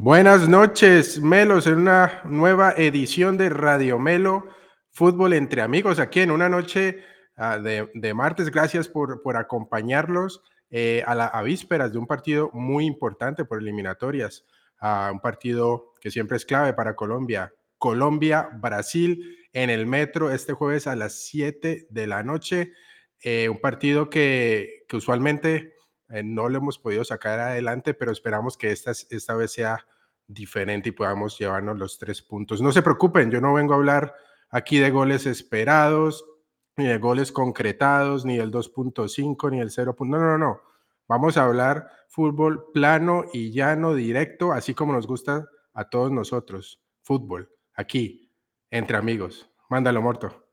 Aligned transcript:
Buenas 0.00 0.48
noches, 0.48 1.20
Melos, 1.20 1.66
en 1.66 1.78
una 1.78 2.20
nueva 2.24 2.72
edición 2.76 3.36
de 3.36 3.48
Radio 3.48 3.98
Melo, 3.98 4.46
Fútbol 4.92 5.32
entre 5.32 5.60
Amigos, 5.60 5.98
aquí 5.98 6.20
en 6.20 6.30
una 6.30 6.48
noche 6.48 7.02
uh, 7.36 7.60
de, 7.60 7.90
de, 7.94 8.14
martes. 8.14 8.48
Gracias 8.52 8.86
por, 8.86 9.22
por 9.22 9.36
acompañarlos 9.36 10.40
eh, 10.70 11.02
a, 11.04 11.16
la, 11.16 11.26
a, 11.26 11.42
vísperas 11.42 11.90
de 11.90 11.98
un 11.98 12.06
partido 12.06 12.48
muy 12.54 12.86
importante 12.86 13.44
por 13.44 13.58
eliminatorias, 13.58 14.44
uh, 14.80 15.10
un 15.10 15.18
partido 15.18 15.94
que 16.00 16.12
siempre 16.12 16.36
es 16.36 16.46
clave 16.46 16.74
para 16.74 16.94
Colombia. 16.94 17.52
Colombia-Brasil 17.78 19.48
en 19.52 19.68
el 19.68 19.84
metro 19.86 20.30
este 20.30 20.52
jueves 20.52 20.86
a 20.86 20.94
las 20.94 21.26
7 21.26 21.88
de 21.90 22.06
la 22.06 22.22
noche. 22.22 22.72
Eh, 23.20 23.48
un 23.48 23.58
partido 23.58 24.08
que, 24.08 24.84
que 24.86 24.96
usualmente 24.96 25.74
eh, 26.10 26.22
no 26.22 26.48
lo 26.48 26.58
hemos 26.58 26.78
podido 26.78 27.04
sacar 27.04 27.38
adelante, 27.40 27.94
pero 27.94 28.12
esperamos 28.12 28.56
que 28.56 28.72
esta, 28.72 28.92
esta 28.92 29.34
vez 29.34 29.52
sea 29.52 29.86
diferente 30.26 30.90
y 30.90 30.92
podamos 30.92 31.38
llevarnos 31.38 31.78
los 31.78 31.98
tres 31.98 32.22
puntos. 32.22 32.60
No 32.60 32.72
se 32.72 32.82
preocupen, 32.82 33.30
yo 33.30 33.40
no 33.40 33.54
vengo 33.54 33.72
a 33.72 33.76
hablar 33.76 34.14
aquí 34.50 34.78
de 34.78 34.90
goles 34.90 35.26
esperados, 35.26 36.24
ni 36.76 36.86
de 36.86 36.98
goles 36.98 37.32
concretados, 37.32 38.24
ni 38.24 38.38
del 38.38 38.52
2.5, 38.52 39.50
ni 39.50 39.58
del 39.58 39.70
0. 39.70 39.96
No, 40.00 40.18
no, 40.18 40.38
no. 40.38 40.60
Vamos 41.08 41.36
a 41.36 41.44
hablar 41.44 41.88
fútbol 42.08 42.66
plano 42.72 43.24
y 43.32 43.50
llano, 43.50 43.94
directo, 43.94 44.52
así 44.52 44.74
como 44.74 44.92
nos 44.92 45.06
gusta 45.06 45.48
a 45.72 45.88
todos 45.88 46.12
nosotros. 46.12 46.80
Fútbol, 47.02 47.50
aquí, 47.74 48.30
entre 48.70 48.96
amigos. 48.96 49.50
Mándalo, 49.68 50.02
Morto. 50.02 50.47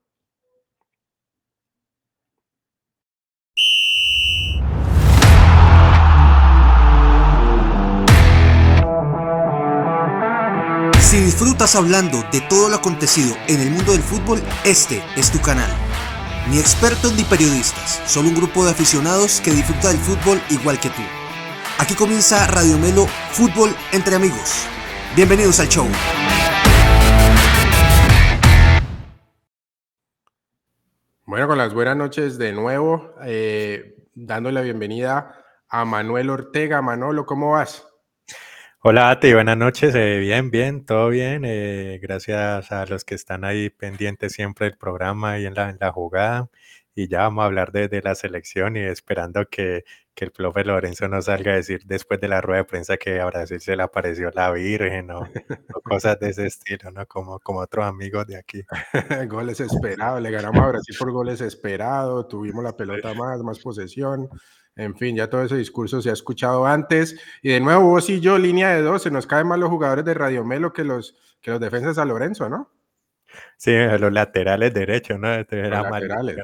Disfrutas 11.26 11.76
hablando 11.76 12.23
de 12.31 12.40
todo 12.40 12.70
lo 12.70 12.76
acontecido 12.76 13.36
en 13.48 13.59
el 13.59 13.72
mundo 13.72 13.94
del 13.94 14.04
fútbol, 14.04 14.44
este 14.64 15.02
es 15.18 15.32
tu 15.32 15.42
canal. 15.42 15.70
Ni 16.52 16.59
expertos 16.59 17.16
ni 17.16 17.23
periodistas, 17.23 18.00
solo 18.06 18.30
un 18.30 18.36
grupo 18.36 18.64
de 18.64 18.70
aficionados 18.70 19.42
que 19.42 19.50
disfruta 19.50 19.88
del 19.88 19.98
fútbol 19.98 20.40
igual 20.52 20.80
que 20.80 20.90
tú. 20.90 21.02
Aquí 21.80 21.95
comienza 21.95 22.45
Radio 22.45 22.78
Melo 22.78 23.08
Fútbol 23.32 23.72
entre 23.92 24.16
amigos. 24.16 24.67
Bienvenidos 25.16 25.59
al 25.59 25.67
show. 25.67 25.88
Bueno, 31.26 31.48
con 31.48 31.58
las 31.58 31.73
buenas 31.73 31.98
noches 31.98 32.38
de 32.38 32.54
nuevo, 32.54 33.16
eh, 33.23 33.95
dándole 34.14 34.54
la 34.54 34.62
bienvenida 34.62 35.44
a 35.70 35.86
Manuel 35.86 36.30
Ortega. 36.30 36.84
Manolo, 36.84 37.26
¿cómo 37.26 37.54
vas? 37.54 37.84
Hola, 38.88 39.09
Ati, 39.09 39.33
buenas 39.33 39.58
noches. 39.58 39.95
Eh, 39.95 40.19
bien, 40.19 40.52
bien, 40.52 40.86
todo 40.86 41.09
bien. 41.09 41.41
Eh, 41.44 42.00
gracias 42.03 42.72
a 42.72 42.86
los 42.86 43.03
que 43.03 43.16
están 43.16 43.44
ahí 43.44 43.72
pendientes 43.72 44.33
siempre 44.33 44.67
del 44.67 44.77
programa 44.77 45.39
y 45.39 45.47
en 45.47 45.55
la, 45.55 45.72
en 45.72 45.77
la 45.81 45.92
jugada. 45.92 46.52
Y 46.94 47.08
ya 47.08 47.22
vamos 47.22 47.42
a 47.42 47.45
hablar 47.47 47.72
de, 47.72 47.88
de 47.88 48.03
la 48.03 48.14
selección 48.14 48.77
y 48.77 48.81
esperando 48.81 49.47
que, 49.50 49.86
que, 50.14 50.25
el 50.25 50.31
profe 50.31 50.64
Lorenzo 50.64 51.08
nos 51.08 51.25
salga 51.25 51.53
a 51.53 51.55
decir 51.55 51.81
después 51.86 52.22
de 52.22 52.27
la 52.27 52.42
rueda 52.42 52.59
de 52.59 52.66
prensa 52.66 52.97
que 52.97 53.19
a 53.19 53.25
Brasil 53.25 53.59
se 53.59 53.75
le 53.75 53.81
apareció 53.81 54.30
la 54.36 54.52
Virgen 54.52 55.09
o, 55.09 55.22
o 55.73 55.81
cosas 55.81 56.20
de 56.20 56.30
ese 56.30 56.45
estilo, 56.45 56.92
¿no? 56.92 57.08
Como, 57.08 57.39
como 57.39 57.61
otros 57.61 57.86
amigos 57.86 58.27
de 58.27 58.38
aquí. 58.38 58.61
goles 59.27 59.61
esperados, 59.61 60.22
le 60.22 60.30
ganamos 60.30 60.61
a 60.64 60.67
Brasil 60.67 60.95
por 60.99 61.11
goles 61.11 61.42
esperados, 61.42 62.27
tuvimos 62.27 62.64
la 62.64 62.77
pelota 62.77 63.16
más, 63.16 63.42
más 63.42 63.58
posesión. 63.58 64.30
En 64.76 64.95
fin, 64.95 65.16
ya 65.16 65.30
todo 65.30 65.44
ese 65.44 65.56
discurso 65.56 66.02
se 66.02 66.09
ha 66.09 66.14
escuchado 66.14 66.66
antes. 66.66 67.20
Y 67.42 67.50
de 67.50 67.59
nuevo, 67.59 67.90
vos 67.90 68.09
y 68.09 68.20
yo, 68.20 68.38
línea 68.38 68.76
de 68.76 68.82
dos, 68.82 69.04
se 69.04 69.12
nos 69.12 69.26
caen 69.26 69.48
más 69.48 69.58
los 69.58 69.70
jugadores 69.70 70.04
de 70.04 70.14
Radio 70.14 70.44
Melo 70.44 70.73
que 70.73 70.84
los, 70.84 71.16
que 71.42 71.52
los 71.52 71.59
defensas 71.59 71.98
a 71.98 72.06
Lorenzo, 72.06 72.50
¿no? 72.50 72.72
Sí, 73.58 73.73
los 74.00 74.12
laterales 74.12 74.73
derechos, 74.73 75.20
¿no? 75.20 75.30
Los 75.38 75.48
laterales. 75.50 76.38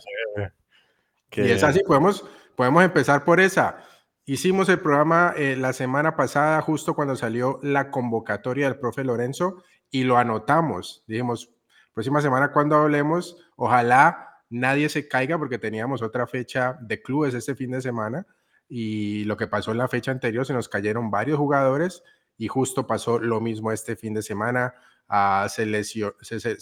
Que... 1.29 1.47
Y 1.47 1.51
es 1.51 1.63
así, 1.63 1.81
podemos, 1.85 2.25
podemos 2.55 2.83
empezar 2.83 3.23
por 3.25 3.39
esa. 3.39 3.77
Hicimos 4.25 4.69
el 4.69 4.79
programa 4.79 5.33
eh, 5.35 5.55
la 5.57 5.73
semana 5.73 6.15
pasada, 6.15 6.61
justo 6.61 6.93
cuando 6.93 7.15
salió 7.15 7.59
la 7.63 7.91
convocatoria 7.91 8.67
del 8.67 8.79
profe 8.79 9.03
Lorenzo, 9.03 9.63
y 9.89 10.03
lo 10.03 10.17
anotamos. 10.17 11.03
Dijimos, 11.07 11.51
próxima 11.93 12.21
semana 12.21 12.51
cuando 12.51 12.77
hablemos, 12.77 13.37
ojalá 13.55 14.30
nadie 14.51 14.89
se 14.89 15.07
caiga 15.07 15.39
porque 15.39 15.57
teníamos 15.57 16.01
otra 16.03 16.27
fecha 16.27 16.77
de 16.81 17.01
clubes 17.01 17.33
este 17.33 17.55
fin 17.55 17.71
de 17.71 17.81
semana 17.81 18.27
y 18.67 19.23
lo 19.23 19.37
que 19.37 19.47
pasó 19.47 19.71
en 19.71 19.79
la 19.79 19.87
fecha 19.87 20.11
anterior 20.11 20.45
se 20.45 20.53
nos 20.53 20.69
cayeron 20.69 21.09
varios 21.09 21.37
jugadores 21.37 22.03
y 22.37 22.47
justo 22.47 22.85
pasó 22.85 23.17
lo 23.17 23.41
mismo 23.41 23.71
este 23.71 23.95
fin 23.95 24.13
de 24.13 24.21
semana. 24.21 24.75
Uh, 25.09 25.49
se, 25.49 25.65
lesionó, 25.65 26.13
se, 26.21 26.39
se, 26.39 26.55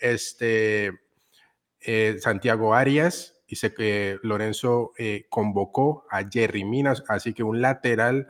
este 0.00 1.00
eh, 1.80 2.16
Santiago 2.18 2.74
Arias 2.74 3.36
y 3.46 3.56
se, 3.56 3.74
eh, 3.78 4.18
Lorenzo 4.22 4.92
eh, 4.96 5.26
convocó 5.28 6.06
a 6.10 6.28
Jerry 6.28 6.64
Minas, 6.64 7.04
así 7.08 7.34
que 7.34 7.42
un 7.42 7.60
lateral 7.60 8.26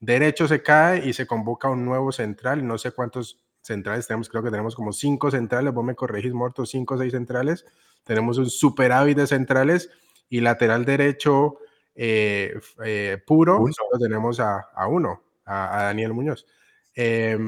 derecho 0.00 0.46
se 0.48 0.62
cae 0.62 1.06
y 1.08 1.12
se 1.12 1.26
convoca 1.26 1.70
un 1.70 1.84
nuevo 1.84 2.12
central. 2.12 2.66
No 2.66 2.76
sé 2.76 2.92
cuántos 2.92 3.42
centrales 3.62 4.06
tenemos, 4.06 4.28
creo 4.28 4.42
que 4.42 4.50
tenemos 4.50 4.74
como 4.74 4.92
cinco 4.92 5.30
centrales, 5.30 5.72
vos 5.72 5.84
me 5.84 5.94
corregís, 5.94 6.34
Morto, 6.34 6.66
cinco 6.66 6.94
o 6.94 6.98
seis 6.98 7.12
centrales 7.12 7.64
tenemos 8.06 8.38
un 8.38 8.48
superávit 8.48 9.18
de 9.18 9.26
centrales 9.26 9.90
y 10.30 10.40
lateral 10.40 10.84
derecho 10.84 11.58
eh, 11.94 12.54
eh, 12.84 13.18
puro, 13.26 13.58
uno. 13.58 13.72
solo 13.72 13.98
tenemos 13.98 14.38
a, 14.40 14.68
a 14.74 14.86
uno, 14.86 15.22
a, 15.44 15.80
a, 15.80 15.82
Daniel 15.84 16.14
Muñoz. 16.14 16.46
Eh, 16.94 17.38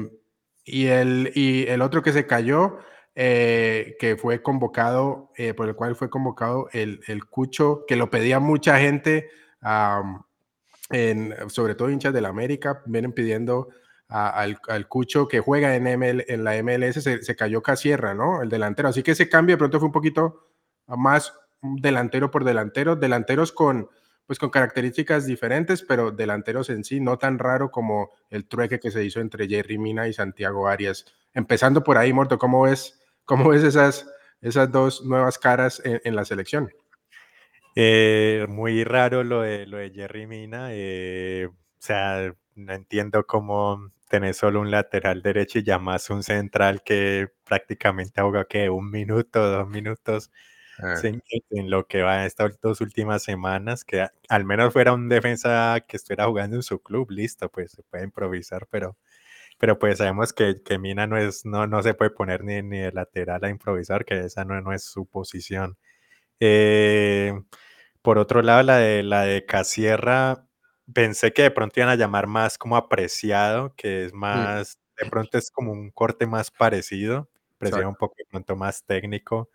y, 0.65 0.87
el, 0.87 1.31
y 1.33 1.67
el 1.67 1.81
otro 1.81 2.03
que 2.03 2.13
se 2.13 2.27
cayó, 2.27 2.77
eh, 3.15 3.95
que 3.99 4.17
fue 4.17 4.41
convocado, 4.41 5.31
eh, 5.35 5.53
por 5.53 5.67
el 5.67 5.75
cual 5.75 5.95
fue 5.95 6.09
convocado 6.09 6.69
el, 6.73 7.01
el, 7.07 7.25
Cucho, 7.25 7.85
que 7.87 7.95
lo 7.95 8.09
pedía 8.09 8.39
mucha 8.39 8.79
gente, 8.79 9.29
um, 9.63 10.21
en, 10.89 11.35
sobre 11.49 11.75
todo 11.75 11.89
hinchas 11.89 12.13
del 12.13 12.25
América, 12.25 12.81
vienen 12.85 13.13
pidiendo 13.13 13.69
a, 14.07 14.29
al, 14.29 14.59
al, 14.67 14.87
Cucho 14.87 15.27
que 15.27 15.39
juega 15.39 15.75
en, 15.75 15.83
ML, 15.83 16.25
en 16.27 16.43
la 16.43 16.61
MLS, 16.63 17.03
se, 17.03 17.23
se, 17.23 17.35
cayó 17.35 17.61
Casierra, 17.61 18.13
¿no? 18.13 18.41
El 18.41 18.49
delantero. 18.49 18.89
Así 18.89 19.03
que 19.03 19.11
ese 19.11 19.29
cambio 19.29 19.55
de 19.55 19.59
pronto 19.59 19.79
fue 19.79 19.87
un 19.87 19.93
poquito 19.93 20.48
más 20.97 21.33
delantero 21.61 22.31
por 22.31 22.43
delantero, 22.43 22.95
delanteros 22.95 23.51
con, 23.51 23.89
pues 24.25 24.39
con 24.39 24.49
características 24.49 25.25
diferentes, 25.25 25.83
pero 25.83 26.11
delanteros 26.11 26.69
en 26.69 26.83
sí, 26.83 26.99
no 26.99 27.17
tan 27.17 27.39
raro 27.39 27.71
como 27.71 28.11
el 28.29 28.47
trueque 28.47 28.79
que 28.79 28.91
se 28.91 29.03
hizo 29.03 29.19
entre 29.19 29.47
Jerry 29.47 29.77
Mina 29.77 30.07
y 30.07 30.13
Santiago 30.13 30.67
Arias. 30.67 31.05
Empezando 31.33 31.83
por 31.83 31.97
ahí, 31.97 32.13
Morto, 32.13 32.37
¿cómo 32.37 32.63
ves, 32.63 33.01
cómo 33.25 33.49
ves 33.49 33.63
esas, 33.63 34.09
esas 34.41 34.71
dos 34.71 35.03
nuevas 35.03 35.37
caras 35.37 35.81
en, 35.83 36.15
la 36.15 36.25
selección? 36.25 36.71
Eh, 37.75 38.45
muy 38.49 38.83
raro 38.83 39.23
lo 39.23 39.41
de, 39.41 39.65
lo 39.65 39.77
de 39.77 39.91
Jerry 39.91 40.27
Mina. 40.27 40.69
Eh, 40.71 41.47
o 41.49 41.55
sea, 41.77 42.33
no 42.55 42.73
entiendo 42.73 43.25
cómo 43.25 43.91
tener 44.09 44.33
solo 44.33 44.59
un 44.59 44.71
lateral 44.71 45.21
derecho 45.21 45.59
y 45.59 45.63
ya 45.63 45.79
más 45.79 46.09
un 46.09 46.23
central 46.23 46.81
que 46.83 47.29
prácticamente 47.45 48.19
ahoga 48.19 48.45
que 48.45 48.69
un 48.69 48.91
minuto, 48.91 49.49
dos 49.49 49.69
minutos. 49.69 50.31
Ah. 50.81 50.95
En, 51.03 51.21
en, 51.49 51.69
lo 51.69 51.87
que 51.87 52.01
va 52.03 52.25
estas 52.25 52.59
dos 52.61 52.79
últimas 52.81 53.23
semanas, 53.23 53.83
que 53.83 54.07
al 54.29 54.45
menos 54.45 54.71
fuera 54.71 54.93
un 54.93 55.09
defensa 55.09 55.83
que 55.87 55.97
estuviera 55.97 56.25
jugando 56.25 56.55
en 56.55 56.63
su 56.63 56.81
club, 56.81 57.11
listo, 57.11 57.49
pues 57.49 57.71
se 57.71 57.83
puede 57.83 58.05
improvisar, 58.05 58.65
pero, 58.69 58.97
pero 59.57 59.77
pues 59.79 59.97
sabemos 59.97 60.33
que, 60.33 60.61
que 60.63 60.79
Mina 60.79 61.07
no, 61.07 61.17
es, 61.17 61.45
no, 61.45 61.67
no 61.67 61.83
se 61.83 61.93
puede 61.93 62.11
poner 62.11 62.43
ni, 62.43 62.61
ni 62.61 62.79
de 62.79 62.91
lateral 62.93 63.43
a 63.43 63.49
improvisar, 63.49 64.05
que 64.05 64.19
esa 64.19 64.45
no, 64.45 64.61
no 64.61 64.73
es 64.73 64.83
su 64.85 65.05
posición. 65.05 65.77
Eh, 66.39 67.33
por 68.01 68.17
otro 68.17 68.41
lado, 68.41 68.63
la 68.63 68.77
de, 68.77 69.03
la 69.03 69.23
de 69.23 69.45
Casierra, 69.45 70.47
pensé 70.93 71.33
que 71.33 71.43
de 71.43 71.51
pronto 71.51 71.79
iban 71.79 71.89
a 71.89 71.95
llamar 71.95 72.27
más 72.27 72.57
como 72.57 72.77
apreciado, 72.77 73.75
que 73.75 74.05
es 74.05 74.13
más, 74.13 74.69
sí. 74.69 75.03
de 75.03 75.09
pronto 75.09 75.37
es 75.37 75.51
como 75.51 75.73
un 75.73 75.91
corte 75.91 76.25
más 76.27 76.51
parecido, 76.51 77.29
presiona 77.57 77.89
un 77.89 77.95
poco 77.95 78.15
de 78.17 78.25
pronto 78.29 78.55
más 78.55 78.85
técnico 78.85 79.49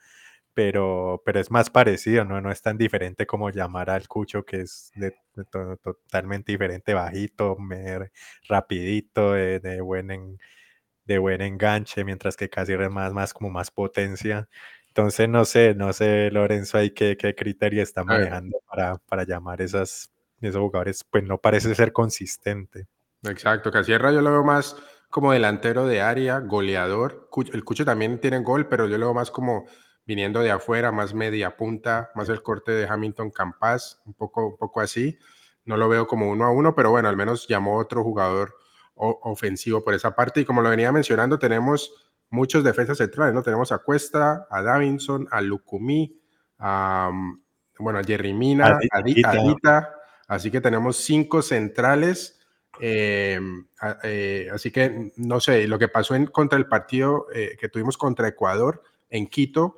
pero, 0.54 1.22
pero 1.24 1.40
es 1.40 1.50
más 1.50 1.68
parecido, 1.70 2.24
¿no? 2.24 2.40
No 2.40 2.50
es 2.50 2.62
tan 2.62 2.78
diferente 2.78 3.26
como 3.26 3.50
llamar 3.50 3.90
al 3.90 4.08
Cucho, 4.08 4.44
que 4.44 4.62
es 4.62 4.92
de, 4.94 5.14
de 5.34 5.44
to, 5.44 5.76
totalmente 5.78 6.52
diferente, 6.52 6.94
bajito, 6.94 7.56
mer, 7.56 8.12
rapidito, 8.48 9.32
de, 9.32 9.60
de, 9.60 9.80
buen 9.80 10.10
en, 10.10 10.38
de 11.04 11.18
buen 11.18 11.42
enganche, 11.42 12.04
mientras 12.04 12.36
que 12.36 12.48
casi 12.48 12.72
es 12.72 12.90
más, 12.90 13.12
más 13.12 13.34
como 13.34 13.50
más 13.50 13.70
potencia. 13.70 14.48
Entonces, 14.88 15.28
no 15.28 15.44
sé, 15.44 15.74
no 15.74 15.92
sé, 15.92 16.30
Lorenzo, 16.30 16.78
ahí 16.78 16.90
qué, 16.90 17.16
qué 17.16 17.34
criterio 17.34 17.82
está 17.82 18.04
manejando 18.04 18.60
para, 18.68 18.98
para 18.98 19.24
llamar 19.24 19.60
esas, 19.60 20.12
esos 20.40 20.60
jugadores, 20.60 21.04
pues 21.04 21.24
no 21.24 21.38
parece 21.38 21.74
ser 21.74 21.92
consistente. 21.92 22.86
Exacto, 23.24 23.70
Casierra 23.70 24.12
yo 24.12 24.20
lo 24.20 24.30
veo 24.30 24.44
más 24.44 24.76
como 25.10 25.32
delantero 25.32 25.86
de 25.86 26.00
área, 26.00 26.40
goleador. 26.40 27.28
El 27.52 27.64
Cucho 27.64 27.84
también 27.84 28.20
tiene 28.20 28.38
gol, 28.40 28.68
pero 28.68 28.88
yo 28.88 28.98
lo 28.98 29.06
veo 29.06 29.14
más 29.14 29.30
como 29.30 29.66
viniendo 30.06 30.40
de 30.40 30.50
afuera, 30.50 30.92
más 30.92 31.14
media 31.14 31.56
punta, 31.56 32.10
más 32.14 32.28
el 32.28 32.42
corte 32.42 32.72
de 32.72 32.86
Hamilton 32.86 33.30
Campas, 33.30 34.02
un 34.04 34.14
poco, 34.14 34.48
un 34.48 34.56
poco 34.56 34.80
así. 34.80 35.18
No 35.64 35.76
lo 35.76 35.88
veo 35.88 36.06
como 36.06 36.30
uno 36.30 36.44
a 36.44 36.50
uno, 36.50 36.74
pero 36.74 36.90
bueno, 36.90 37.08
al 37.08 37.16
menos 37.16 37.48
llamó 37.48 37.78
otro 37.78 38.02
jugador 38.02 38.54
ofensivo 38.94 39.82
por 39.82 39.94
esa 39.94 40.14
parte. 40.14 40.40
Y 40.40 40.44
como 40.44 40.62
lo 40.62 40.70
venía 40.70 40.92
mencionando, 40.92 41.38
tenemos 41.38 41.92
muchos 42.30 42.64
defensas 42.64 42.98
centrales, 42.98 43.34
¿no? 43.34 43.42
Tenemos 43.42 43.72
a 43.72 43.78
Cuesta, 43.78 44.46
a 44.50 44.62
Davinson, 44.62 45.26
a 45.30 45.40
Lucumí, 45.40 46.20
a, 46.58 47.10
bueno, 47.78 47.98
a 47.98 48.04
Jerry 48.04 48.34
Mina, 48.34 48.78
a 48.90 49.02
Dita. 49.02 49.94
Así 50.28 50.50
que 50.50 50.60
tenemos 50.60 50.96
cinco 50.96 51.42
centrales. 51.42 52.40
Eh, 52.80 53.38
eh, 54.02 54.48
así 54.52 54.70
que 54.72 55.12
no 55.16 55.38
sé, 55.38 55.68
lo 55.68 55.78
que 55.78 55.88
pasó 55.88 56.14
en, 56.16 56.26
contra 56.26 56.58
el 56.58 56.66
partido 56.66 57.26
eh, 57.32 57.56
que 57.58 57.68
tuvimos 57.68 57.96
contra 57.96 58.26
Ecuador 58.26 58.82
en 59.10 59.28
Quito, 59.28 59.76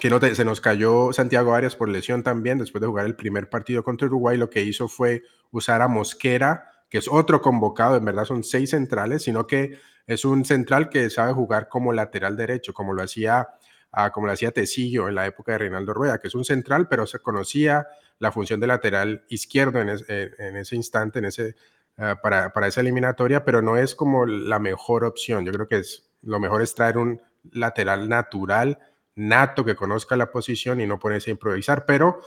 que 0.00 0.34
se 0.34 0.44
nos 0.44 0.60
cayó 0.60 1.12
Santiago 1.12 1.54
Arias 1.54 1.76
por 1.76 1.88
lesión 1.88 2.22
también 2.22 2.58
después 2.58 2.80
de 2.80 2.88
jugar 2.88 3.06
el 3.06 3.14
primer 3.14 3.48
partido 3.48 3.84
contra 3.84 4.06
Uruguay, 4.06 4.36
lo 4.36 4.50
que 4.50 4.62
hizo 4.62 4.88
fue 4.88 5.22
usar 5.50 5.82
a 5.82 5.88
Mosquera, 5.88 6.70
que 6.88 6.98
es 6.98 7.08
otro 7.08 7.40
convocado, 7.40 7.96
en 7.96 8.04
verdad 8.04 8.24
son 8.24 8.42
seis 8.42 8.70
centrales, 8.70 9.22
sino 9.22 9.46
que 9.46 9.78
es 10.06 10.24
un 10.24 10.44
central 10.44 10.88
que 10.88 11.08
sabe 11.10 11.32
jugar 11.32 11.68
como 11.68 11.92
lateral 11.92 12.36
derecho, 12.36 12.72
como 12.72 12.94
lo 12.94 13.02
hacía, 13.02 13.48
ah, 13.92 14.10
como 14.10 14.26
lo 14.26 14.32
hacía 14.32 14.50
Tecillo 14.50 15.08
en 15.08 15.14
la 15.14 15.26
época 15.26 15.52
de 15.52 15.58
Reinaldo 15.58 15.94
Rueda, 15.94 16.18
que 16.18 16.28
es 16.28 16.34
un 16.34 16.44
central, 16.44 16.88
pero 16.88 17.06
se 17.06 17.20
conocía 17.20 17.86
la 18.18 18.32
función 18.32 18.58
de 18.58 18.66
lateral 18.66 19.24
izquierdo 19.28 19.80
en, 19.80 19.90
eh, 20.08 20.30
ese 20.38 20.76
instante, 20.76 21.20
en 21.20 21.26
ese, 21.26 21.54
ah, 21.98 22.16
para, 22.20 22.52
para 22.52 22.66
esa 22.66 22.80
eliminatoria, 22.80 23.44
pero 23.44 23.62
no 23.62 23.76
es 23.76 23.94
como 23.94 24.26
la 24.26 24.58
mejor 24.58 25.04
opción. 25.04 25.44
Yo 25.44 25.52
creo 25.52 25.68
que 25.68 25.78
es, 25.78 26.10
lo 26.22 26.40
mejor 26.40 26.62
es 26.62 26.74
traer 26.74 26.98
un 26.98 27.20
lateral 27.52 28.08
natural 28.08 28.78
nato 29.28 29.64
que 29.64 29.76
conozca 29.76 30.16
la 30.16 30.30
posición 30.30 30.80
y 30.80 30.86
no 30.86 30.98
ponerse 30.98 31.30
a 31.30 31.32
improvisar, 31.32 31.84
pero 31.86 32.20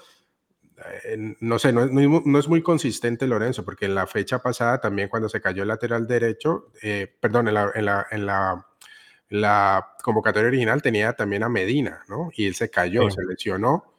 eh, 1.05 1.35
no 1.39 1.59
sé, 1.59 1.71
no 1.71 2.39
es, 2.39 2.47
muy 2.47 2.61
consistente 2.61 3.27
Lorenzo, 3.27 3.63
porque 3.63 3.85
en 3.85 3.95
la 3.95 4.07
fecha 4.07 4.39
pasada 4.39 4.81
también 4.81 5.09
cuando 5.09 5.29
se 5.29 5.41
cayó 5.41 5.63
el 5.63 5.69
lateral 5.69 6.07
derecho, 6.07 6.71
eh, 6.81 7.13
perdón, 7.19 7.47
en 7.47 7.53
la, 7.53 7.71
en 7.75 7.85
la, 7.85 8.07
en 9.29 9.41
la, 9.41 9.87
convocatoria 10.03 10.49
original 10.49 10.81
tenía 10.81 11.13
también 11.13 11.43
a 11.43 11.49
Medina, 11.49 12.03
¿no? 12.07 12.29
Y 12.35 12.45
él 12.45 12.55
se 12.55 12.69
cayó, 12.69 13.09
se 13.09 13.23
lesionó. 13.23 13.93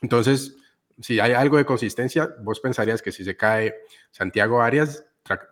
Entonces, 0.00 0.56
si 1.00 1.20
hay 1.20 1.32
algo 1.32 1.58
de 1.58 1.66
consistencia, 1.66 2.34
vos 2.40 2.60
pensarías 2.60 3.02
que 3.02 3.12
si 3.12 3.24
se 3.24 3.36
cae 3.36 3.74
Santiago 4.10 4.62
Arias, 4.62 5.04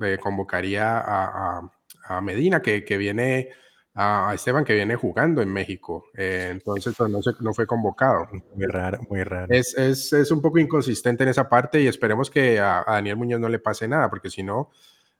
eh, 0.02 0.18
convocaría 0.20 0.98
a, 0.98 1.70
a, 2.04 2.20
Medina, 2.20 2.62
que, 2.62 2.84
que 2.84 2.96
viene 2.96 3.50
a 3.94 4.32
Esteban 4.34 4.64
que 4.64 4.74
viene 4.74 4.96
jugando 4.96 5.42
en 5.42 5.52
México. 5.52 6.06
Eh, 6.14 6.48
entonces, 6.50 6.94
pues, 6.96 7.10
no, 7.10 7.20
no 7.40 7.54
fue 7.54 7.66
convocado. 7.66 8.28
Muy 8.54 8.66
raro, 8.66 9.00
muy 9.08 9.22
raro. 9.22 9.52
Es, 9.52 9.76
es, 9.76 10.12
es, 10.12 10.30
un 10.30 10.40
poco 10.40 10.58
inconsistente 10.58 11.24
en 11.24 11.30
esa 11.30 11.48
parte 11.48 11.80
y 11.80 11.86
esperemos 11.86 12.30
que 12.30 12.58
a, 12.58 12.84
Daniel 12.86 13.16
Muñoz 13.16 13.40
no 13.40 13.48
le 13.48 13.58
pase 13.58 13.86
nada, 13.86 14.08
porque 14.08 14.30
si 14.30 14.42
no, 14.42 14.70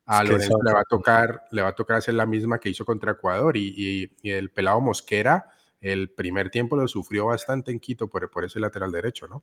a 0.07 0.25
Lorenzo 0.25 0.59
le 0.65 0.73
va 0.73 0.81
a 0.81 0.85
tocar, 0.85 1.45
le 1.51 1.63
va 1.63 1.69
a 1.69 1.75
tocar 1.75 1.99
hacer 1.99 2.15
la 2.15 2.27
misma 2.27 2.59
que 2.59 2.71
hizo 2.71 2.85
contra 2.85 3.13
Ecuador 3.13 3.57
y, 3.57 4.11
y, 4.23 4.31
el 4.31 4.51
pelado 4.51 4.81
Mosquera, 4.81 5.51
el 5.81 6.11
primer 6.11 6.49
tiempo 6.51 6.77
lo 6.77 6.89
sufrió 6.89 7.27
bastante 7.27 7.73
en 7.73 7.81
Quito 7.81 8.09
por, 8.09 8.31
por 8.31 8.45
ese 8.45 8.59
lateral 8.59 8.91
derecho, 8.91 9.29
¿no? 9.29 9.43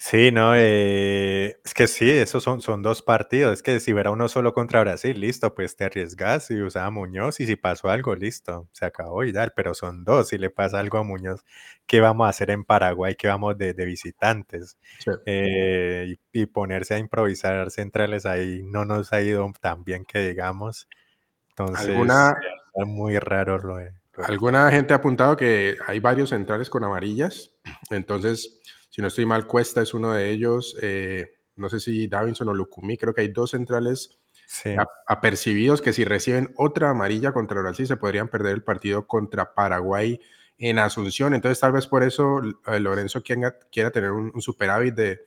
Sí, 0.00 0.30
no, 0.30 0.52
eh, 0.54 1.58
es 1.64 1.74
que 1.74 1.88
sí, 1.88 2.08
esos 2.08 2.44
son, 2.44 2.62
son 2.62 2.82
dos 2.82 3.02
partidos. 3.02 3.54
Es 3.54 3.62
que 3.64 3.80
si 3.80 3.92
hubiera 3.92 4.12
uno 4.12 4.28
solo 4.28 4.54
contra 4.54 4.80
Brasil, 4.80 5.20
listo, 5.20 5.56
pues 5.56 5.74
te 5.74 5.84
arriesgas 5.84 6.52
y 6.52 6.62
usaba 6.62 6.86
a 6.86 6.90
Muñoz 6.90 7.40
y 7.40 7.46
si 7.46 7.56
pasó 7.56 7.90
algo, 7.90 8.14
listo, 8.14 8.68
se 8.70 8.86
acabó 8.86 9.24
y 9.24 9.32
tal, 9.32 9.52
pero 9.56 9.74
son 9.74 10.04
dos. 10.04 10.28
Si 10.28 10.38
le 10.38 10.50
pasa 10.50 10.78
algo 10.78 10.98
a 10.98 11.02
Muñoz, 11.02 11.44
¿qué 11.88 12.00
vamos 12.00 12.26
a 12.26 12.30
hacer 12.30 12.50
en 12.50 12.64
Paraguay? 12.64 13.16
¿Qué 13.16 13.26
vamos 13.26 13.58
de, 13.58 13.72
visitantes? 13.72 14.78
Eh, 15.26 16.16
y, 16.32 16.46
ponerse 16.46 16.94
a 16.94 16.98
improvisar 16.98 17.72
centrales 17.72 18.24
ahí 18.24 18.62
no 18.62 18.84
nos 18.84 19.12
ha 19.12 19.20
ido 19.20 19.52
tan 19.60 19.82
bien 19.82 20.04
que 20.04 20.20
digamos. 20.28 20.88
Entonces, 21.50 21.88
¿Alguna, 21.88 22.36
es 22.72 22.86
muy 22.86 23.18
raro 23.18 23.58
lo 23.58 23.76
de. 23.78 23.92
Alguna 24.24 24.70
gente 24.70 24.92
ha 24.92 24.98
apuntado 24.98 25.36
que 25.36 25.76
hay 25.86 25.98
varios 25.98 26.30
centrales 26.30 26.70
con 26.70 26.84
amarillas, 26.84 27.52
entonces 27.90 28.60
si 28.98 29.02
no 29.02 29.06
estoy 29.06 29.26
mal, 29.26 29.46
Cuesta 29.46 29.80
es 29.80 29.94
uno 29.94 30.12
de 30.12 30.28
ellos. 30.28 30.76
Eh, 30.82 31.34
no 31.54 31.68
sé 31.68 31.78
si 31.78 32.08
Davinson 32.08 32.48
o 32.48 32.52
Lucumí, 32.52 32.98
creo 32.98 33.14
que 33.14 33.20
hay 33.20 33.28
dos 33.28 33.52
centrales 33.52 34.18
apercibidos 35.06 35.80
que 35.80 35.92
si 35.92 36.04
reciben 36.04 36.52
otra 36.56 36.90
amarilla 36.90 37.30
contra 37.30 37.60
Brasil 37.60 37.86
se 37.86 37.96
podrían 37.96 38.26
perder 38.26 38.54
el 38.54 38.64
partido 38.64 39.06
contra 39.06 39.54
Paraguay 39.54 40.20
en 40.58 40.80
Asunción. 40.80 41.32
Entonces 41.32 41.60
tal 41.60 41.70
vez 41.70 41.86
por 41.86 42.02
eso 42.02 42.42
eh, 42.66 42.80
Lorenzo 42.80 43.22
quiera, 43.22 43.92
tener 43.92 44.10
un, 44.10 44.42
superávit 44.42 44.96
de, 44.96 45.20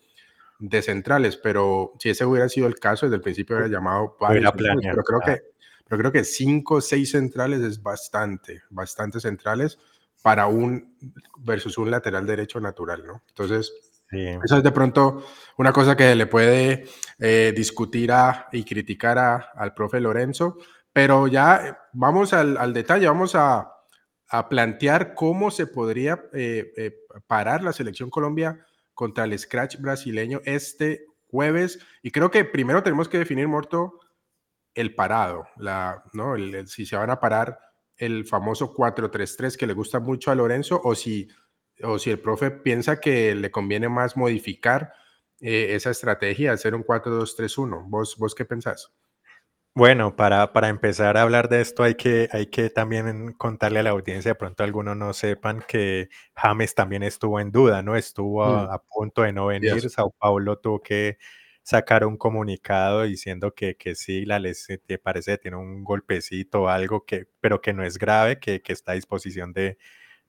de, 0.59 0.81
centrales, 0.81 1.37
pero 1.37 1.93
si 1.97 2.09
ese 2.09 2.25
hubiera 2.25 2.49
sido 2.49 2.67
el 2.67 2.77
caso, 2.77 3.05
desde 3.05 3.15
el 3.15 3.21
principio 3.21 3.55
hubiera 3.55 3.71
llamado 3.71 4.17
varios, 4.19 4.51
pero 4.51 5.01
creo 5.01 5.19
que 5.21 5.43
pero 5.87 5.97
creo 5.97 6.11
que 6.11 6.25
cinco 6.25 6.75
o 6.75 6.81
seis 6.81 7.11
centrales 7.11 7.61
es 7.61 7.81
bastante, 7.81 8.63
bastante 8.69 9.21
centrales 9.21 9.79
para 10.21 10.47
un 10.47 10.97
versus 11.39 11.77
un 11.77 11.91
lateral 11.91 12.25
derecho 12.25 12.59
natural, 12.59 13.05
¿no? 13.05 13.23
Entonces, 13.29 13.73
eso 14.11 14.57
es 14.57 14.63
de 14.63 14.71
pronto 14.71 15.25
una 15.57 15.71
cosa 15.71 15.95
que 15.95 16.15
le 16.15 16.25
puede 16.25 16.85
eh, 17.17 17.53
discutir 17.55 18.11
a, 18.11 18.49
y 18.51 18.63
criticar 18.63 19.17
a, 19.17 19.35
al 19.55 19.73
profe 19.73 20.01
Lorenzo, 20.01 20.57
pero 20.91 21.27
ya 21.27 21.67
eh, 21.67 21.73
vamos 21.93 22.33
al, 22.33 22.57
al 22.57 22.73
detalle, 22.73 23.07
vamos 23.07 23.35
a, 23.35 23.71
a, 24.27 24.49
plantear 24.49 25.13
cómo 25.15 25.49
se 25.49 25.65
podría 25.65 26.25
eh, 26.33 26.93
parar 27.25 27.63
la 27.63 27.71
selección 27.71 28.09
Colombia 28.09 28.65
contra 28.93 29.23
el 29.23 29.37
scratch 29.39 29.77
brasileño 29.77 30.41
este 30.43 31.05
jueves. 31.27 31.79
Y 32.03 32.11
creo 32.11 32.29
que 32.29 32.43
primero 32.43 32.83
tenemos 32.83 33.07
que 33.07 33.17
definir, 33.17 33.47
Morto, 33.47 33.99
el 34.75 34.93
parado, 34.93 35.47
la, 35.55 36.03
¿no? 36.13 36.35
si 36.65 36.85
se 36.85 36.97
van 36.97 37.09
a 37.09 37.19
parar 37.19 37.59
el 38.01 38.25
famoso 38.25 38.73
4-3-3 38.73 39.55
que 39.55 39.67
le 39.67 39.73
gusta 39.73 39.99
mucho 39.99 40.31
a 40.31 40.35
Lorenzo 40.35 40.81
o 40.83 40.95
si, 40.95 41.27
o 41.83 41.99
si 41.99 42.09
el 42.09 42.19
profe 42.19 42.49
piensa 42.49 42.99
que 42.99 43.35
le 43.35 43.51
conviene 43.51 43.89
más 43.89 44.17
modificar 44.17 44.93
eh, 45.39 45.75
esa 45.75 45.91
estrategia, 45.91 46.51
hacer 46.51 46.73
un 46.73 46.83
4-2-3-1. 46.83 47.85
¿Vos, 47.87 48.17
¿Vos 48.17 48.33
qué 48.33 48.43
pensás? 48.43 48.91
Bueno, 49.75 50.15
para, 50.15 50.51
para, 50.51 50.67
empezar 50.67 51.15
a 51.15 51.21
hablar 51.21 51.47
de 51.47 51.61
esto 51.61 51.83
hay 51.83 51.95
que, 51.95 52.27
hay 52.31 52.47
que 52.47 52.71
también 52.71 53.33
contarle 53.33 53.79
a 53.79 53.83
la 53.83 53.91
audiencia, 53.91 54.31
de 54.31 54.35
pronto 54.35 54.63
algunos 54.63 54.97
no 54.97 55.13
sepan 55.13 55.63
que 55.65 56.09
James 56.35 56.75
también 56.75 57.03
estuvo 57.03 57.39
en 57.39 57.51
duda, 57.51 57.81
¿no? 57.81 57.95
Estuvo 57.95 58.43
a, 58.43 58.75
mm. 58.75 58.79
punto 58.89 59.21
de 59.21 59.31
no 59.31 59.45
venir, 59.45 59.89
Sao 59.89 60.11
Paulo 60.19 60.57
tuvo 60.57 60.81
que 60.81 61.19
sacar 61.63 62.05
un 62.05 62.17
comunicado 62.17 63.03
diciendo 63.03 63.53
que, 63.53 63.75
que 63.77 63.95
sí, 63.95 64.25
la 64.25 64.39
lesión 64.39 64.79
te 64.85 64.97
parece 64.97 65.33
que 65.33 65.37
tiene 65.39 65.57
un 65.57 65.83
golpecito 65.83 66.63
o 66.63 66.67
algo, 66.69 67.05
que, 67.05 67.27
pero 67.39 67.61
que 67.61 67.73
no 67.73 67.83
es 67.83 67.97
grave, 67.97 68.39
que, 68.39 68.61
que 68.61 68.73
está 68.73 68.93
a 68.93 68.95
disposición 68.95 69.53
de, 69.53 69.77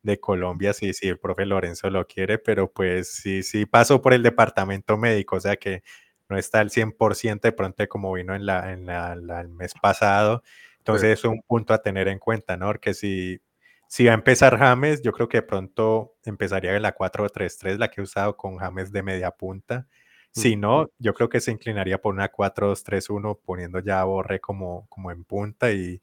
de 0.03 0.21
Colombia, 0.21 0.73
sí, 0.73 0.93
sí, 0.95 1.09
el 1.09 1.19
profe 1.19 1.47
Lorenzo 1.47 1.91
lo 1.91 2.07
quiere, 2.07 2.39
pero 2.39 2.73
pues 2.73 3.15
sí, 3.15 3.43
sí 3.43 3.67
pasó 3.67 4.03
por 4.03 4.13
el 4.15 4.23
departamento 4.23 4.97
médico, 4.99 5.37
o 5.37 5.41
sea 5.41 5.57
que 5.57 5.83
no 6.29 6.39
está 6.39 6.61
al 6.61 6.71
100% 6.71 7.49
de 7.49 7.53
pronto 7.53 7.87
como 7.89 8.13
vino 8.13 8.35
en 8.35 8.47
la, 8.47 8.73
en 8.73 8.87
la, 8.87 9.13
el 9.13 9.49
mes 9.49 9.75
pasado. 9.81 10.43
Entonces 10.79 11.19
es 11.19 11.25
un 11.25 11.43
punto 11.43 11.75
a 11.75 11.83
tener 11.83 12.09
en 12.09 12.19
cuenta, 12.19 12.57
¿no? 12.57 12.67
Porque 12.67 12.95
si, 12.95 13.41
si 13.87 14.07
va 14.07 14.13
a 14.13 14.15
empezar 14.15 14.59
James, 14.59 15.03
yo 15.03 15.13
creo 15.13 15.29
que 15.29 15.39
de 15.39 15.43
pronto 15.43 16.17
empezaría 16.25 16.75
en 16.75 16.83
la 16.83 16.95
4-3-3, 16.95 17.79
la 17.79 17.89
que 17.91 18.01
he 18.01 18.05
usado 18.05 18.37
con 18.37 18.57
James 18.59 18.91
de 18.93 19.03
media 19.03 19.31
punta. 19.31 19.87
Si 20.33 20.57
no, 20.57 20.91
yo 20.99 21.15
creo 21.15 21.29
que 21.29 21.41
se 21.41 21.51
inclinaría 21.51 22.01
por 22.01 22.15
una 22.15 22.31
4-2-3-1, 22.31 23.41
poniendo 23.45 23.81
ya 23.81 24.01
a 24.01 24.05
Borre 24.05 24.41
como, 24.41 24.87
como 24.89 25.11
en 25.11 25.25
punta 25.25 25.71
y, 25.73 26.01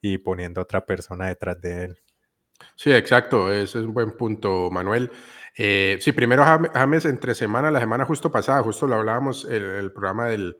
y 0.00 0.18
poniendo 0.18 0.60
otra 0.60 0.84
persona 0.86 1.28
detrás 1.28 1.60
de 1.60 1.84
él. 1.84 2.00
Sí, 2.76 2.92
exacto, 2.92 3.52
ese 3.52 3.80
es 3.80 3.84
un 3.84 3.94
buen 3.94 4.16
punto, 4.16 4.70
Manuel. 4.70 5.10
Eh, 5.56 5.98
sí, 6.00 6.12
primero 6.12 6.44
James 6.44 7.04
entre 7.04 7.34
semana, 7.34 7.70
la 7.70 7.80
semana 7.80 8.04
justo 8.04 8.30
pasada, 8.30 8.62
justo 8.62 8.86
lo 8.86 8.96
hablábamos 8.96 9.44
el, 9.44 9.62
el 9.62 9.92
programa 9.92 10.26
del, 10.26 10.58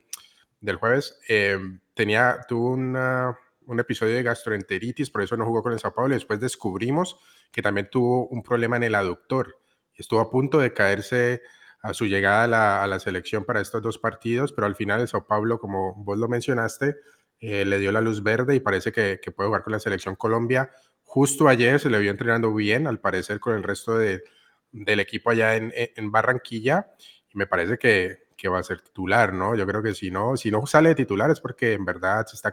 del 0.61 0.77
jueves, 0.77 1.19
eh, 1.27 1.57
tenía, 1.93 2.39
tuvo 2.47 2.71
una, 2.71 3.37
un 3.65 3.79
episodio 3.79 4.15
de 4.15 4.23
gastroenteritis, 4.23 5.09
por 5.09 5.21
eso 5.21 5.37
no 5.37 5.45
jugó 5.45 5.63
con 5.63 5.73
el 5.73 5.79
Sao 5.79 5.93
Paulo 5.93 6.13
y 6.13 6.17
después 6.17 6.39
descubrimos 6.39 7.19
que 7.51 7.61
también 7.61 7.89
tuvo 7.89 8.27
un 8.27 8.43
problema 8.43 8.77
en 8.77 8.83
el 8.83 8.95
aductor. 8.95 9.59
Estuvo 9.93 10.19
a 10.19 10.29
punto 10.29 10.59
de 10.59 10.73
caerse 10.73 11.41
a 11.85 11.93
su 11.93 12.07
llegada 12.07 12.81
a 12.81 12.87
la, 12.87 12.99
selección 12.99 13.45
para 13.45 13.61
estos 13.61 13.79
dos 13.79 13.99
partidos, 13.99 14.51
pero 14.51 14.65
al 14.65 14.75
final 14.75 15.01
el 15.01 15.07
Sao 15.07 15.27
Paulo, 15.27 15.59
como 15.59 15.93
vos 15.93 16.17
lo 16.17 16.27
mencionaste, 16.27 16.95
eh, 17.39 17.63
le 17.63 17.77
dio 17.77 17.91
la 17.91 18.01
luz 18.01 18.23
verde 18.23 18.55
y 18.55 18.59
parece 18.59 18.91
que, 18.91 19.19
puede 19.35 19.49
jugar 19.49 19.63
con 19.63 19.71
la 19.71 19.79
selección 19.79 20.15
Colombia. 20.15 20.71
Justo 21.03 21.47
ayer 21.47 21.79
se 21.79 21.91
le 21.91 21.99
vio 21.99 22.09
entrenando 22.09 22.51
bien, 22.55 22.87
al 22.87 22.99
parecer, 22.99 23.39
con 23.39 23.55
el 23.55 23.61
resto 23.61 23.99
de, 23.99 24.23
del 24.71 24.99
equipo 24.99 25.29
allá 25.29 25.55
en, 25.55 25.71
en, 25.75 26.11
Barranquilla, 26.11 26.87
y 27.31 27.37
me 27.37 27.45
parece 27.45 27.77
que, 27.77 28.29
que, 28.35 28.49
va 28.49 28.57
a 28.57 28.63
ser 28.63 28.81
titular, 28.81 29.31
¿no? 29.31 29.55
Yo 29.55 29.67
creo 29.67 29.83
que 29.83 29.93
si 29.93 30.09
no, 30.09 30.35
si 30.37 30.49
no 30.49 30.65
sale 30.65 30.89
de 30.89 30.95
titular 30.95 31.29
es 31.29 31.39
porque 31.39 31.73
en 31.73 31.85
verdad 31.85 32.25
se 32.25 32.35
está 32.35 32.51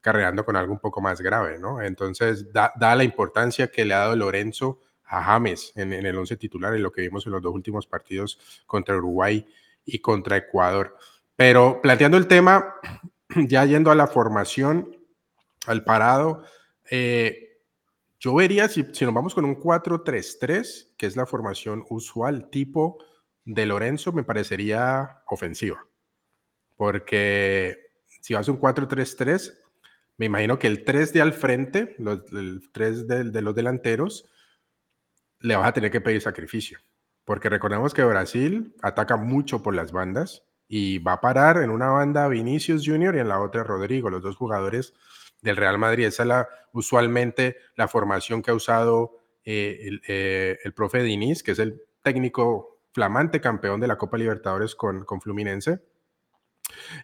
carreando 0.00 0.44
con 0.44 0.54
algo 0.54 0.72
un 0.72 0.78
poco 0.80 1.00
más 1.00 1.20
grave, 1.20 1.58
¿no? 1.58 1.82
Entonces, 1.82 2.52
da, 2.52 2.72
da 2.76 2.94
la 2.94 3.02
importancia 3.02 3.66
que 3.66 3.84
le 3.84 3.94
ha 3.94 3.98
dado 3.98 4.14
Lorenzo 4.14 4.78
a 5.06 5.22
James 5.22 5.72
en, 5.76 5.92
el 5.92 6.16
once 6.16 6.36
titular, 6.36 6.74
en 6.74 6.82
lo 6.82 6.92
que 6.92 7.02
vimos 7.02 7.26
en 7.26 7.32
los 7.32 7.42
dos 7.42 7.54
últimos 7.54 7.86
partidos 7.86 8.38
contra 8.66 8.96
Uruguay 8.96 9.46
y 9.84 9.98
contra 9.98 10.36
Ecuador. 10.36 10.96
Pero 11.36 11.80
planteando 11.82 12.16
el 12.16 12.26
tema, 12.26 12.74
ya 13.48 13.64
yendo 13.64 13.90
a 13.90 13.94
la 13.94 14.06
formación, 14.06 14.96
al 15.66 15.84
parado, 15.84 16.44
eh, 16.90 17.60
yo 18.20 18.34
vería 18.34 18.68
si, 18.68 18.84
si, 18.92 19.04
nos 19.04 19.14
vamos 19.14 19.34
con 19.34 19.44
un 19.44 19.56
4-3-3, 19.60 20.94
que 20.96 21.06
es 21.06 21.16
la 21.16 21.26
formación 21.26 21.84
usual 21.90 22.48
tipo 22.50 22.98
de 23.44 23.66
Lorenzo, 23.66 24.12
me 24.12 24.24
parecería 24.24 25.22
ofensiva. 25.26 25.86
Porque 26.76 27.78
si 28.20 28.34
vas 28.34 28.48
un 28.48 28.58
4-3-3, 28.58 29.58
me 30.16 30.26
imagino 30.26 30.58
que 30.58 30.66
el 30.66 30.84
3 30.84 31.12
de 31.12 31.20
al 31.20 31.32
frente, 31.32 31.94
los, 31.98 32.20
el 32.32 32.70
3 32.72 33.06
de, 33.06 33.24
de 33.24 33.42
los 33.42 33.54
delanteros, 33.54 34.30
le 35.44 35.56
vas 35.56 35.68
a 35.68 35.72
tener 35.72 35.90
que 35.90 36.00
pedir 36.00 36.22
sacrificio. 36.22 36.78
Porque 37.24 37.50
recordemos 37.50 37.92
que 37.92 38.02
Brasil 38.02 38.74
ataca 38.82 39.16
mucho 39.16 39.62
por 39.62 39.74
las 39.74 39.92
bandas 39.92 40.42
y 40.66 40.98
va 40.98 41.14
a 41.14 41.20
parar 41.20 41.58
en 41.58 41.68
una 41.70 41.88
banda 41.88 42.28
Vinicius 42.28 42.82
Junior 42.86 43.14
y 43.14 43.18
en 43.18 43.28
la 43.28 43.40
otra 43.40 43.62
Rodrigo, 43.62 44.08
los 44.08 44.22
dos 44.22 44.36
jugadores 44.36 44.94
del 45.42 45.56
Real 45.56 45.78
Madrid. 45.78 46.06
Esa 46.06 46.22
es 46.22 46.28
la, 46.28 46.48
usualmente 46.72 47.58
la 47.76 47.88
formación 47.88 48.40
que 48.40 48.50
ha 48.50 48.54
usado 48.54 49.20
eh, 49.44 49.80
el, 49.82 50.02
eh, 50.08 50.58
el, 50.64 50.72
profe 50.72 51.02
Diniz, 51.02 51.42
que 51.42 51.52
es 51.52 51.58
el 51.58 51.82
técnico 52.02 52.80
flamante 52.92 53.40
campeón 53.40 53.80
de 53.80 53.88
la 53.88 53.98
Copa 53.98 54.16
Libertadores 54.16 54.74
con, 54.74 55.04
con 55.04 55.20
Fluminense. 55.20 55.80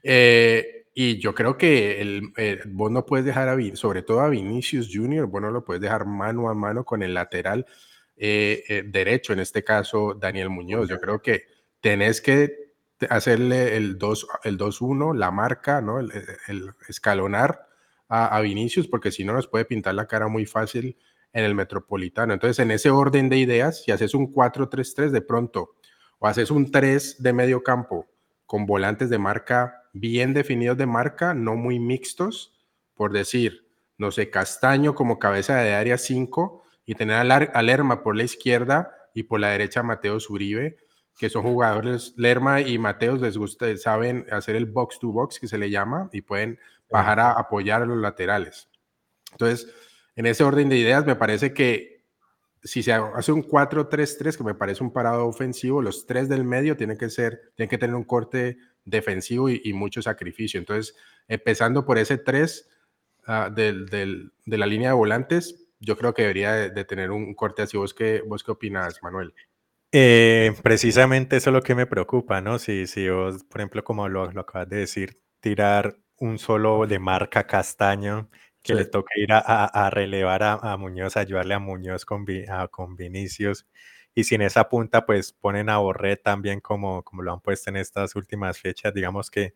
Eh, 0.03 0.87
y 0.95 1.19
yo 1.19 1.35
creo 1.35 1.59
que 1.59 2.01
el, 2.01 2.33
eh, 2.39 2.61
vos 2.67 2.91
no 2.91 3.05
puedes 3.05 3.27
dejar 3.27 3.51
a, 3.51 3.57
sobre 3.75 4.03
todo 4.03 4.21
a 4.21 4.31
Vinicius 4.31 4.89
Junior, 4.93 5.27
vos 5.27 5.43
no 5.43 5.51
lo 5.51 5.63
puedes 5.63 5.83
dejar 5.83 6.07
mano 6.07 6.49
a 6.49 6.55
mano 6.55 6.85
con 6.85 7.03
el 7.03 7.15
lateral 7.15 7.67
eh, 8.23 8.65
eh, 8.69 8.83
derecho, 8.87 9.33
en 9.33 9.41
este 9.41 9.65
caso 9.65 10.13
Daniel 10.13 10.51
Muñoz. 10.51 10.91
Yo 10.91 11.01
creo 11.01 11.23
que 11.23 11.47
tenés 11.81 12.21
que 12.21 12.75
hacerle 13.09 13.79
el 13.79 13.99
2-1, 13.99 15.15
el 15.15 15.19
la 15.19 15.31
marca, 15.31 15.81
¿no? 15.81 16.01
el, 16.01 16.13
el 16.47 16.71
escalonar 16.87 17.67
a, 18.09 18.37
a, 18.37 18.41
Vinicius, 18.43 18.89
porque 18.89 19.11
si 19.11 19.25
no 19.25 19.33
nos 19.33 19.47
puede 19.47 19.65
pintar 19.65 19.95
la 19.95 20.07
cara 20.07 20.29
muy 20.29 20.45
fácil 20.45 20.99
en 21.33 21.45
el 21.45 21.55
Metropolitano. 21.55 22.35
Entonces, 22.35 22.59
en 22.59 22.71
ese 22.73 22.91
orden 22.91 23.31
de 23.31 23.39
ideas, 23.39 23.83
si 23.85 23.91
haces 23.91 24.13
un 24.13 24.35
4-3-3 24.35 25.09
de 25.09 25.23
pronto, 25.23 25.77
o 26.19 26.27
haces 26.27 26.51
un 26.51 26.71
3 26.71 27.23
de 27.23 27.33
medio 27.33 27.63
campo 27.63 28.07
con 28.45 28.67
volantes 28.67 29.09
de 29.09 29.17
marca 29.17 29.89
bien 29.95 30.35
definidos 30.35 30.77
de 30.77 30.85
marca, 30.85 31.33
no 31.33 31.57
muy 31.57 31.79
mixtos, 31.79 32.53
por 32.93 33.15
decir, 33.15 33.67
no 33.97 34.11
sé, 34.11 34.29
Castaño 34.29 34.95
como 34.95 35.19
cabeza 35.19 35.57
de 35.57 35.73
área 35.73 35.97
5 35.97 36.60
y 36.91 36.97
tener 36.97 37.19
a, 37.19 37.63
Lerma 37.63 38.03
por 38.03 38.17
la 38.17 38.25
izquierda 38.25 38.91
y 39.15 39.23
por 39.23 39.39
la 39.39 39.51
derecha 39.51 39.81
Mateo 39.85 40.19
Zuribe, 40.19 40.77
que 41.17 41.31
son 41.31 41.45
jugadores, 41.45 42.15
Lerma 42.17 42.63
y 42.63 42.79
Mateos 42.79 43.21
les 43.21 43.39
gusta, 43.39 43.77
saben 43.77 44.27
hacer 44.33 44.57
el 44.57 44.67
box 44.67 44.99
to 44.99 45.13
box 45.13 45.39
que 45.39 45.47
se 45.47 45.57
le 45.57 45.71
llama 45.71 46.11
y 46.13 46.23
pueden 46.23 46.59
bajar 46.91 47.21
a 47.21 47.31
apoyar 47.31 47.83
a 47.83 47.87
los 47.87 47.97
laterales. 47.97 48.69
Entonces, 49.31 49.73
en 50.17 50.27
ese 50.27 50.43
orden 50.43 50.69
de 50.69 50.79
ideas, 50.79 51.07
me 51.07 51.15
parece 51.15 51.55
que 51.55 52.03
si 52.65 52.83
se 52.83 52.93
hace 52.93 53.31
un 53.31 53.45
4-3-3, 53.45 54.37
que 54.37 54.43
me 54.43 54.57
parece 54.57 54.83
un 54.83 54.93
parado 54.93 55.29
ofensivo, 55.29 55.83
los 55.83 56.07
tres 56.07 56.29
del 56.29 56.43
medio 56.43 56.77
tienen 56.77 56.99
que 56.99 57.09
ser, 57.09 57.53
tienen 57.55 57.71
que 57.71 57.79
tener 57.79 57.95
un 57.95 58.03
corte 58.03 58.59
defensivo 58.85 59.49
y, 59.49 59.61
y 59.63 59.75
mucho 59.75 60.03
sacrificio. 60.03 60.59
Entonces, 60.59 60.97
empezando 61.29 61.87
por 61.87 61.99
ese 61.99 62.19
3 62.19 62.67
uh, 62.67 63.23
ah, 63.29 63.49
del, 63.49 63.87
del, 63.87 64.33
de 64.45 64.59
la 64.59 64.67
línea 64.67 64.89
de 64.89 64.97
volantes, 64.97 65.60
yo 65.81 65.97
creo 65.97 66.15
que 66.15 66.23
debería 66.23 66.53
de, 66.53 66.71
de 66.71 66.85
tener 66.85 67.11
un 67.11 67.35
corte 67.35 67.63
así. 67.63 67.77
¿Vos 67.77 67.95
qué, 67.95 68.23
vos 68.27 68.45
qué 68.45 68.53
opinas, 68.53 69.03
Manuel? 69.03 69.35
Eh, 69.93 70.55
precisamente 70.63 71.37
eso 71.37 71.51
es 71.51 71.55
lo 71.55 71.63
que 71.63 71.75
me 71.75 71.87
preocupa, 71.87 72.41
¿no? 72.41 72.59
Si, 72.59 72.87
si 72.87 73.09
vos, 73.09 73.43
por 73.45 73.61
ejemplo, 73.61 73.83
como 73.83 74.09
lo, 74.09 74.31
lo 74.31 74.43
acabas 74.43 74.69
de 74.69 74.77
decir, 74.77 75.21
tirar 75.41 75.97
un 76.19 76.39
solo 76.39 76.87
de 76.87 76.99
marca 77.01 77.47
castaño, 77.47 78.31
que 78.63 78.75
sí. 78.75 78.75
le 78.75 78.85
toque 78.85 79.21
ir 79.21 79.33
a, 79.33 79.39
a, 79.39 79.65
a 79.65 79.91
relevar 79.91 80.43
a, 80.45 80.53
a, 80.55 80.77
Muñoz, 80.77 81.17
ayudarle 81.17 81.55
a 81.55 81.59
Muñoz 81.59 82.05
con, 82.05 82.25
a, 82.49 82.69
con 82.69 82.95
Vinicius, 82.95 83.67
y 84.15 84.25
si 84.25 84.35
en 84.37 84.43
esa 84.43 84.69
punta 84.69 85.07
pues 85.07 85.33
ponen 85.33 85.69
a 85.71 85.79
Borré 85.79 86.17
también 86.17 86.61
como, 86.61 87.03
como 87.03 87.23
lo 87.23 87.33
han 87.33 87.41
puesto 87.41 87.71
en 87.71 87.77
estas 87.77 88.15
últimas 88.17 88.61
fechas, 88.61 88.95
digamos 88.95 89.31
que 89.31 89.55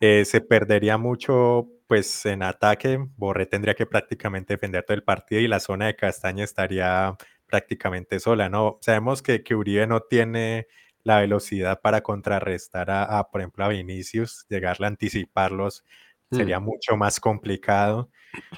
eh, 0.00 0.24
se 0.24 0.40
perdería 0.40 0.98
mucho 0.98 1.68
pues 1.86 2.26
en 2.26 2.42
ataque, 2.42 2.98
Borré 3.16 3.46
tendría 3.46 3.74
que 3.74 3.86
prácticamente 3.86 4.54
defender 4.54 4.84
todo 4.84 4.96
el 4.96 5.04
partido 5.04 5.40
y 5.40 5.48
la 5.48 5.60
zona 5.60 5.86
de 5.86 5.96
Castaña 5.96 6.42
estaría 6.44 7.16
prácticamente 7.46 8.18
sola, 8.18 8.48
¿no? 8.48 8.78
Sabemos 8.80 9.22
que, 9.22 9.44
que 9.44 9.54
Uribe 9.54 9.86
no 9.86 10.00
tiene 10.00 10.66
la 11.04 11.20
velocidad 11.20 11.80
para 11.80 12.02
contrarrestar 12.02 12.90
a, 12.90 13.04
a, 13.04 13.30
por 13.30 13.40
ejemplo, 13.40 13.64
a 13.64 13.68
Vinicius, 13.68 14.46
llegarle 14.48 14.86
a 14.86 14.88
anticiparlos 14.88 15.84
sería 16.30 16.60
mm. 16.60 16.64
mucho 16.64 16.96
más 16.96 17.20
complicado. 17.20 18.10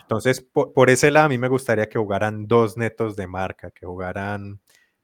Entonces, 0.03 0.41
por, 0.41 0.73
por, 0.73 0.91
ese 0.91 1.11
lado, 1.11 1.27
a 1.27 1.29
mí 1.29 1.39
me 1.39 1.49
gustaría 1.49 1.89
que 1.89 1.99
jugaran 1.99 2.47
dos 2.47 2.77
netos 2.77 3.17
de 3.17 3.27
marca, 3.27 3.71
que 3.71 3.87
jugaran 3.87 4.61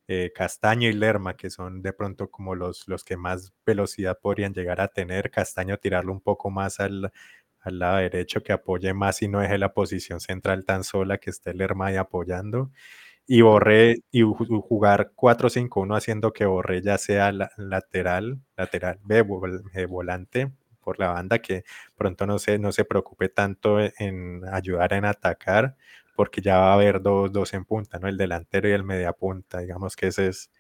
eh, 0.08 0.32
Castaño 0.34 0.88
y 0.88 0.92
Lerma, 0.92 1.36
que 1.36 1.50
son 1.50 1.82
de 1.82 1.92
pronto 1.92 2.30
como 2.30 2.54
los, 2.54 2.86
los 2.88 3.04
que 3.04 3.16
más 3.16 3.52
velocidad 3.66 4.18
podrían 4.20 4.52
llegar 4.54 4.80
a 4.80 4.88
tener. 4.88 5.30
Castaño 5.30 5.78
tirarlo 5.78 6.12
un 6.12 6.20
poco 6.20 6.50
más 6.50 6.80
al, 6.80 7.12
al 7.60 7.78
lado 7.78 7.96
derecho, 7.98 8.42
que 8.42 8.52
apoye 8.52 8.92
más 8.94 9.22
y 9.22 9.28
no 9.28 9.40
deje 9.40 9.58
la 9.58 9.72
posición 9.74 10.20
central 10.20 10.64
tan 10.66 10.84
sola, 10.84 11.18
que 11.18 11.30
esté 11.30 11.54
Lerma 11.54 11.86
ahí 11.86 11.96
apoyando. 11.96 12.70
Y 13.26 13.40
Borré 13.42 14.00
y 14.12 14.22
jugar 14.22 15.12
4-5-1 15.16 15.96
haciendo 15.96 16.32
que 16.32 16.44
Borré 16.46 16.82
ya 16.82 16.98
sea 16.98 17.32
la, 17.32 17.50
lateral, 17.56 18.40
lateral, 18.56 18.98
B, 19.04 19.24
eh, 19.74 19.86
volante 19.86 20.52
por 20.82 20.98
la 21.00 21.08
banda, 21.08 21.38
que 21.40 21.64
pronto 21.96 22.26
no 22.26 22.38
se, 22.38 22.58
no 22.58 22.70
se 22.72 22.84
preocupe 22.84 23.30
tanto 23.30 23.78
en 23.80 24.42
ayudar 24.52 24.92
en 24.92 25.06
atacar, 25.06 25.76
porque 26.14 26.40
ya 26.40 26.58
va 26.58 26.70
a 26.70 26.74
haber 26.74 27.02
dos, 27.02 27.32
dos 27.32 27.54
en 27.54 27.64
punta, 27.64 27.98
¿no? 27.98 28.08
El 28.08 28.16
delantero 28.16 28.68
y 28.68 28.72
el 28.72 28.84
media 28.84 29.12
punta, 29.12 29.60
digamos 29.60 29.96
que 29.96 30.08
ese 30.08 30.28
es, 30.28 30.50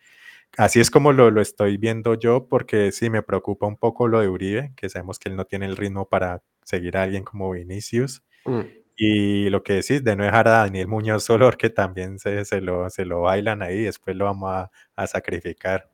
así 0.56 0.80
es 0.80 0.90
como 0.90 1.12
lo, 1.12 1.30
lo 1.30 1.40
estoy 1.40 1.76
viendo 1.76 2.14
yo, 2.14 2.48
porque 2.48 2.92
sí 2.92 3.10
me 3.10 3.22
preocupa 3.22 3.66
un 3.66 3.76
poco 3.76 4.08
lo 4.08 4.20
de 4.20 4.28
Uribe, 4.28 4.72
que 4.76 4.88
sabemos 4.88 5.18
que 5.18 5.28
él 5.28 5.36
no 5.36 5.44
tiene 5.44 5.66
el 5.66 5.76
ritmo 5.76 6.08
para 6.08 6.42
seguir 6.64 6.96
a 6.96 7.02
alguien 7.02 7.24
como 7.24 7.50
Vinicius. 7.50 8.22
Mm. 8.44 8.60
Y 8.96 9.50
lo 9.50 9.62
que 9.64 9.74
decís, 9.74 10.04
de 10.04 10.14
no 10.14 10.24
dejar 10.24 10.46
a 10.46 10.58
Daniel 10.62 10.86
Muñoz 10.86 11.24
solo, 11.24 11.46
porque 11.46 11.70
también 11.70 12.18
se, 12.18 12.44
se, 12.44 12.60
lo, 12.60 12.88
se 12.90 13.04
lo 13.04 13.22
bailan 13.22 13.62
ahí, 13.62 13.82
después 13.82 14.16
lo 14.16 14.26
vamos 14.26 14.52
a, 14.52 14.70
a 14.94 15.06
sacrificar. 15.06 15.90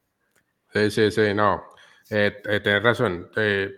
Sí, 0.73 0.91
sí, 0.91 1.11
sí, 1.11 1.35
no. 1.35 1.63
Eh, 2.11 2.43
eh, 2.45 2.61
tienes 2.61 2.83
razón. 2.83 3.31
Eh, 3.37 3.71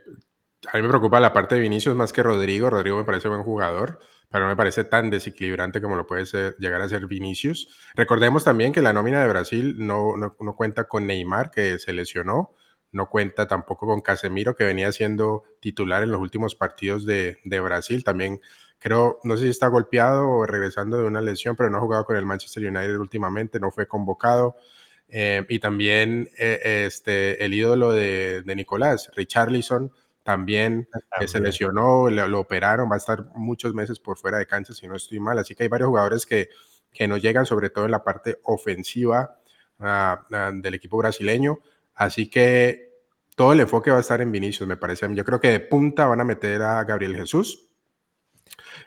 a 0.72 0.76
mí 0.76 0.82
me 0.82 0.88
preocupa 0.88 1.20
la 1.20 1.32
parte 1.32 1.54
de 1.54 1.60
Vinicius 1.60 1.94
más 1.94 2.12
que 2.12 2.22
Rodrigo. 2.22 2.70
Rodrigo 2.70 2.96
me 2.96 3.04
parece 3.04 3.28
buen 3.28 3.42
jugador 3.42 4.00
pero 4.32 4.48
me 4.48 4.56
parece 4.56 4.84
tan 4.84 5.10
desequilibrante 5.10 5.82
como 5.82 5.94
lo 5.94 6.06
puede 6.06 6.24
ser, 6.24 6.56
llegar 6.58 6.80
a 6.80 6.88
ser 6.88 7.06
Vinicius. 7.06 7.68
Recordemos 7.94 8.42
también 8.44 8.72
que 8.72 8.80
la 8.80 8.94
nómina 8.94 9.22
de 9.22 9.28
Brasil 9.28 9.76
no, 9.78 10.16
no, 10.16 10.34
no, 10.40 10.56
cuenta 10.56 10.84
con 10.84 11.06
Neymar, 11.06 11.50
que 11.50 11.78
se 11.78 11.92
lesionó, 11.92 12.54
no 12.92 13.10
cuenta 13.10 13.46
tampoco 13.46 13.86
con 13.86 14.00
Casemiro, 14.00 14.56
que 14.56 14.64
venía 14.64 14.90
siendo 14.90 15.44
titular 15.60 16.02
en 16.02 16.10
los 16.10 16.20
últimos 16.20 16.54
partidos 16.54 17.04
de, 17.04 17.38
de 17.44 17.60
Brasil. 17.60 18.02
También 18.02 18.40
creo, 18.78 19.20
no 19.22 19.36
sé 19.36 19.44
si 19.44 19.50
está 19.50 19.68
golpeado 19.68 20.26
o 20.28 20.46
regresando 20.46 20.96
de 20.96 21.04
una 21.04 21.20
lesión, 21.20 21.54
pero 21.54 21.68
no 21.68 21.76
ha 21.76 21.82
jugado 21.82 22.06
con 22.06 22.16
el 22.16 22.24
Manchester 22.24 22.64
United 22.64 22.96
últimamente, 22.96 23.60
no 23.60 23.70
fue 23.70 23.86
convocado. 23.86 24.56
Eh, 25.08 25.44
y 25.50 25.58
también 25.58 26.30
eh, 26.38 26.86
este, 26.86 27.44
el 27.44 27.52
ídolo 27.52 27.92
de, 27.92 28.40
de 28.40 28.56
Nicolás, 28.56 29.10
Richarlison, 29.14 29.92
también, 30.22 30.88
también. 31.10 31.28
se 31.28 31.40
lesionó, 31.40 32.08
lo, 32.08 32.28
lo, 32.28 32.40
operaron, 32.40 32.90
va 32.90 32.94
a 32.94 32.98
estar 32.98 33.26
muchos 33.34 33.74
meses 33.74 33.98
por 33.98 34.18
fuera 34.18 34.38
de 34.38 34.46
cancha 34.46 34.72
si 34.72 34.86
no 34.86 34.96
estoy 34.96 35.20
mal, 35.20 35.38
así 35.38 35.54
que 35.54 35.64
hay 35.64 35.68
varios 35.68 35.88
jugadores 35.88 36.26
que, 36.26 36.48
que 36.92 37.08
no 37.08 37.16
llegan, 37.16 37.46
sobre 37.46 37.70
todo 37.70 37.86
en 37.86 37.90
la 37.90 38.04
parte 38.04 38.38
ofensiva 38.44 39.38
uh, 39.78 39.84
uh, 39.84 40.60
del 40.60 40.74
equipo 40.74 40.98
brasileño, 40.98 41.58
así 41.94 42.28
que 42.30 42.92
todo 43.34 43.52
el 43.52 43.60
enfoque 43.60 43.90
va 43.90 43.98
a 43.98 44.00
estar 44.00 44.20
en 44.20 44.30
Vinicius, 44.30 44.68
me 44.68 44.76
parece. 44.76 45.08
Yo 45.14 45.24
creo 45.24 45.40
que 45.40 45.48
de 45.48 45.60
punta 45.60 46.06
van 46.06 46.20
a 46.20 46.24
meter 46.24 46.62
a 46.62 46.84
Gabriel 46.84 47.16
Jesús 47.16 47.68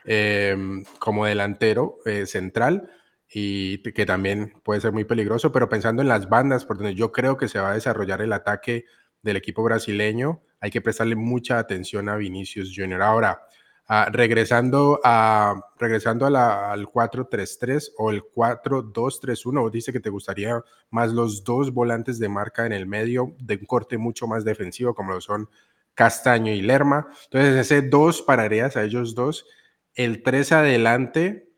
eh, 0.04 0.56
como 0.98 1.26
delantero 1.26 1.98
eh, 2.04 2.26
central 2.26 2.90
y 3.28 3.78
que 3.78 4.06
también 4.06 4.54
puede 4.62 4.80
ser 4.80 4.92
muy 4.92 5.04
peligroso, 5.04 5.50
pero 5.50 5.68
pensando 5.68 6.00
en 6.00 6.08
las 6.08 6.28
bandas 6.28 6.64
por 6.64 6.78
donde 6.78 6.94
yo 6.94 7.10
creo 7.10 7.36
que 7.36 7.48
se 7.48 7.58
va 7.58 7.70
a 7.70 7.74
desarrollar 7.74 8.22
el 8.22 8.32
ataque 8.32 8.84
del 9.22 9.36
equipo 9.36 9.64
brasileño, 9.64 10.42
hay 10.66 10.70
que 10.72 10.80
prestarle 10.80 11.14
mucha 11.14 11.60
atención 11.60 12.08
a 12.08 12.16
Vinicius 12.16 12.72
Junior. 12.74 13.00
Ahora, 13.00 13.46
uh, 13.88 14.10
regresando, 14.10 15.00
a, 15.04 15.54
regresando 15.78 16.26
a 16.26 16.30
la, 16.30 16.72
al 16.72 16.86
4-3-3 16.86 17.92
o 17.98 18.10
el 18.10 18.24
4-2-3-1, 18.24 19.70
dice 19.70 19.92
que 19.92 20.00
te 20.00 20.10
gustaría 20.10 20.60
más 20.90 21.12
los 21.12 21.44
dos 21.44 21.72
volantes 21.72 22.18
de 22.18 22.28
marca 22.28 22.66
en 22.66 22.72
el 22.72 22.84
medio 22.84 23.36
de 23.38 23.54
un 23.54 23.64
corte 23.64 23.96
mucho 23.96 24.26
más 24.26 24.44
defensivo, 24.44 24.92
como 24.92 25.12
lo 25.12 25.20
son 25.20 25.48
Castaño 25.94 26.52
y 26.52 26.62
Lerma. 26.62 27.06
Entonces, 27.26 27.54
ese 27.54 27.82
dos 27.82 28.22
pararías 28.22 28.76
a 28.76 28.82
ellos 28.82 29.14
dos. 29.14 29.46
El 29.94 30.24
3 30.24 30.50
adelante, 30.50 31.48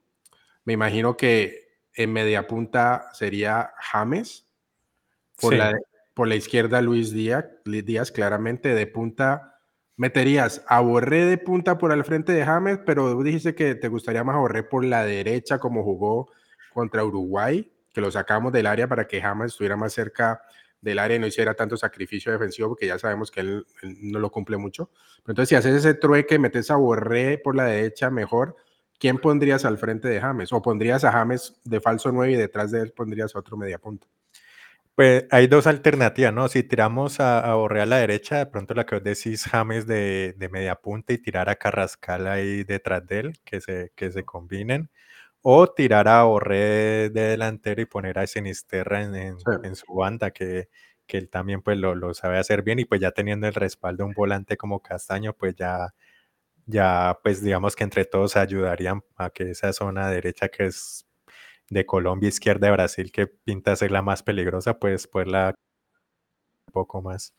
me 0.64 0.74
imagino 0.74 1.16
que 1.16 1.78
en 1.94 2.12
media 2.12 2.46
punta 2.46 3.08
sería 3.14 3.72
James. 3.78 4.46
Por, 5.40 5.54
sí. 5.54 5.58
la, 5.58 5.72
por 6.18 6.26
la 6.26 6.34
izquierda 6.34 6.82
Luis 6.82 7.12
Díaz, 7.12 7.44
Díaz 7.64 8.10
claramente 8.10 8.74
de 8.74 8.88
punta 8.88 9.60
meterías 9.96 10.64
a 10.66 10.80
Borré 10.80 11.24
de 11.26 11.38
punta 11.38 11.78
por 11.78 11.92
al 11.92 12.04
frente 12.04 12.32
de 12.32 12.44
James, 12.44 12.80
pero 12.84 13.22
dijiste 13.22 13.54
que 13.54 13.76
te 13.76 13.86
gustaría 13.86 14.24
más 14.24 14.34
Borré 14.34 14.64
por 14.64 14.84
la 14.84 15.04
derecha 15.04 15.60
como 15.60 15.84
jugó 15.84 16.28
contra 16.74 17.04
Uruguay, 17.04 17.72
que 17.94 18.00
lo 18.00 18.10
sacamos 18.10 18.52
del 18.52 18.66
área 18.66 18.88
para 18.88 19.06
que 19.06 19.22
James 19.22 19.52
estuviera 19.52 19.76
más 19.76 19.92
cerca 19.92 20.42
del 20.80 20.98
área 20.98 21.18
y 21.18 21.20
no 21.20 21.26
hiciera 21.28 21.54
tanto 21.54 21.76
sacrificio 21.76 22.32
defensivo, 22.32 22.70
porque 22.70 22.88
ya 22.88 22.98
sabemos 22.98 23.30
que 23.30 23.38
él, 23.38 23.64
no 24.00 24.18
lo 24.18 24.32
cumple 24.32 24.56
mucho. 24.56 24.90
Pero 25.22 25.34
entonces, 25.34 25.50
si 25.50 25.54
haces 25.54 25.76
ese 25.76 25.94
trueque, 25.94 26.40
metes 26.40 26.72
a 26.72 26.74
Borré 26.74 27.38
por 27.38 27.54
la 27.54 27.66
derecha 27.66 28.10
mejor, 28.10 28.56
¿quién 28.98 29.18
pondrías 29.18 29.64
al 29.64 29.78
frente 29.78 30.08
de 30.08 30.20
James? 30.20 30.52
¿O 30.52 30.60
pondrías 30.62 31.04
a 31.04 31.12
James 31.12 31.60
de 31.62 31.80
falso 31.80 32.10
9 32.10 32.32
y 32.32 32.36
detrás 32.36 32.72
de 32.72 32.80
él 32.80 32.90
pondrías 32.90 33.36
a 33.36 33.38
otro 33.38 33.56
media 33.56 33.78
punta? 33.78 34.08
Pues 34.98 35.26
hay 35.30 35.46
dos 35.46 35.68
alternativas, 35.68 36.34
¿no? 36.34 36.48
Si 36.48 36.64
tiramos 36.64 37.20
a, 37.20 37.38
a 37.38 37.54
Borré 37.54 37.82
a 37.82 37.86
la 37.86 37.98
derecha, 37.98 38.38
de 38.38 38.46
pronto 38.46 38.74
la 38.74 38.84
que 38.84 38.96
os 38.96 39.04
decís 39.04 39.44
James 39.44 39.86
de, 39.86 40.34
de, 40.36 40.48
media 40.48 40.74
punta 40.74 41.12
y 41.12 41.18
tirar 41.18 41.48
a 41.48 41.54
Carrascal 41.54 42.26
ahí 42.26 42.64
detrás 42.64 43.06
de 43.06 43.20
él, 43.20 43.32
que 43.44 43.60
se, 43.60 43.92
que 43.94 44.10
se 44.10 44.24
combinen. 44.24 44.90
O 45.42 45.68
tirar 45.68 46.08
a 46.08 46.24
Borré 46.24 47.10
de 47.10 47.22
delantero 47.30 47.80
y 47.82 47.86
poner 47.86 48.18
a 48.18 48.26
Sinisterra 48.26 49.04
en, 49.04 49.14
en, 49.14 49.36
en 49.62 49.76
su 49.76 49.94
banda, 49.94 50.32
que, 50.32 50.68
que, 51.06 51.18
él 51.18 51.30
también 51.30 51.62
pues 51.62 51.78
lo, 51.78 51.94
lo, 51.94 52.12
sabe 52.14 52.38
hacer 52.38 52.62
bien 52.62 52.80
y 52.80 52.84
pues 52.84 53.00
ya 53.00 53.12
teniendo 53.12 53.46
el 53.46 53.54
respaldo 53.54 54.04
de 54.04 54.08
un 54.08 54.14
volante 54.14 54.56
como 54.56 54.82
Castaño, 54.82 55.32
pues 55.34 55.54
ya, 55.56 55.94
ya 56.66 57.18
pues 57.22 57.42
digamos 57.42 57.76
que 57.76 57.84
entre 57.84 58.04
todos 58.04 58.36
ayudarían 58.36 59.02
a 59.16 59.30
que 59.30 59.50
esa 59.52 59.72
zona 59.72 60.10
derecha 60.10 60.48
que 60.48 60.66
es 60.66 61.07
de 61.70 61.86
Colombia, 61.86 62.28
izquierda 62.28 62.66
de 62.66 62.72
Brasil, 62.72 63.12
que 63.12 63.26
pinta 63.26 63.76
ser 63.76 63.90
la 63.90 64.02
más 64.02 64.22
peligrosa, 64.22 64.78
pues 64.78 65.08
la 65.26 65.54
un 66.68 66.72
poco 66.72 67.02
más. 67.02 67.34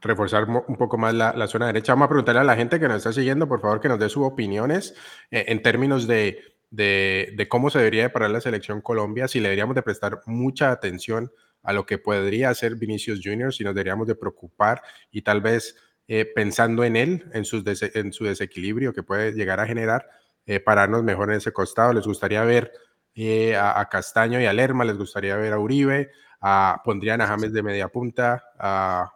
Reforzar 0.00 0.48
un 0.48 0.76
poco 0.76 0.98
más 0.98 1.14
la, 1.14 1.32
la, 1.32 1.46
zona 1.46 1.66
derecha. 1.66 1.92
Vamos 1.92 2.06
a 2.06 2.08
preguntarle 2.08 2.40
a 2.40 2.44
la 2.44 2.56
gente 2.56 2.80
que 2.80 2.88
nos 2.88 2.96
está 2.96 3.12
siguiendo, 3.12 3.46
por 3.46 3.60
favor, 3.60 3.80
que 3.80 3.88
nos 3.88 4.00
dé 4.00 4.08
sus 4.08 4.24
opiniones 4.24 4.94
eh, 5.30 5.44
en 5.48 5.62
términos 5.62 6.08
de, 6.08 6.56
de, 6.72 7.46
cómo 7.48 7.70
se 7.70 7.78
debería 7.78 8.02
de 8.02 8.10
parar 8.10 8.30
la 8.30 8.40
selección 8.40 8.80
Colombia, 8.80 9.28
si 9.28 9.38
le 9.38 9.44
deberíamos 9.44 9.76
de 9.76 9.82
prestar 9.82 10.20
mucha 10.26 10.70
atención 10.70 11.30
a 11.62 11.72
lo 11.72 11.86
que 11.86 11.98
podría 11.98 12.50
hacer 12.50 12.74
Vinicius 12.76 13.20
Junior, 13.22 13.54
si 13.54 13.62
nos 13.62 13.74
deberíamos 13.74 14.08
de 14.08 14.16
preocupar 14.16 14.82
y 15.12 15.22
tal 15.22 15.40
vez 15.40 15.76
eh, 16.08 16.24
pensando 16.24 16.82
en 16.82 16.96
él, 16.96 17.24
en, 17.32 17.44
sus 17.44 17.62
en 17.94 18.12
su 18.12 18.24
desequilibrio 18.24 18.92
que 18.92 19.02
puede 19.04 19.32
llegar 19.32 19.60
a 19.60 19.66
generar, 19.66 20.08
eh, 20.46 20.58
pararnos 20.58 21.04
mejor 21.04 21.30
en 21.30 21.36
ese 21.36 21.52
costado. 21.52 21.92
Les 21.92 22.06
gustaría 22.06 22.42
ver 22.42 22.72
eh, 23.14 23.56
a, 23.56 23.88
Castaño 23.88 24.40
y 24.40 24.46
a 24.46 24.52
Lerma, 24.52 24.84
les 24.84 24.96
gustaría 24.96 25.36
ver 25.36 25.52
a 25.52 25.58
Uribe, 25.58 26.10
a, 26.40 26.80
pondrían 26.84 27.20
a 27.20 27.26
James 27.26 27.52
de 27.52 27.62
media 27.62 27.88
punta 27.88 28.42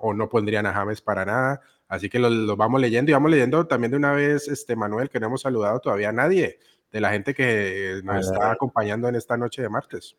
o 0.00 0.12
no 0.15 0.29
pondrían 0.29 0.67
a 0.67 0.73
James 0.73 1.00
para 1.00 1.25
nada. 1.25 1.61
Así 1.88 2.09
que 2.09 2.19
lo, 2.19 2.57
vamos 2.57 2.81
leyendo 2.81 3.11
y 3.11 3.15
vamos 3.15 3.31
leyendo 3.31 3.67
también 3.67 3.93
de 3.93 3.97
una 3.97 4.12
vez, 4.12 4.49
este 4.49 4.76
Manuel, 4.76 5.09
que 5.09 5.21
no 5.21 5.26
hemos 5.26 5.43
saludado 5.43 5.79
todavía 5.81 6.09
a 6.09 6.12
nadie 6.12 6.59
de 6.91 7.00
la 7.00 7.11
gente 7.11 7.35
que 7.35 8.00
nos 8.05 8.31
está 8.31 8.53
acompañando 8.53 9.09
en 9.09 9.15
esta 9.15 9.37
noche 9.37 9.62
de 9.62 9.69
martes. 9.69 10.17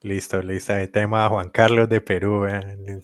Listo, 0.00 0.42
listo. 0.42 0.74
El 0.74 0.90
tema 0.90 1.28
Juan 1.28 1.50
Carlos 1.50 1.88
de 1.88 2.00
Perú. 2.00 2.46
Eh. 2.46 3.02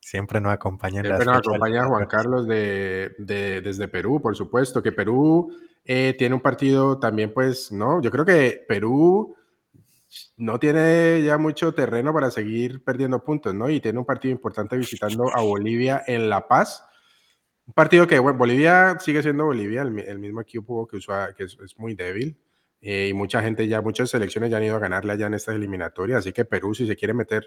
siempre 0.00 0.40
nos 0.40 0.52
acompaña. 0.52 1.02
Siempre 1.02 1.24
nos 1.24 1.38
acompaña 1.38 1.86
Juan 1.86 2.06
Carlos 2.06 2.46
de, 2.46 3.14
de, 3.18 3.60
desde 3.60 3.86
Perú, 3.86 4.20
por 4.20 4.34
supuesto, 4.36 4.82
que 4.82 4.92
Perú 4.92 5.52
eh, 5.86 6.14
tiene 6.18 6.34
un 6.34 6.40
partido 6.40 6.98
también, 6.98 7.32
pues, 7.32 7.70
¿no? 7.70 8.02
Yo 8.02 8.10
creo 8.10 8.24
que 8.24 8.64
Perú 8.66 9.36
no 10.36 10.58
tiene 10.58 11.22
ya 11.22 11.38
mucho 11.38 11.74
terreno 11.74 12.12
para 12.12 12.30
seguir 12.30 12.82
perdiendo 12.82 13.22
puntos, 13.22 13.54
¿no? 13.54 13.70
Y 13.70 13.80
tiene 13.80 13.98
un 13.98 14.04
partido 14.04 14.32
importante 14.32 14.76
visitando 14.76 15.30
a 15.34 15.42
Bolivia 15.42 16.02
en 16.06 16.28
La 16.28 16.48
Paz. 16.48 16.84
Un 17.66 17.74
partido 17.74 18.06
que, 18.06 18.18
bueno, 18.18 18.38
Bolivia 18.38 18.98
sigue 19.00 19.22
siendo 19.22 19.44
Bolivia, 19.44 19.82
el, 19.82 20.18
mismo 20.18 20.40
equipo 20.40 20.86
que, 20.88 20.96
usa, 20.96 21.34
que 21.36 21.44
es, 21.44 21.56
muy 21.76 21.94
débil. 21.94 22.36
Eh, 22.80 23.08
y 23.10 23.14
mucha 23.14 23.40
gente 23.40 23.66
ya, 23.68 23.80
muchas 23.80 24.10
selecciones 24.10 24.50
ya 24.50 24.58
han 24.58 24.64
ido 24.64 24.76
a 24.76 24.80
ganarle 24.80 25.12
allá 25.12 25.26
en 25.26 25.34
estas 25.34 25.54
eliminatorias. 25.54 26.18
Así 26.20 26.32
que 26.32 26.44
Perú, 26.44 26.74
si 26.74 26.86
se 26.86 26.96
quiere 26.96 27.14
meter 27.14 27.44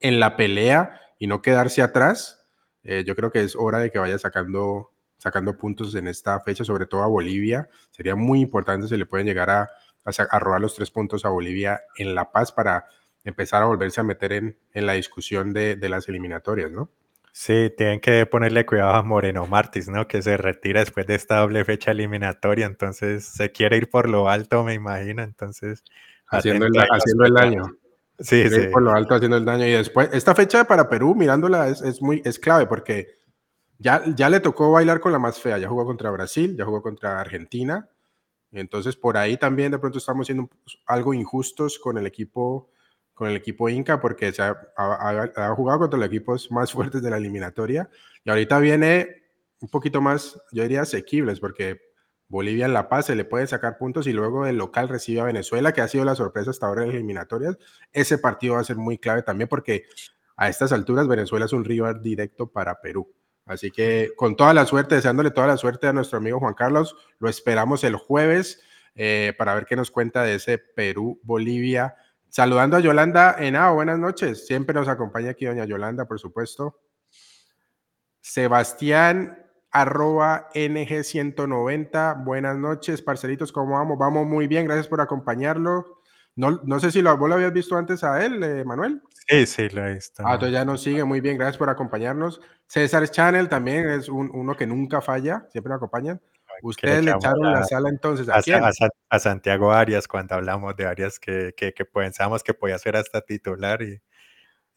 en 0.00 0.18
la 0.18 0.36
pelea 0.36 0.98
y 1.18 1.26
no 1.26 1.42
quedarse 1.42 1.82
atrás, 1.82 2.46
eh, 2.84 3.04
yo 3.06 3.14
creo 3.14 3.30
que 3.30 3.42
es 3.42 3.54
hora 3.54 3.78
de 3.78 3.90
que 3.90 3.98
vaya 3.98 4.18
sacando 4.18 4.91
sacando 5.22 5.56
puntos 5.56 5.94
en 5.94 6.08
esta 6.08 6.40
fecha, 6.40 6.64
sobre 6.64 6.86
todo 6.86 7.04
a 7.04 7.06
Bolivia. 7.06 7.68
Sería 7.92 8.16
muy 8.16 8.40
importante 8.40 8.88
si 8.88 8.96
le 8.96 9.06
pueden 9.06 9.24
llegar 9.24 9.50
a, 9.50 9.70
a, 10.04 10.38
robar 10.40 10.60
los 10.60 10.74
tres 10.74 10.90
puntos 10.90 11.24
a 11.24 11.28
Bolivia 11.28 11.80
en 11.96 12.16
La 12.16 12.32
Paz 12.32 12.50
para 12.50 12.86
empezar 13.22 13.62
a 13.62 13.66
volverse 13.66 14.00
a 14.00 14.04
meter 14.04 14.32
en, 14.32 14.58
en 14.72 14.84
la 14.84 14.94
discusión 14.94 15.52
de, 15.52 15.76
de, 15.76 15.88
las 15.88 16.08
eliminatorias, 16.08 16.72
¿no? 16.72 16.90
Sí, 17.30 17.72
tienen 17.76 18.00
que 18.00 18.26
ponerle 18.26 18.66
cuidado 18.66 18.94
a 18.94 19.02
Moreno 19.04 19.46
Martins, 19.46 19.88
¿no? 19.88 20.08
Que 20.08 20.22
se 20.22 20.36
retira 20.36 20.80
después 20.80 21.06
de 21.06 21.14
esta 21.14 21.38
doble 21.38 21.64
fecha 21.64 21.92
eliminatoria, 21.92 22.66
entonces 22.66 23.24
se 23.24 23.52
quiere 23.52 23.76
ir 23.76 23.90
por 23.90 24.08
lo 24.08 24.28
alto, 24.28 24.64
me 24.64 24.74
imagino, 24.74 25.22
entonces... 25.22 25.84
Haciendo 26.26 26.66
el, 26.66 26.72
haciendo 26.76 27.26
el 27.26 27.34
daño. 27.34 27.62
Sí, 28.18 28.48
sí. 28.50 28.68
Por 28.72 28.82
lo 28.82 28.92
alto 28.92 29.14
haciendo 29.14 29.36
el 29.36 29.44
daño. 29.44 29.66
Y 29.68 29.72
después, 29.72 30.08
esta 30.12 30.34
fecha 30.34 30.64
para 30.64 30.88
Perú, 30.88 31.14
mirándola, 31.14 31.68
es, 31.68 31.80
es 31.80 32.02
muy, 32.02 32.22
es 32.24 32.40
clave 32.40 32.66
porque 32.66 33.21
ya, 33.82 34.30
le 34.30 34.40
tocó 34.40 34.70
bailar 34.70 35.00
con 35.00 35.12
la 35.12 35.18
más 35.18 35.40
fea, 35.40 35.58
ya 35.58 35.68
jugó 35.68 35.84
contra 35.84 36.10
Brasil, 36.10 36.56
ya 36.56 36.64
jugó 36.64 36.82
contra 36.82 37.20
Argentina, 37.20 37.88
entonces 38.52 38.96
por 38.96 39.16
ahí 39.16 39.36
también 39.36 39.72
de 39.72 39.78
pronto 39.78 39.98
estamos 39.98 40.26
siendo 40.26 40.48
algo 40.86 41.14
injustos 41.14 41.78
con 41.78 41.98
el 41.98 42.06
equipo 42.06 42.70
con 43.14 43.28
el 43.28 43.36
equipo 43.36 43.68
Inca 43.68 44.00
porque 44.00 44.32
se 44.32 44.42
ha, 44.42 45.54
jugado 45.54 45.80
contra 45.80 45.98
los 45.98 46.06
equipos 46.06 46.50
más 46.50 46.72
fuertes 46.72 47.02
de 47.02 47.10
la 47.10 47.18
eliminatoria 47.18 47.88
y 48.24 48.30
ahorita 48.30 48.58
viene 48.58 49.22
un 49.60 49.68
poquito 49.68 50.00
más, 50.00 50.40
yo 50.50 50.62
diría, 50.62 50.82
asequibles 50.82 51.38
porque 51.40 51.80
Bolivia 52.28 52.64
en 52.64 52.72
La 52.72 52.88
Paz 52.88 53.06
se 53.06 53.14
le 53.14 53.24
puede 53.24 53.46
sacar 53.46 53.78
puntos 53.78 54.06
y 54.06 54.12
luego 54.12 54.46
el 54.46 54.56
local 54.56 54.88
recibe 54.88 55.20
a 55.20 55.24
Venezuela, 55.24 55.72
que 55.72 55.82
ha 55.82 55.88
sido 55.88 56.04
la 56.04 56.14
sorpresa 56.14 56.50
hasta 56.50 56.66
ahora 56.66 56.82
en 56.82 56.88
las 56.88 56.96
eliminatorias. 56.96 57.58
Ese 57.92 58.16
partido 58.16 58.54
va 58.54 58.60
a 58.60 58.64
ser 58.64 58.76
muy 58.76 58.96
clave 58.96 59.22
también 59.22 59.48
porque 59.48 59.84
a 60.36 60.48
estas 60.48 60.72
alturas 60.72 61.06
Venezuela 61.06 61.44
es 61.44 61.52
un 61.52 61.64
rival 61.64 62.02
directo 62.02 62.50
para 62.50 62.80
Perú. 62.80 63.12
Así 63.44 63.70
que 63.70 64.12
con 64.16 64.36
toda 64.36 64.54
la 64.54 64.66
suerte, 64.66 64.94
deseándole 64.94 65.30
toda 65.30 65.46
la 65.46 65.56
suerte 65.56 65.86
a 65.86 65.92
nuestro 65.92 66.18
amigo 66.18 66.38
Juan 66.38 66.54
Carlos, 66.54 66.96
lo 67.18 67.28
esperamos 67.28 67.84
el 67.84 67.96
jueves 67.96 68.62
eh, 68.94 69.34
para 69.36 69.54
ver 69.54 69.66
qué 69.66 69.76
nos 69.76 69.90
cuenta 69.90 70.22
de 70.22 70.36
ese 70.36 70.58
Perú-Bolivia. 70.58 71.96
Saludando 72.28 72.76
a 72.76 72.80
Yolanda 72.80 73.36
Henao, 73.38 73.74
buenas 73.74 73.98
noches. 73.98 74.46
Siempre 74.46 74.74
nos 74.74 74.88
acompaña 74.88 75.30
aquí 75.30 75.44
doña 75.44 75.64
Yolanda, 75.64 76.06
por 76.06 76.18
supuesto. 76.18 76.80
Sebastián 78.20 79.38
arroba 79.72 80.50
NG190, 80.54 82.24
buenas 82.24 82.56
noches, 82.58 83.00
parcelitos, 83.00 83.52
¿cómo 83.52 83.74
vamos? 83.74 83.98
Vamos 83.98 84.26
muy 84.26 84.46
bien, 84.46 84.66
gracias 84.66 84.86
por 84.86 85.00
acompañarlo. 85.00 86.01
No, 86.34 86.60
no 86.64 86.80
sé 86.80 86.90
si 86.90 87.02
lo, 87.02 87.16
vos 87.16 87.28
lo 87.28 87.34
habías 87.34 87.52
visto 87.52 87.76
antes 87.76 88.02
a 88.04 88.24
él, 88.24 88.42
eh, 88.42 88.64
Manuel. 88.64 89.02
Sí, 89.28 89.46
sí, 89.46 89.68
lo 89.68 89.86
he 89.86 89.94
visto. 89.94 90.22
Ah, 90.26 90.34
entonces 90.34 90.52
ya 90.52 90.64
nos 90.64 90.82
sigue 90.82 91.04
muy 91.04 91.20
bien, 91.20 91.36
gracias 91.36 91.58
por 91.58 91.68
acompañarnos. 91.68 92.40
César 92.66 93.08
Channel 93.08 93.48
también 93.48 93.88
es 93.88 94.08
uno 94.08 94.56
que 94.56 94.66
nunca 94.66 95.00
falla, 95.00 95.46
siempre 95.50 95.70
nos 95.70 95.76
acompañan. 95.76 96.20
Ustedes 96.62 97.04
le 97.04 97.10
echaron 97.10 97.52
la 97.52 97.64
sala 97.64 97.88
entonces 97.88 98.28
a, 98.28 98.40
a, 99.08 99.18
Santiago 99.18 99.72
Arias 99.72 100.06
cuando 100.06 100.36
hablamos 100.36 100.76
de 100.76 100.86
Arias 100.86 101.18
que, 101.18 101.54
que, 101.56 101.72
que, 101.72 101.84
pensamos 101.84 102.44
que 102.44 102.54
podía 102.54 102.78
ser 102.78 102.94
hasta 102.94 103.20
titular 103.20 103.82
y, 103.82 104.00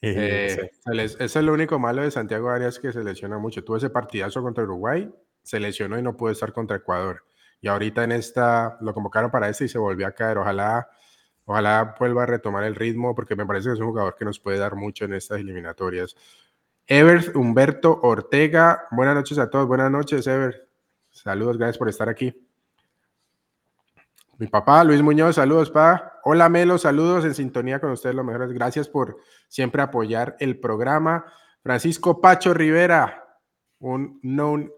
eh, 0.01 0.71
eso 1.19 1.39
es 1.39 1.45
lo 1.45 1.53
único 1.53 1.79
malo 1.79 2.03
de 2.03 2.11
Santiago 2.11 2.49
Arias 2.49 2.79
que 2.79 2.91
se 2.91 3.03
lesiona 3.03 3.39
mucho. 3.39 3.63
Tuvo 3.63 3.77
ese 3.77 3.89
partidazo 3.89 4.41
contra 4.41 4.63
Uruguay, 4.63 5.11
se 5.41 5.59
lesionó 5.59 5.97
y 5.97 6.01
no 6.01 6.15
pudo 6.15 6.31
estar 6.31 6.53
contra 6.53 6.77
Ecuador. 6.77 7.23
Y 7.61 7.67
ahorita 7.67 8.03
en 8.03 8.11
esta 8.11 8.77
lo 8.81 8.93
convocaron 8.93 9.31
para 9.31 9.49
este 9.49 9.65
y 9.65 9.69
se 9.69 9.79
volvió 9.79 10.05
a 10.05 10.11
caer. 10.11 10.37
Ojalá 10.37 10.87
Ojalá 11.45 11.95
vuelva 11.99 12.23
a 12.23 12.25
retomar 12.25 12.63
el 12.63 12.75
ritmo 12.75 13.13
porque 13.13 13.35
me 13.35 13.45
parece 13.45 13.69
que 13.69 13.73
es 13.73 13.79
un 13.79 13.87
jugador 13.87 14.15
que 14.15 14.25
nos 14.25 14.39
puede 14.39 14.57
dar 14.57 14.75
mucho 14.75 15.05
en 15.05 15.13
estas 15.13 15.39
eliminatorias. 15.39 16.15
Ever 16.87 17.31
Humberto 17.35 17.99
Ortega, 18.01 18.87
buenas 18.91 19.15
noches 19.15 19.37
a 19.37 19.49
todos, 19.49 19.67
buenas 19.67 19.91
noches 19.91 20.25
Ever. 20.25 20.67
Saludos, 21.11 21.57
gracias 21.57 21.77
por 21.77 21.89
estar 21.89 22.09
aquí. 22.09 22.33
Mi 24.37 24.47
papá, 24.47 24.83
Luis 24.83 25.01
Muñoz, 25.01 25.35
saludos, 25.35 25.69
pa. 25.69 26.19
Hola 26.23 26.49
Melo, 26.49 26.77
saludos 26.77 27.23
en 27.25 27.35
sintonía 27.35 27.79
con 27.79 27.91
ustedes, 27.91 28.15
lo 28.15 28.23
mejores. 28.23 28.51
Gracias 28.51 28.89
por 28.89 29.17
siempre 29.47 29.81
apoyar 29.81 30.35
el 30.39 30.59
programa. 30.59 31.25
Francisco 31.61 32.19
Pacho 32.19 32.53
Rivera, 32.53 33.39
un, 33.79 34.19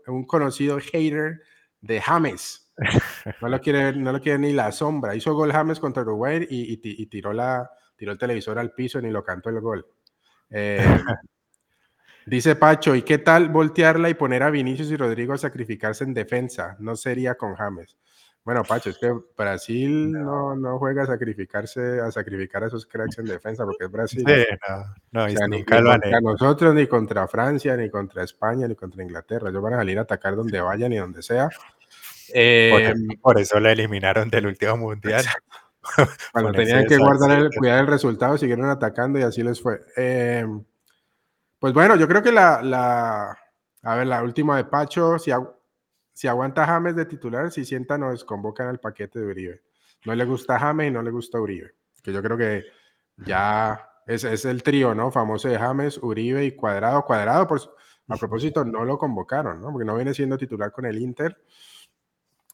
un 0.07 0.25
conocido 0.25 0.79
hater 0.79 1.41
de 1.81 2.01
James. 2.01 2.66
No 3.41 3.49
lo 3.49 3.59
quiere, 3.59 3.93
no 3.93 4.11
lo 4.11 4.21
quiere 4.21 4.39
ni 4.39 4.53
la 4.53 4.71
sombra. 4.71 5.15
Hizo 5.15 5.33
gol 5.33 5.51
James 5.51 5.79
contra 5.79 6.03
Uruguay 6.03 6.45
y, 6.49 6.77
tiró, 7.07 7.33
la, 7.33 7.69
tiró 7.95 8.11
el 8.11 8.17
televisor 8.17 8.59
al 8.59 8.71
piso 8.71 8.99
y 8.99 9.03
ni 9.03 9.11
lo 9.11 9.23
cantó 9.23 9.49
el 9.49 9.59
gol. 9.59 9.85
Eh, 10.49 10.77
dice 12.25 12.55
Pacho, 12.55 12.95
¿y 12.95 13.01
qué 13.01 13.17
tal 13.17 13.49
voltearla 13.49 14.09
y 14.09 14.13
poner 14.13 14.43
a 14.43 14.49
Vinicius 14.49 14.91
y 14.91 14.97
Rodrigo 14.97 15.33
a 15.33 15.37
sacrificarse 15.37 16.03
en 16.03 16.13
defensa? 16.13 16.75
No 16.79 16.95
sería 16.95 17.35
con 17.35 17.55
James. 17.55 17.97
Bueno, 18.43 18.63
Pacho, 18.63 18.91
es 18.91 18.97
que 18.97 19.13
Brasil 19.37 20.09
no, 20.09 20.55
no, 20.55 20.79
juega 20.79 21.03
a 21.03 21.05
sacrificarse, 21.05 21.99
a 21.99 22.09
sacrificar 22.11 22.63
a 22.63 22.67
esos 22.67 22.85
cracks 22.85 23.17
en 23.17 23.25
defensa, 23.25 23.65
porque 23.65 23.83
es 23.83 23.91
Brasil. 23.91 24.23
Sí, 24.25 24.45
no, 25.11 25.27
no, 25.27 25.47
ni 25.49 25.65
contra 25.65 26.21
nosotros, 26.21 26.73
ni 26.73 26.87
contra 26.87 27.27
Francia, 27.27 27.75
ni 27.75 27.89
contra 27.89 28.23
España, 28.23 28.65
ni 28.65 28.75
contra 28.75 29.03
Inglaterra. 29.03 29.49
Ellos 29.49 29.61
van 29.61 29.73
a 29.73 29.77
salir 29.79 29.99
a 29.99 30.03
atacar 30.03 30.37
donde 30.37 30.61
vayan 30.61 30.93
y 30.93 30.95
donde 30.95 31.21
sea. 31.21 31.49
Eh, 32.33 32.93
por, 33.21 33.39
eso 33.39 33.59
la 33.59 33.71
eliminaron 33.71 34.29
del 34.29 34.47
último 34.47 34.77
mundial. 34.77 35.25
Cuando 36.33 36.51
tenían 36.51 36.85
que 36.85 36.97
guardar 36.97 37.31
el, 37.31 37.49
cuidar 37.55 37.79
el 37.79 37.87
resultado, 37.87 38.37
siguieron 38.37 38.69
atacando 38.69 39.19
y 39.19 39.23
así 39.23 39.43
les 39.43 39.61
fue. 39.61 39.81
Eh, 39.95 40.45
pues 41.59 41.73
bueno, 41.73 41.95
yo 41.95 42.07
creo 42.07 42.21
que 42.21 42.31
la, 42.31 42.61
la, 42.61 43.37
a 43.81 43.95
ver, 43.95 44.07
la 44.07 44.21
última 44.21 44.57
de 44.57 44.65
Pacho, 44.65 45.17
si, 45.17 45.31
si 46.13 46.27
aguanta 46.27 46.65
James 46.65 46.95
de 46.95 47.05
titular, 47.05 47.51
si 47.51 47.65
sienta, 47.65 47.97
nos 47.97 48.25
convocan 48.25 48.67
al 48.67 48.79
paquete 48.79 49.19
de 49.19 49.27
Uribe. 49.27 49.61
No 50.05 50.13
le 50.13 50.25
gusta 50.25 50.59
James 50.59 50.89
y 50.89 50.91
no 50.91 51.01
le 51.01 51.11
gusta 51.11 51.39
Uribe. 51.39 51.75
Que 52.03 52.11
yo 52.11 52.21
creo 52.21 52.37
que 52.37 52.63
ya 53.25 53.89
es, 54.05 54.23
es 54.23 54.45
el 54.45 54.61
trío, 54.61 54.93
¿no? 54.93 55.11
Famoso 55.11 55.47
de 55.47 55.57
James, 55.57 55.97
Uribe 55.97 56.45
y 56.45 56.51
Cuadrado. 56.51 57.05
Cuadrado, 57.05 57.47
por, 57.47 57.61
a 58.09 58.15
propósito, 58.15 58.63
no 58.63 58.85
lo 58.85 58.97
convocaron, 58.97 59.61
¿no? 59.61 59.71
Porque 59.71 59.85
no 59.85 59.95
viene 59.95 60.13
siendo 60.13 60.37
titular 60.37 60.71
con 60.71 60.85
el 60.85 60.97
Inter. 60.97 61.37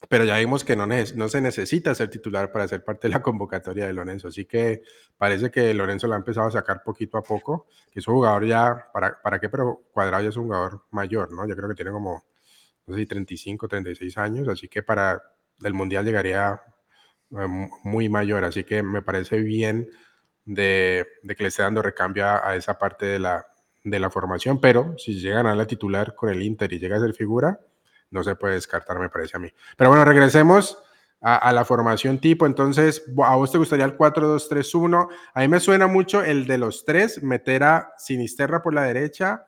Pero 0.09 0.25
ya 0.25 0.37
vimos 0.37 0.63
que 0.63 0.75
no, 0.75 0.85
no 0.85 1.29
se 1.29 1.41
necesita 1.41 1.95
ser 1.95 2.09
titular 2.09 2.51
para 2.51 2.67
ser 2.67 2.83
parte 2.83 3.07
de 3.07 3.13
la 3.13 3.21
convocatoria 3.23 3.87
de 3.87 3.93
Lorenzo. 3.93 4.27
Así 4.27 4.45
que 4.45 4.83
parece 5.17 5.49
que 5.49 5.73
Lorenzo 5.73 6.07
lo 6.07 6.13
ha 6.13 6.17
empezado 6.17 6.47
a 6.47 6.51
sacar 6.51 6.83
poquito 6.83 7.17
a 7.17 7.23
poco. 7.23 7.67
Que 7.91 7.99
es 7.99 8.07
un 8.07 8.15
jugador 8.15 8.45
ya, 8.45 8.89
¿para, 8.93 9.21
para 9.21 9.39
qué? 9.39 9.49
Pero 9.49 9.83
Cuadrado 9.91 10.23
ya 10.23 10.29
es 10.29 10.37
un 10.37 10.45
jugador 10.45 10.83
mayor, 10.91 11.31
¿no? 11.31 11.47
Yo 11.47 11.55
creo 11.55 11.69
que 11.69 11.75
tiene 11.75 11.91
como 11.91 12.23
no 12.85 12.95
sé 12.95 13.01
si 13.01 13.05
35, 13.07 13.67
36 13.67 14.17
años, 14.17 14.47
así 14.47 14.67
que 14.67 14.83
para 14.83 15.21
el 15.63 15.73
Mundial 15.73 16.05
llegaría 16.05 16.61
eh, 17.31 17.69
muy 17.83 18.09
mayor, 18.09 18.43
así 18.43 18.63
que 18.63 18.83
me 18.83 19.01
parece 19.01 19.39
bien 19.39 19.89
de, 20.45 21.05
que 21.27 21.43
le 21.43 21.49
esté 21.49 21.63
dando 21.63 21.81
recambio 21.81 22.25
a, 22.25 22.55
esa 22.55 22.77
parte 22.77 23.05
de 23.05 23.19
la, 23.19 23.45
de 23.83 23.99
la 23.99 24.09
formación, 24.09 24.59
pero 24.59 24.97
si 24.97 25.19
llegan 25.19 25.47
a 25.47 25.55
la 25.55 25.65
titular 25.65 26.15
con 26.15 26.29
el 26.29 26.41
Inter 26.41 26.73
y 26.73 26.79
llega 26.79 26.97
a 26.97 26.99
ser 26.99 27.13
figura, 27.13 27.59
no 28.13 28.23
se 28.23 28.35
puede 28.35 28.55
descartar, 28.55 28.99
me 28.99 29.09
parece 29.09 29.37
a 29.37 29.39
mí. 29.39 29.49
Pero 29.77 29.89
bueno, 29.89 30.05
regresemos 30.05 30.77
a, 31.21 31.51
la 31.53 31.65
formación 31.65 32.19
tipo, 32.19 32.45
entonces, 32.45 33.03
¿a 33.23 33.35
vos 33.35 33.51
te 33.51 33.57
gustaría 33.57 33.85
el 33.85 33.97
4-2-3-1? 33.97 35.07
A 35.33 35.39
mí 35.39 35.47
me 35.47 35.59
suena 35.59 35.87
mucho 35.87 36.21
el 36.21 36.45
de 36.45 36.57
los 36.57 36.85
tres, 36.85 37.23
meter 37.23 37.63
a 37.63 37.93
Sinisterra 37.97 38.61
por 38.61 38.73
la 38.73 38.83
derecha, 38.83 39.45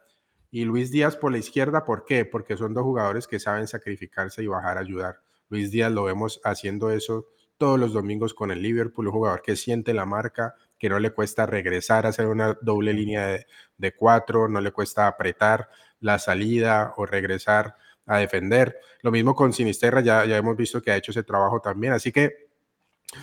y 0.52 0.64
Luis 0.64 0.90
Díaz 0.90 1.18
por 1.18 1.34
la 1.34 1.38
izquierda. 1.38 1.84
¿Por 1.84 2.06
qué? 2.06 2.24
Porque 2.24 2.56
son 2.56 2.74
dos 2.74 2.84
jugadores 2.84 3.28
que 3.28 3.40
saben 3.40 3.68
sacrificarse 3.68 4.42
y 4.42 4.48
bajar 4.48 4.78
a 4.78 4.82
ayudar. 4.82 5.20
Luis 5.50 5.70
Díaz 5.70 5.92
lo 5.92 6.04
vemos 6.04 6.40
haciendo 6.46 6.92
eso 6.92 7.28
todos 7.58 7.80
los 7.80 7.94
domingos 7.94 8.34
con 8.34 8.52
el 8.52 8.62
Liverpool, 8.62 9.08
un 9.08 9.14
jugador 9.14 9.42
que 9.42 9.56
siente 9.56 9.94
la 9.94 10.06
marca, 10.06 10.56
que 10.78 10.90
no 10.90 11.00
le 11.00 11.12
cuesta 11.12 11.46
regresar 11.46 12.06
hacer 12.06 12.28
una 12.28 12.58
doble 12.62 12.94
línea 12.94 13.46
de, 13.78 13.96
cuatro, 13.96 14.48
no 14.48 14.62
le 14.62 14.72
cuesta 14.72 15.08
apretar 15.08 15.70
la 16.00 16.20
salida 16.20 16.94
o 16.98 17.06
regresar 17.06 17.76
a 18.06 18.18
defender. 18.20 18.80
Lo 19.02 19.12
mismo 19.12 19.36
con 19.36 19.54
Sinisterra, 19.54 20.02
ya, 20.02 20.26
ya 20.26 20.38
hemos 20.38 20.56
visto 20.56 20.82
que 20.82 20.92
ha 20.92 20.98
hecho 20.98 21.12
ese 21.12 21.24
trabajo 21.24 21.60
también. 21.62 21.94
Así 21.94 22.12
que 22.12 22.50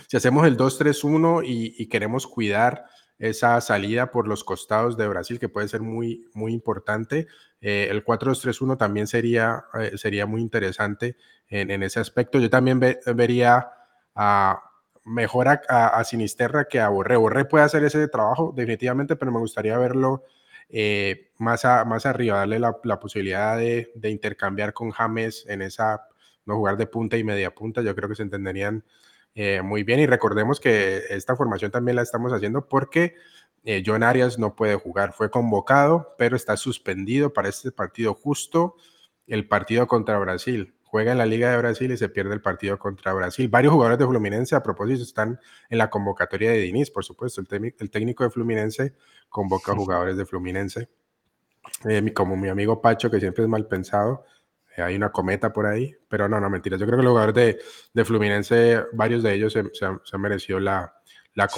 si 0.07 0.17
hacemos 0.17 0.45
el 0.47 0.57
2-3-1 0.57 1.43
y, 1.45 1.75
y 1.77 1.87
queremos 1.87 2.27
cuidar 2.27 2.85
esa 3.19 3.61
salida 3.61 4.11
por 4.11 4.27
los 4.27 4.43
costados 4.43 4.97
de 4.97 5.07
Brasil, 5.07 5.39
que 5.39 5.49
puede 5.49 5.67
ser 5.67 5.81
muy, 5.81 6.27
muy 6.33 6.53
importante. 6.53 7.27
Eh, 7.61 7.87
el 7.89 8.03
4-2-3-1 8.03 8.77
también 8.77 9.07
sería, 9.07 9.65
eh, 9.79 9.97
sería 9.97 10.25
muy 10.25 10.41
interesante 10.41 11.15
en, 11.47 11.83
ese 11.83 11.99
aspecto. 11.99 12.39
Yo 12.39 12.49
también 12.49 12.79
vería 12.79 13.69
a, 14.15 14.61
mejor 15.05 15.47
a, 15.47 16.03
Sinisterra 16.03 16.65
que 16.65 16.79
a 16.81 16.89
Borré. 16.89 17.15
Borré 17.15 17.45
puede 17.45 17.63
hacer 17.63 17.83
ese 17.83 18.07
trabajo 18.07 18.53
definitivamente, 18.55 19.15
pero 19.15 19.31
me 19.31 19.39
gustaría 19.39 19.77
verlo 19.77 20.23
eh, 20.69 21.31
más, 21.43 21.63
más 21.85 22.05
arriba, 22.07 22.37
darle 22.37 22.59
la, 22.59 22.99
posibilidad 22.99 23.57
de, 23.57 23.91
de, 23.93 24.09
intercambiar 24.09 24.73
con 24.73 24.89
James 24.89 25.45
en 25.47 25.61
esa, 25.61 26.07
no 26.45 26.55
jugar 26.55 26.77
de 26.77 26.87
punta 26.87 27.17
y 27.17 27.23
media 27.23 27.53
punta. 27.53 27.83
Yo 27.83 27.95
creo 27.95 28.09
que 28.09 28.15
se 28.15 28.23
entenderían 28.23 28.83
eh, 29.35 29.61
muy 29.63 29.83
bien, 29.83 29.99
y 29.99 30.05
recordemos 30.05 30.59
que 30.59 31.01
esta 31.09 31.35
formación 31.35 31.71
también 31.71 31.95
la 31.95 32.03
estamos 32.03 32.31
haciendo 32.33 32.67
porque 32.67 33.15
eh, 33.63 33.81
John 33.85 34.03
Arias 34.03 34.37
no 34.37 34.55
puede 34.55 34.75
jugar. 34.75 35.13
Fue 35.13 35.31
convocado, 35.31 36.15
pero 36.17 36.35
está 36.35 36.55
suspendido 36.57 37.33
para 37.33 37.49
este 37.49 37.71
partido 37.71 38.13
justo 38.13 38.75
el 39.27 39.47
partido 39.47 39.87
contra 39.87 40.19
Brasil. 40.19 40.75
Juega 40.83 41.11
en 41.13 41.17
la 41.17 41.25
Liga 41.25 41.49
de 41.49 41.57
Brasil 41.57 41.91
y 41.91 41.97
se 41.97 42.09
pierde 42.09 42.35
el 42.35 42.41
partido 42.41 42.77
contra 42.77 43.13
Brasil. 43.13 43.47
Varios 43.47 43.73
jugadores 43.73 43.97
de 43.97 44.05
Fluminense, 44.05 44.55
a 44.55 44.61
propósito, 44.61 45.01
están 45.01 45.39
en 45.69 45.77
la 45.79 45.89
convocatoria 45.89 46.51
de 46.51 46.59
Diniz, 46.59 46.91
por 46.91 47.03
supuesto. 47.03 47.41
El, 47.41 47.75
el 47.79 47.89
técnico 47.89 48.23
de 48.23 48.29
Fluminense 48.29 48.93
convoca 49.29 49.73
jugadores 49.73 50.17
de 50.17 50.25
Fluminense. 50.27 50.89
Eh, 51.85 52.13
como 52.13 52.35
mi 52.35 52.49
amigo 52.49 52.81
Pacho, 52.81 53.09
que 53.09 53.19
siempre 53.19 53.43
es 53.43 53.49
mal 53.49 53.67
pensado, 53.67 54.25
eh, 54.77 54.81
hay 54.81 54.95
una 54.95 55.11
cometa 55.11 55.51
por 55.51 55.65
ahí, 55.65 55.95
pero 56.07 56.27
no, 56.27 56.39
no, 56.39 56.49
mentiras. 56.49 56.79
Yo 56.79 56.85
creo 56.85 56.97
que 56.97 57.03
los 57.03 57.11
jugadores 57.11 57.35
de, 57.35 57.59
de 57.93 58.05
Fluminense, 58.05 58.83
varios 58.93 59.23
de 59.23 59.33
ellos 59.33 59.53
se, 59.53 59.85
han, 59.85 60.21
merecido 60.21 60.59
la, 60.59 60.93
la, 61.33 61.49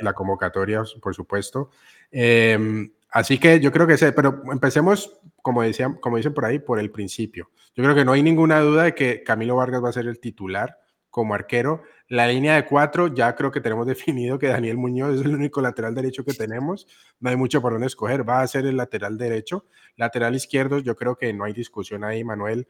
la, 0.00 0.12
convocatoria, 0.12 0.82
por 1.00 1.14
supuesto. 1.14 1.70
Em, 2.10 2.92
así 3.10 3.38
que 3.38 3.60
yo 3.60 3.72
creo 3.72 3.86
que 3.86 3.96
sí, 3.96 4.06
pero 4.14 4.42
empecemos, 4.50 5.20
como, 5.42 5.62
decían, 5.62 5.94
como 5.94 6.16
dicen 6.16 6.34
por 6.34 6.44
ahí, 6.44 6.58
por 6.58 6.78
el 6.78 6.90
principio. 6.90 7.50
Yo 7.74 7.84
creo 7.84 7.94
que 7.94 8.04
no 8.04 8.12
hay 8.12 8.22
ninguna 8.22 8.60
duda 8.60 8.84
de 8.84 8.94
que 8.94 9.22
Camilo 9.22 9.56
Vargas 9.56 9.82
va 9.82 9.90
a 9.90 9.92
ser 9.92 10.06
el 10.06 10.20
titular 10.20 10.78
como 11.10 11.34
arquero. 11.34 11.82
La 12.08 12.26
línea 12.26 12.54
de 12.56 12.64
cuatro, 12.64 13.14
ya 13.14 13.34
creo 13.34 13.50
que 13.50 13.60
tenemos 13.60 13.86
definido 13.86 14.38
que 14.38 14.48
Daniel 14.48 14.76
Muñoz 14.76 15.16
es 15.16 15.24
el 15.24 15.34
único 15.34 15.60
lateral 15.60 15.94
derecho 15.94 16.24
que 16.24 16.34
tenemos. 16.34 16.86
No 17.20 17.30
hay 17.30 17.36
mucho 17.36 17.60
por 17.60 17.72
dónde 17.72 17.86
escoger. 17.86 18.28
Va 18.28 18.40
a 18.40 18.46
ser 18.46 18.66
el 18.66 18.76
lateral 18.76 19.18
derecho. 19.18 19.66
Lateral 19.96 20.34
izquierdo, 20.34 20.78
yo 20.78 20.96
creo 20.96 21.16
que 21.16 21.32
no 21.32 21.44
hay 21.44 21.52
discusión 21.52 22.04
ahí, 22.04 22.24
Manuel. 22.24 22.66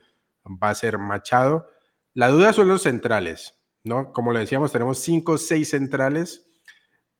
Va 0.47 0.71
a 0.71 0.75
ser 0.75 0.99
Machado. 0.99 1.71
La 2.15 2.29
duda 2.29 2.53
son 2.53 2.69
los 2.69 2.83
centrales, 2.83 3.55
¿no? 3.85 4.13
Como 4.13 4.33
le 4.33 4.41
decíamos, 4.41 4.73
tenemos 4.73 4.99
cinco, 4.99 5.39
seis 5.39 5.71
centrales. 5.71 6.47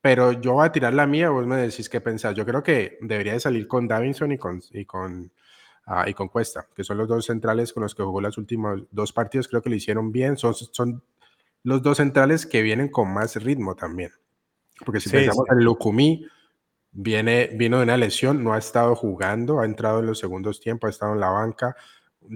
Pero 0.01 0.33
yo 0.33 0.55
voy 0.55 0.67
a 0.67 0.73
tirar 0.73 0.95
la 0.95 1.07
mía, 1.07 1.31
vos 1.31 1.47
me 1.47 1.57
decís 1.57 1.89
qué 1.89 2.01
pensás. 2.01 2.35
Yo 2.35 2.47
creo 2.47 2.63
que 2.63 2.99
debería 3.01 3.33
de 3.33 3.41
salir 3.41 3.67
con 3.67 3.89
Davinson 3.89 4.33
y 4.33 4.39
con, 4.39 4.63
y 4.73 4.85
con 4.85 5.33
Ah, 5.91 6.05
y 6.07 6.13
con 6.13 6.29
Cuesta, 6.29 6.69
que 6.77 6.85
son 6.85 6.99
los 6.99 7.09
dos 7.09 7.25
centrales 7.25 7.73
con 7.73 7.83
los 7.83 7.95
que 7.95 8.03
jugó 8.03 8.21
los 8.21 8.37
últimos 8.37 8.83
dos 8.91 9.11
partidos, 9.11 9.49
creo 9.49 9.63
que 9.63 9.71
lo 9.71 9.77
hicieron 9.77 10.13
bien, 10.13 10.37
son, 10.37 10.55
son 10.55 11.03
los 11.63 11.83
dos 11.83 11.99
centrales 11.99 12.47
que 12.47 12.63
vienen 12.63 12.89
con 12.89 13.13
más 13.13 13.37
ritmo 13.37 13.75
también. 13.75 14.13
Porque 14.85 15.01
si 15.01 15.11
pensamos 15.11 15.47
en 15.51 15.65
Lukumi, 15.65 16.27
viene, 16.93 17.51
vino 17.55 17.79
de 17.79 17.85
una 17.85 17.97
lesión, 17.97 18.45
no 18.45 18.55
ha 18.55 18.59
estado 18.59 18.95
jugando, 18.95 19.61
ha 19.61 19.65
entrado 19.65 20.01
en 20.01 20.07
los 20.07 20.19
segundos 20.19 20.61
tiempos, 20.61 20.89
ha 20.89 20.91
estado 20.91 21.15
en 21.15 21.21
la 21.21 21.31
banca. 21.31 21.77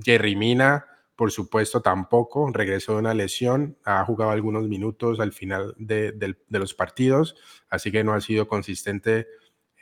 Jerry 0.03 0.35
Mina, 0.35 0.87
por 1.15 1.31
supuesto, 1.31 1.83
tampoco, 1.83 2.51
regresó 2.53 2.95
de 2.95 2.99
una 2.99 3.15
lesión, 3.15 3.79
ha 3.85 4.05
jugado 4.05 4.33
algunos 4.33 4.69
minutos 4.69 5.21
al 5.21 5.33
final 5.33 5.75
de, 5.79 6.13
de 6.13 6.59
los 6.59 6.75
partidos, 6.75 7.37
así 7.69 7.93
que 7.93 8.03
no 8.03 8.13
ha 8.13 8.21
sido 8.21 8.49
consistente 8.49 9.29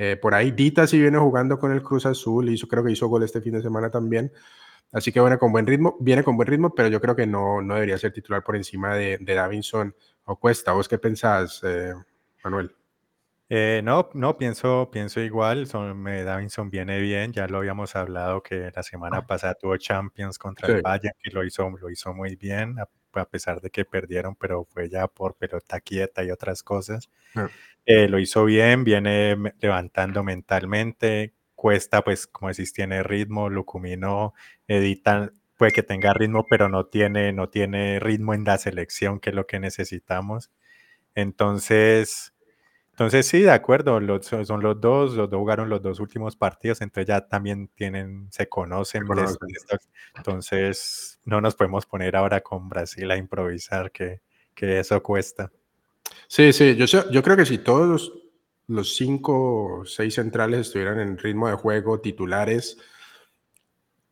eh, 0.02 0.16
por 0.16 0.34
ahí 0.34 0.50
Dita 0.50 0.86
sí 0.86 0.98
viene 0.98 1.18
jugando 1.18 1.58
con 1.58 1.72
el 1.72 1.82
Cruz 1.82 2.06
Azul, 2.06 2.48
hizo, 2.48 2.66
creo 2.66 2.82
que 2.82 2.90
hizo 2.90 3.06
gol 3.08 3.22
este 3.22 3.42
fin 3.42 3.52
de 3.52 3.60
semana 3.60 3.90
también. 3.90 4.32
Así 4.92 5.12
que 5.12 5.20
viene 5.20 5.38
con 5.38 5.52
buen 5.52 5.66
ritmo, 5.66 5.96
viene 6.00 6.24
con 6.24 6.36
buen 6.36 6.48
ritmo, 6.48 6.74
pero 6.74 6.88
yo 6.88 7.00
creo 7.00 7.14
que 7.14 7.26
no, 7.26 7.62
no 7.62 7.74
debería 7.74 7.98
ser 7.98 8.12
titular 8.12 8.42
por 8.42 8.56
encima 8.56 8.94
de, 8.96 9.18
de 9.20 9.34
Davinson 9.34 9.94
o 10.24 10.36
Cuesta. 10.36 10.72
¿Vos 10.72 10.88
qué 10.88 10.98
pensás, 10.98 11.60
eh, 11.64 11.94
Manuel? 12.42 12.74
Eh, 13.52 13.80
no, 13.82 14.08
no, 14.14 14.38
pienso, 14.38 14.88
pienso 14.92 15.20
igual. 15.20 15.66
Son, 15.66 16.04
Davinson 16.04 16.70
viene 16.70 17.00
bien. 17.00 17.32
Ya 17.32 17.48
lo 17.48 17.58
habíamos 17.58 17.96
hablado 17.96 18.42
que 18.42 18.70
la 18.74 18.82
semana 18.84 19.18
ah. 19.18 19.26
pasada 19.26 19.54
tuvo 19.54 19.76
Champions 19.76 20.38
contra 20.38 20.68
el 20.68 20.82
Bayern 20.82 21.16
y 21.24 21.30
lo 21.30 21.44
hizo, 21.44 21.68
lo 21.68 21.90
hizo 21.90 22.14
muy 22.14 22.36
bien, 22.36 22.76
a, 22.78 23.24
pesar 23.24 23.60
de 23.60 23.70
que 23.70 23.84
perdieron, 23.84 24.36
pero 24.36 24.64
fue 24.64 24.88
ya 24.88 25.08
por 25.08 25.34
pelota 25.34 25.80
quieta 25.80 26.22
y 26.22 26.30
otras 26.30 26.62
cosas. 26.62 27.10
Ah. 27.34 27.48
Eh, 27.86 28.06
lo 28.06 28.20
hizo 28.20 28.44
bien, 28.44 28.84
viene 28.84 29.36
levantando 29.60 30.22
mentalmente, 30.22 31.34
cuesta, 31.60 32.02
pues 32.02 32.26
como 32.26 32.48
decís, 32.48 32.72
tiene 32.72 33.02
ritmo, 33.02 33.50
Lucumino 33.50 34.32
edita, 34.66 35.30
puede 35.58 35.72
que 35.72 35.82
tenga 35.82 36.14
ritmo, 36.14 36.46
pero 36.48 36.70
no 36.70 36.86
tiene, 36.86 37.34
no 37.34 37.50
tiene 37.50 38.00
ritmo 38.00 38.32
en 38.32 38.44
la 38.44 38.56
selección, 38.56 39.20
que 39.20 39.28
es 39.28 39.36
lo 39.36 39.46
que 39.46 39.60
necesitamos. 39.60 40.50
Entonces, 41.14 42.32
entonces 42.92 43.26
sí, 43.26 43.42
de 43.42 43.50
acuerdo, 43.50 44.00
son 44.22 44.62
los 44.62 44.80
dos, 44.80 45.12
los 45.12 45.28
dos 45.28 45.38
jugaron 45.38 45.68
los 45.68 45.82
dos 45.82 46.00
últimos 46.00 46.34
partidos, 46.34 46.80
entonces 46.80 47.08
ya 47.08 47.28
también 47.28 47.68
tienen, 47.74 48.28
se 48.32 48.48
conocen, 48.48 49.02
entonces 50.16 51.20
no 51.26 51.42
nos 51.42 51.56
podemos 51.56 51.84
poner 51.84 52.16
ahora 52.16 52.40
con 52.40 52.70
Brasil 52.70 53.10
a 53.10 53.18
improvisar, 53.18 53.92
que, 53.92 54.22
que 54.54 54.80
eso 54.80 55.02
cuesta. 55.02 55.52
Sí, 56.26 56.54
sí, 56.54 56.74
yo, 56.74 56.86
yo 56.86 57.22
creo 57.22 57.36
que 57.36 57.44
si 57.44 57.58
todos 57.58 58.14
los, 58.70 58.96
cinco 58.96 59.80
o 59.80 59.84
seis 59.84 60.14
centrales 60.14 60.60
estuvieran 60.60 61.00
en 61.00 61.18
ritmo 61.18 61.48
de 61.48 61.54
juego 61.54 62.00
titulares, 62.00 62.78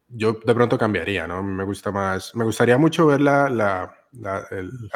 yo 0.09 0.33
de 0.45 0.55
pronto 0.55 0.79
cambiaría, 0.79 1.27
¿no? 1.27 1.43
Me 1.43 1.65
gusta 1.65 1.91
más, 1.91 2.35
me 2.35 2.45
gustaría 2.45 2.79
mucho 2.79 3.07
ver 3.07 3.21
la, 3.21 3.49
la, 3.51 3.95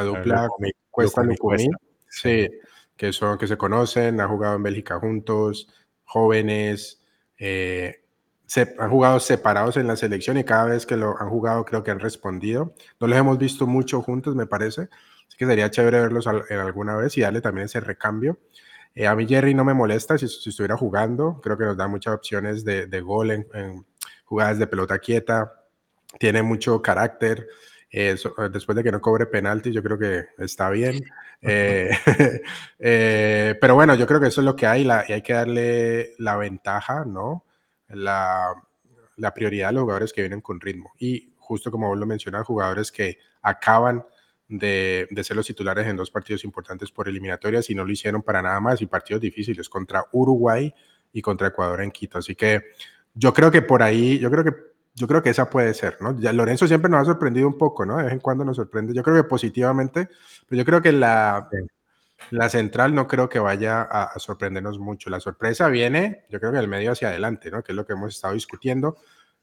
dupla 0.03 0.49
Cuesta 0.91 1.23
Lucumí, 1.23 1.69
sí, 2.09 2.49
que 2.97 3.13
son 3.13 3.39
que 3.39 3.47
se 3.47 3.57
conocen, 3.57 4.21
han 4.21 4.29
jugado 4.29 4.57
en 4.57 4.63
Bélgica 4.63 4.99
juntos, 4.99 5.69
jóvenes, 6.05 7.03
eh, 7.39 8.03
se, 8.47 8.75
han 8.79 8.91
jugado 8.91 9.19
separados 9.19 9.77
en 9.79 9.87
la 9.87 9.97
selección 9.97 10.37
y 10.37 10.45
cada 10.45 10.67
vez 10.67 10.85
que 10.85 10.97
lo 10.97 11.19
han 11.19 11.31
jugado 11.31 11.65
creo 11.65 11.83
que 11.83 11.91
han 11.91 12.01
respondido. 12.01 12.75
No 13.01 13.07
los 13.07 13.19
hemos 13.19 13.39
visto 13.39 13.67
mucho 13.67 14.03
juntos, 14.03 14.35
me 14.35 14.47
parece, 14.47 14.83
así 15.27 15.39
que 15.39 15.47
sería 15.47 15.71
chévere 15.71 16.01
verlos 16.01 16.27
en 16.27 16.59
alguna 16.59 16.97
vez 16.97 17.17
y 17.17 17.23
darle 17.23 17.41
también 17.41 17.67
ese 17.67 17.81
recambio. 17.81 18.39
Eh, 18.95 19.07
a 19.07 19.15
mí 19.15 19.27
Jerry 19.27 19.55
no 19.55 19.65
me 19.65 19.75
molesta 19.75 20.19
si, 20.19 20.27
estuviera 20.27 20.77
jugando, 20.77 21.41
creo 21.43 21.57
que 21.57 21.65
nos 21.65 21.77
da 21.77 21.89
muchas 21.89 22.15
opciones 22.15 22.65
de, 22.65 23.01
gol 23.01 23.31
en, 23.31 23.47
en, 23.55 23.87
jugadas 24.25 24.59
de 24.59 24.67
pelota 24.67 24.99
quieta, 24.99 25.53
tiene 26.19 26.43
mucho 26.43 26.81
carácter, 26.83 27.47
eh, 27.95 28.17
después 28.51 28.75
de 28.75 28.83
que 28.83 28.91
no 28.91 29.03
cobre 29.03 29.27
penalti, 29.27 29.71
yo 29.71 29.83
creo 29.83 29.99
que 29.99 30.27
está 30.39 30.71
bien. 30.71 31.05
Eh, 31.45 31.91
eh, 32.79 33.59
pero 33.61 33.75
bueno, 33.75 33.97
yo 33.97 34.07
creo 34.07 34.21
que 34.21 34.29
eso 34.29 34.41
es 34.41 34.45
lo 34.45 34.55
que 34.55 34.65
hay 34.65 34.87
y 34.87 35.13
hay 35.13 35.23
que 35.23 35.33
darle 35.33 36.15
la 36.19 36.37
ventaja, 36.37 37.05
¿no? 37.05 37.47
La, 37.89 38.55
la, 39.17 39.35
prioridad 39.35 39.71
a 39.71 39.73
los 39.73 39.83
jugadores 39.83 40.13
que 40.13 40.23
vienen 40.23 40.41
con 40.41 40.61
ritmo. 40.61 40.93
Y 41.01 41.35
justo 41.39 41.73
como 41.73 41.89
vos 41.89 41.99
lo 41.99 42.07
mencionas, 42.07 42.47
jugadores 42.47 42.93
que 42.93 43.19
acaban 43.43 44.05
de, 44.59 45.09
de, 45.11 45.25
ser 45.25 45.37
los 45.37 45.47
titulares 45.47 45.87
en 45.87 45.97
dos 45.97 46.11
partidos 46.11 46.45
importantes 46.45 46.91
por 46.91 47.09
eliminatorias 47.09 47.71
y 47.71 47.75
no 47.75 47.85
lo 47.85 47.93
hicieron 47.93 48.23
para 48.23 48.43
nada 48.43 48.61
más 48.61 48.83
y 48.83 48.87
partidos 48.87 49.23
difíciles 49.23 49.69
contra 49.69 50.05
Uruguay 50.13 50.73
y 51.13 51.23
contra 51.23 51.49
Ecuador 51.49 51.81
en 51.83 51.91
Quito. 51.91 52.19
Así 52.19 52.35
que 52.35 52.63
yo 53.15 53.33
creo 53.33 53.51
que 53.51 53.63
por 53.63 53.83
ahí, 53.83 54.19
yo 54.19 54.31
creo 54.31 54.45
que 54.45 54.73
yo 54.95 55.09
creo 55.09 55.23
que 55.23 55.31
esa 55.31 55.49
puede 55.49 55.73
ser, 55.75 55.97
¿no? 56.01 56.19
Ya 56.21 56.33
Lorenzo 56.33 56.67
siempre 56.67 56.91
nos 56.91 57.01
ha 57.03 57.05
sorprendido 57.13 57.49
un 57.49 57.57
poco, 57.57 57.87
¿no? 57.87 57.97
De 57.97 58.05
vez 58.05 58.13
en 58.13 58.21
cuando 58.21 58.45
nos 58.45 58.57
sorprende. 58.57 58.93
Yo 58.93 59.03
creo 59.03 59.17
que 59.17 59.25
positivamente, 59.25 60.09
pero 60.47 60.59
yo 60.59 60.65
creo 60.67 60.83
que 60.83 60.93
la, 60.93 61.49
la 62.31 62.49
central 62.51 62.95
no 62.95 63.09
creo 63.09 63.29
que 63.29 63.39
vaya 63.39 63.83
a, 63.83 64.19
sorprendernos 64.19 64.79
mucho. 64.79 65.09
La 65.09 65.21
sorpresa 65.21 65.69
viene, 65.69 66.27
yo 66.29 66.39
creo 66.41 66.53
que 66.53 66.59
del 66.59 66.69
medio 66.69 66.93
hacia 66.93 67.09
adelante, 67.09 67.51
¿no? 67.51 67.63
Que 67.63 67.73
es 67.73 67.77
lo 67.77 67.87
que 67.87 67.95
hemos 67.95 68.15
estado 68.15 68.35
discutiendo. 68.35 68.99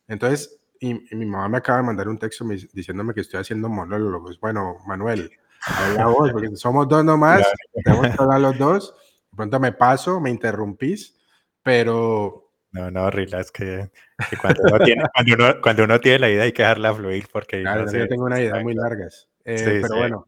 Entonces, 0.07 0.58
y, 0.79 1.15
mi 1.15 1.25
mamá 1.25 1.49
me 1.49 1.57
acaba 1.57 1.79
de 1.79 1.85
mandar 1.85 2.07
un 2.07 2.17
texto 2.17 2.45
diciéndome 2.73 3.13
que 3.13 3.21
estoy 3.21 3.39
haciendo 3.39 3.69
monólogos. 3.69 4.39
Bueno, 4.39 4.77
Manuel, 4.87 5.31
habla 5.65 6.05
vos, 6.07 6.31
porque 6.31 6.49
somos 6.55 6.87
dos 6.87 7.03
nomás, 7.03 7.45
tenemos 7.83 8.07
que 8.07 8.23
hablar 8.23 8.41
los 8.41 8.57
dos. 8.57 8.95
De 9.31 9.35
pronto 9.35 9.59
me 9.59 9.71
paso, 9.71 10.19
me 10.19 10.29
interrumpís, 10.29 11.19
pero 11.61 12.49
no, 12.71 12.91
no, 12.91 13.09
relax, 13.09 13.51
que, 13.51 13.89
que 14.29 14.37
cuando, 14.37 14.61
uno 14.63 14.79
tiene, 14.85 15.03
cuando, 15.13 15.33
uno, 15.33 15.61
cuando, 15.61 15.83
uno 15.85 15.99
tiene, 15.99 16.19
la 16.19 16.29
idea 16.29 16.43
hay 16.43 16.51
que 16.51 16.61
dejarla 16.61 16.93
fluir 16.93 17.27
porque... 17.31 17.61
Claro, 17.61 17.85
no 17.85 17.91
yo 17.91 18.07
tengo 18.07 18.25
una 18.25 18.39
idea 18.39 18.61
muy 18.61 18.75
largas, 18.75 19.27
eh, 19.43 19.57
sí, 19.57 19.65
pero 19.81 19.97
bueno. 19.97 20.27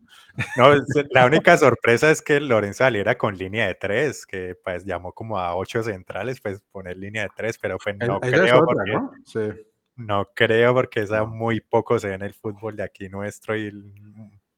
No, 0.58 0.74
la 1.12 1.26
única 1.26 1.58
sorpresa 1.58 2.10
es 2.10 2.22
que 2.22 2.40
Lorenzo 2.40 2.80
saliera 2.80 3.18
con 3.18 3.38
línea 3.38 3.68
de 3.68 3.76
tres, 3.76 4.26
que 4.26 4.56
pues 4.64 4.86
llamó 4.86 5.14
como 5.14 5.38
a 5.38 5.56
ocho 5.56 5.84
centrales, 5.84 6.42
pues 6.42 6.62
poner 6.72 6.98
línea 6.98 7.24
de 7.24 7.30
tres, 7.36 7.60
pero 7.60 7.78
pues 7.78 7.96
no 7.98 8.20
creo 8.20 8.66
porque... 8.66 8.92
¿no? 8.92 9.12
Sí. 9.26 9.52
No 9.96 10.30
creo 10.34 10.74
porque 10.74 11.02
esa 11.02 11.26
muy 11.26 11.62
poco 11.62 12.00
se 12.00 12.10
ve 12.10 12.14
en 12.16 12.24
el 12.24 12.34
fútbol 12.34 12.76
de 12.76 12.84
aquí 12.84 13.10
nuestro, 13.10 13.58
y, 13.58 13.72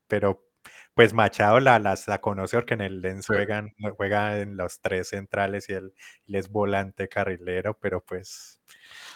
pero 0.08 0.50
pues 0.94 1.14
Machado 1.14 1.60
la, 1.60 1.80
las, 1.80 2.08
la 2.08 2.22
conoce 2.22 2.58
porque 2.58 2.76
en 2.76 2.82
el 2.82 3.02
Lens 3.02 3.28
juega 3.98 4.40
en 4.40 4.58
los 4.58 4.80
tres 4.80 5.10
centrales 5.10 5.68
y 5.70 5.74
él, 5.74 5.94
es 6.28 6.50
volante 6.50 7.08
carrilero, 7.08 7.78
pero 7.80 8.02
pues 8.02 8.60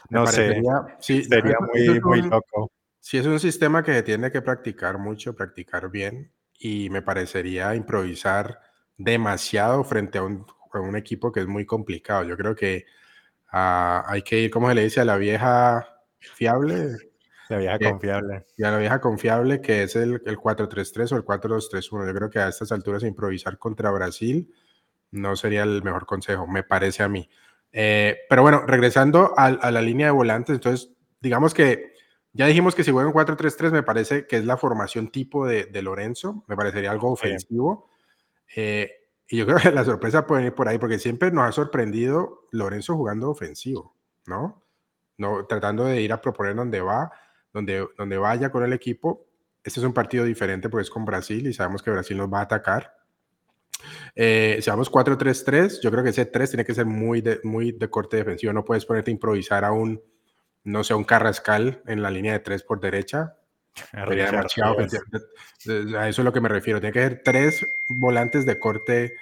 no 0.09 0.25
sé, 0.25 0.61
sí, 0.99 1.23
sería 1.23 1.57
muy, 1.59 1.99
muy 2.01 2.21
loco. 2.23 2.71
Sí, 2.99 3.17
es 3.17 3.25
un 3.25 3.39
sistema 3.39 3.83
que 3.83 4.03
tiene 4.03 4.31
que 4.31 4.41
practicar 4.41 4.97
mucho, 4.97 5.35
practicar 5.35 5.89
bien, 5.89 6.33
y 6.59 6.89
me 6.89 7.01
parecería 7.01 7.75
improvisar 7.75 8.59
demasiado 8.97 9.83
frente 9.83 10.17
a 10.17 10.23
un, 10.23 10.45
un 10.73 10.95
equipo 10.95 11.31
que 11.31 11.41
es 11.41 11.47
muy 11.47 11.65
complicado. 11.65 12.23
Yo 12.23 12.35
creo 12.35 12.55
que 12.55 12.85
ah, 13.51 14.03
hay 14.07 14.23
que 14.23 14.39
ir, 14.39 14.51
como 14.51 14.69
se 14.69 14.75
le 14.75 14.83
dice, 14.83 15.01
a 15.01 15.05
la 15.05 15.17
vieja 15.17 15.96
fiable, 16.19 16.97
la 17.49 17.57
vieja 17.57 17.79
confiable. 17.79 18.45
Ya 18.57 18.71
la 18.71 18.77
vieja 18.77 18.99
confiable, 18.99 19.61
que 19.61 19.83
es 19.83 19.95
el, 19.95 20.21
el 20.25 20.37
4-3-3 20.37 21.11
o 21.13 21.15
el 21.17 21.23
4-2-3-1. 21.25 22.07
Yo 22.07 22.13
creo 22.13 22.29
que 22.29 22.39
a 22.39 22.47
estas 22.47 22.71
alturas 22.71 23.03
improvisar 23.03 23.57
contra 23.57 23.91
Brasil 23.91 24.53
no 25.11 25.35
sería 25.35 25.63
el 25.63 25.83
mejor 25.83 26.05
consejo, 26.05 26.47
me 26.47 26.63
parece 26.63 27.03
a 27.03 27.07
mí. 27.07 27.29
Eh, 27.71 28.17
pero 28.29 28.41
bueno, 28.41 28.63
regresando 28.65 29.33
a, 29.37 29.45
a, 29.45 29.71
la 29.71 29.81
línea 29.81 30.07
de 30.07 30.11
volantes, 30.11 30.55
entonces, 30.55 30.91
digamos 31.21 31.53
que 31.53 31.93
ya 32.33 32.45
dijimos 32.45 32.75
que 32.75 32.83
si 32.83 32.91
juegan 32.91 33.13
4-3-3, 33.13 33.71
me 33.71 33.83
parece 33.83 34.27
que 34.27 34.37
es 34.37 34.45
la 34.45 34.57
formación 34.57 35.09
tipo 35.09 35.47
de, 35.47 35.65
de 35.65 35.81
Lorenzo, 35.81 36.43
me 36.47 36.55
parecería 36.55 36.91
algo 36.91 37.11
ofensivo. 37.11 37.89
Eh, 38.55 38.91
y 39.29 39.37
yo 39.37 39.45
creo 39.45 39.57
que 39.57 39.71
la 39.71 39.83
sorpresa 39.83 40.25
puede 40.27 40.45
ir 40.45 40.53
por 40.53 40.67
ahí, 40.67 40.77
porque 40.77 40.99
siempre 40.99 41.31
nos 41.31 41.47
ha 41.47 41.51
sorprendido 41.51 42.47
Lorenzo 42.51 42.95
jugando 42.95 43.29
ofensivo, 43.29 43.95
¿no? 44.25 44.66
No 45.17 45.45
tratando 45.45 45.85
de 45.85 46.01
ir 46.01 46.13
a 46.13 46.21
proponer 46.21 46.55
donde 46.55 46.81
va 46.81 47.11
donde, 47.57 47.87
donde 47.97 48.17
vaya 48.17 48.51
con 48.51 48.63
el 48.63 48.73
equipo. 48.73 49.25
Este 49.63 49.79
es 49.79 49.85
un 49.85 49.93
partido 49.93 50.23
diferente 50.23 50.69
porque 50.69 50.83
es 50.83 50.89
con 50.89 51.05
Brasil 51.05 51.47
y 51.47 51.53
sabemos 51.53 51.81
que 51.81 51.91
Brasil 51.91 52.17
nos 52.17 52.31
va 52.31 52.39
a 52.39 52.43
atacar. 52.43 52.95
Eh, 54.15 54.59
si 54.61 54.69
vamos 54.69 54.91
4-3-3, 54.91 55.81
yo 55.81 55.91
creo 55.91 56.03
que 56.03 56.11
ese 56.11 56.25
3 56.25 56.49
tiene 56.49 56.65
que 56.65 56.73
ser 56.73 56.85
muy 56.85 57.21
de, 57.21 57.39
muy 57.43 57.71
de 57.71 57.89
corte 57.89 58.17
defensivo. 58.17 58.53
No 58.53 58.65
puedes 58.65 58.85
ponerte 58.85 59.11
a 59.11 59.13
improvisar 59.13 59.65
a 59.65 59.71
un, 59.71 60.01
no 60.63 60.83
sé, 60.83 60.93
un 60.93 61.03
Carrascal 61.03 61.81
en 61.85 62.01
la 62.01 62.09
línea 62.09 62.33
de 62.33 62.39
3 62.39 62.63
por 62.63 62.79
derecha. 62.79 63.35
A 65.95 66.09
eso 66.09 66.21
es 66.21 66.25
lo 66.25 66.33
que 66.33 66.41
me 66.41 66.49
refiero. 66.49 66.79
Tiene 66.79 66.93
que 66.93 67.01
ser 67.01 67.21
tres 67.23 67.63
volantes 67.89 68.43
de 68.47 68.59
corte 68.59 69.13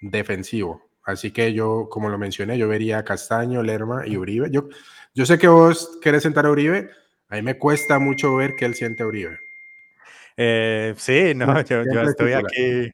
defensivo. 0.00 0.88
Así 1.04 1.30
que 1.32 1.52
yo, 1.52 1.88
como 1.90 2.08
lo 2.08 2.18
mencioné, 2.18 2.56
yo 2.56 2.68
vería 2.68 3.04
Castaño, 3.04 3.62
Lerma 3.62 4.06
y 4.06 4.16
Uribe. 4.16 4.48
Yo, 4.50 4.68
yo 5.14 5.26
sé 5.26 5.38
que 5.38 5.48
vos 5.48 5.98
querés 6.02 6.22
sentar 6.22 6.46
a 6.46 6.50
Uribe, 6.50 6.90
a 7.28 7.36
mí 7.36 7.42
me 7.42 7.58
cuesta 7.58 7.98
mucho 7.98 8.34
ver 8.36 8.56
que 8.56 8.64
él 8.64 8.74
siente 8.74 9.02
a 9.02 9.06
Uribe. 9.06 9.38
Eh, 10.36 10.94
sí, 10.96 11.34
no, 11.34 11.60
yo, 11.62 11.84
yo 11.84 12.02
estoy 12.02 12.32
aquí, 12.32 12.90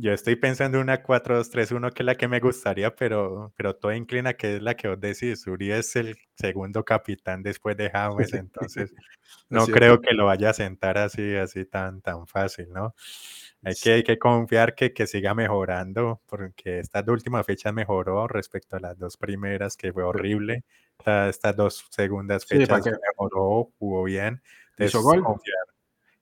yo 0.00 0.12
estoy 0.12 0.36
pensando 0.36 0.78
en 0.78 0.84
una 0.84 1.02
4-2-3-1 1.02 1.90
que 1.92 2.02
es 2.02 2.06
la 2.06 2.14
que 2.14 2.28
me 2.28 2.38
gustaría, 2.38 2.94
pero, 2.94 3.52
pero 3.56 3.74
todo 3.74 3.92
inclina 3.92 4.34
que 4.34 4.56
es 4.56 4.62
la 4.62 4.76
que 4.76 4.88
vos 4.88 5.00
decís. 5.00 5.46
Uribe 5.46 5.78
es 5.78 5.96
el 5.96 6.16
segundo 6.34 6.84
capitán 6.84 7.42
después 7.42 7.76
de 7.76 7.90
James, 7.90 8.32
entonces 8.32 8.94
no 9.48 9.66
creo 9.66 10.00
que 10.00 10.14
lo 10.14 10.26
vaya 10.26 10.50
a 10.50 10.54
sentar 10.54 10.98
así, 10.98 11.34
así 11.34 11.64
tan, 11.64 12.00
tan 12.00 12.26
fácil, 12.26 12.68
¿no? 12.72 12.94
Hay 13.64 13.74
que, 13.74 13.92
hay 13.94 14.02
que 14.04 14.18
confiar 14.18 14.76
que, 14.76 14.92
que 14.92 15.08
siga 15.08 15.34
mejorando, 15.34 16.22
porque 16.26 16.78
estas 16.78 17.06
últimas 17.08 17.44
fechas 17.44 17.74
mejoró 17.74 18.28
respecto 18.28 18.76
a 18.76 18.80
las 18.80 18.96
dos 18.96 19.16
primeras, 19.16 19.76
que 19.76 19.92
fue 19.92 20.04
horrible 20.04 20.64
estas 20.98 21.56
dos 21.56 21.86
segundas 21.90 22.44
fechas 22.44 22.84
sí, 22.84 22.90
mejoró, 22.90 23.72
jugó 23.78 24.04
bien. 24.04 24.42
¿Hizo 24.78 25.02
gol? 25.02 25.24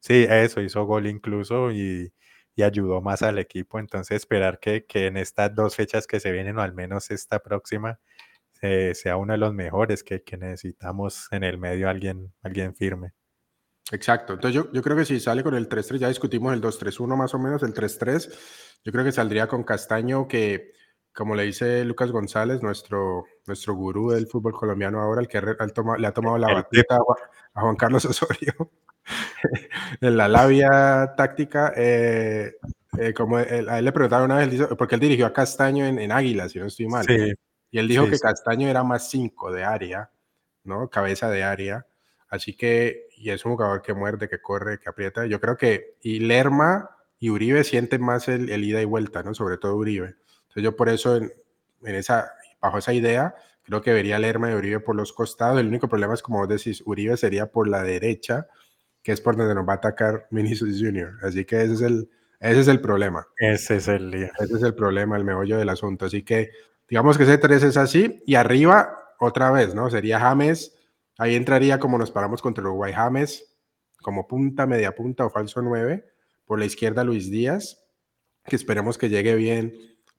Sí, 0.01 0.27
eso, 0.29 0.61
hizo 0.61 0.85
gol 0.85 1.07
incluso 1.07 1.73
y, 1.73 2.13
y, 2.57 2.63
ayudó 2.63 3.01
más 3.01 3.23
al 3.23 3.39
equipo. 3.39 3.79
Entonces, 3.79 4.17
esperar 4.17 4.59
que, 4.59 4.87
que, 4.87 5.07
en 5.07 5.17
estas 5.17 5.55
dos 5.55 5.77
fechas 5.77 6.07
que 6.07 6.21
se 6.21 6.33
vienen, 6.33 6.59
o 6.59 6.63
al 6.63 6.75
menos 6.75 7.11
esta 7.11 7.39
próxima, 7.41 8.01
eh, 8.63 8.93
sea 8.95 9.17
uno 9.17 9.35
de 9.35 9.39
los 9.39 9.55
mejores 9.55 10.03
que, 10.03 10.23
que, 10.23 10.37
necesitamos 10.37 11.29
en 11.31 11.45
el 11.45 11.59
medio 11.59 11.89
alguien, 11.89 12.33
alguien 12.43 12.75
firme. 12.75 13.13
Exacto. 13.93 14.35
Entonces, 14.35 14.55
yo, 14.55 14.73
yo 14.73 14.83
creo 14.83 14.97
que 14.97 15.05
si 15.05 15.21
sale 15.21 15.45
con 15.45 15.55
el 15.55 15.69
3-3, 15.69 15.99
ya 15.99 16.09
discutimos 16.09 16.53
el 16.53 16.61
2-3-1 16.61 17.17
más 17.17 17.35
o 17.35 17.39
menos, 17.39 17.63
el 17.63 17.75
3-3, 17.75 18.33
yo 18.85 18.93
creo 18.93 19.05
que 19.05 19.13
saldría 19.13 19.47
con 19.47 19.63
Castaño 19.63 20.27
que 20.27 20.73
como 21.17 21.35
le 21.35 21.45
dice 21.45 21.83
Lucas 21.87 22.13
González, 22.13 22.63
nuestro, 22.63 23.25
nuestro 23.47 23.75
gurú 23.75 24.11
del 24.11 24.27
fútbol 24.27 24.53
colombiano 24.53 25.01
ahora, 25.01 25.23
el 25.23 25.29
que 25.29 25.41
le 25.41 26.07
ha 26.07 26.13
tomado 26.13 26.37
la 26.37 26.53
batuta 26.53 26.99
a 27.55 27.61
Juan 27.63 27.77
Carlos 27.77 28.05
Osorio 28.05 28.71
en 30.01 30.17
la 30.17 30.29
labia 30.29 31.15
táctica. 31.17 31.73
Eh, 31.77 32.57
eh, 32.99 33.13
como 33.13 33.37
a 33.37 33.43
él 33.43 33.85
le 33.85 33.93
preguntaron 33.93 34.31
una 34.31 34.45
vez, 34.45 34.61
porque 34.79 34.95
él 34.95 35.01
dirigió 35.01 35.27
a 35.27 35.33
Castaño 35.33 35.85
en, 35.85 35.99
en 35.99 36.13
Águila, 36.13 36.49
si 36.49 36.59
no 36.59 36.67
estoy 36.67 36.89
mal. 36.89 37.07
y 37.71 37.79
él 37.79 37.89
dijo 37.89 38.09
que 38.09 38.19
Castaño 38.19 38.69
era 38.69 38.83
más 38.83 39.09
5 39.11 39.53
de 39.53 39.65
área, 39.65 40.11
¿no? 40.65 40.89
Cabeza 40.89 41.31
de 41.31 41.45
área. 41.45 41.87
Así 42.29 42.57
que, 42.57 43.09
y 43.17 43.31
es 43.31 43.45
un 43.45 43.53
jugador 43.53 43.83
que 43.83 43.95
muerde, 43.95 44.29
que 44.29 44.41
corre, 44.41 44.79
que 44.79 44.89
aprieta. 44.89 45.27
Yo 45.27 45.41
creo 45.41 45.57
que, 45.57 45.97
y 46.03 46.21
Lerma 46.21 46.91
y 47.19 47.31
Uribe 47.31 47.65
sienten 47.65 48.03
más 48.03 48.29
el, 48.29 48.51
el 48.51 48.65
ida 48.65 48.81
y 48.81 48.85
vuelta, 48.85 49.23
¿no? 49.23 49.35
Sobre 49.35 49.59
todo 49.59 49.77
Uribe 49.77 50.17
yo 50.61 50.77
por 50.77 50.89
eso, 50.89 51.17
en, 51.17 51.33
esa, 51.83 52.33
bajo 52.61 52.79
esa 52.79 52.93
idea, 52.93 53.35
creo 53.63 53.83
que 53.83 53.93
vería 53.93 54.19
Lerma 54.19 54.51
y 54.51 54.55
Uribe 54.55 54.81
por 54.81 54.97
los 54.97 55.13
costados. 55.13 55.61
El 55.61 55.69
único 55.69 55.89
problema 55.89 56.15
es, 56.15 56.23
como 56.23 56.39
vos 56.39 56.49
decís, 56.49 56.83
Uribe 56.87 57.17
sería 57.17 57.47
por 57.47 57.69
la 57.69 57.83
derecha, 57.83 58.47
que 59.07 59.13
es 59.13 59.21
por 59.21 59.37
donde 59.37 59.55
nos 59.55 59.69
va 59.69 59.75
a 59.75 59.77
atacar 59.77 60.27
Vinicius 60.33 60.81
Junior. 60.81 61.13
Así 61.23 61.45
que 61.45 61.63
ese 61.63 61.75
es 61.75 61.81
el, 61.81 62.11
ese 62.41 62.59
es 62.63 62.67
el 62.67 62.81
problema. 62.81 63.25
Ese 63.39 63.77
es 63.77 63.87
el 63.87 64.13
Ese 64.13 64.57
es 64.57 64.63
el 64.65 64.75
problema, 64.75 65.17
el 65.17 65.23
meollo 65.23 65.59
del 65.59 65.69
asunto. 65.69 66.07
Así 66.07 66.25
que 66.25 66.51
digamos 66.89 67.17
que 67.17 67.23
ese 67.23 67.39
3 67.39 67.63
es 67.63 67.77
así. 67.77 68.21
Y 68.27 68.35
arriba, 68.35 68.99
otra 69.21 69.53
vez, 69.53 69.77
¿no? 69.77 69.89
Sería 69.91 70.19
James. 70.19 70.77
Ahí 71.19 71.37
entraría 71.37 71.79
como 71.79 71.99
nos 71.99 72.11
paramos 72.11 72.43
contra 72.43 72.65
Uruguay 72.65 72.93
James, 72.93 73.57
como 74.03 74.27
punta, 74.27 74.67
media 74.67 74.93
punta 74.93 75.25
o 75.25 75.31
falso 75.31 75.63
9. 75.63 76.05
Por 76.45 76.59
la 76.59 76.65
izquierda 76.65 77.05
Luis 77.05 77.31
Díaz, 77.31 77.87
que 78.45 78.57
esperemos 78.57 78.99
que 78.99 79.09
llegue 79.09 79.37
bien 79.37 79.73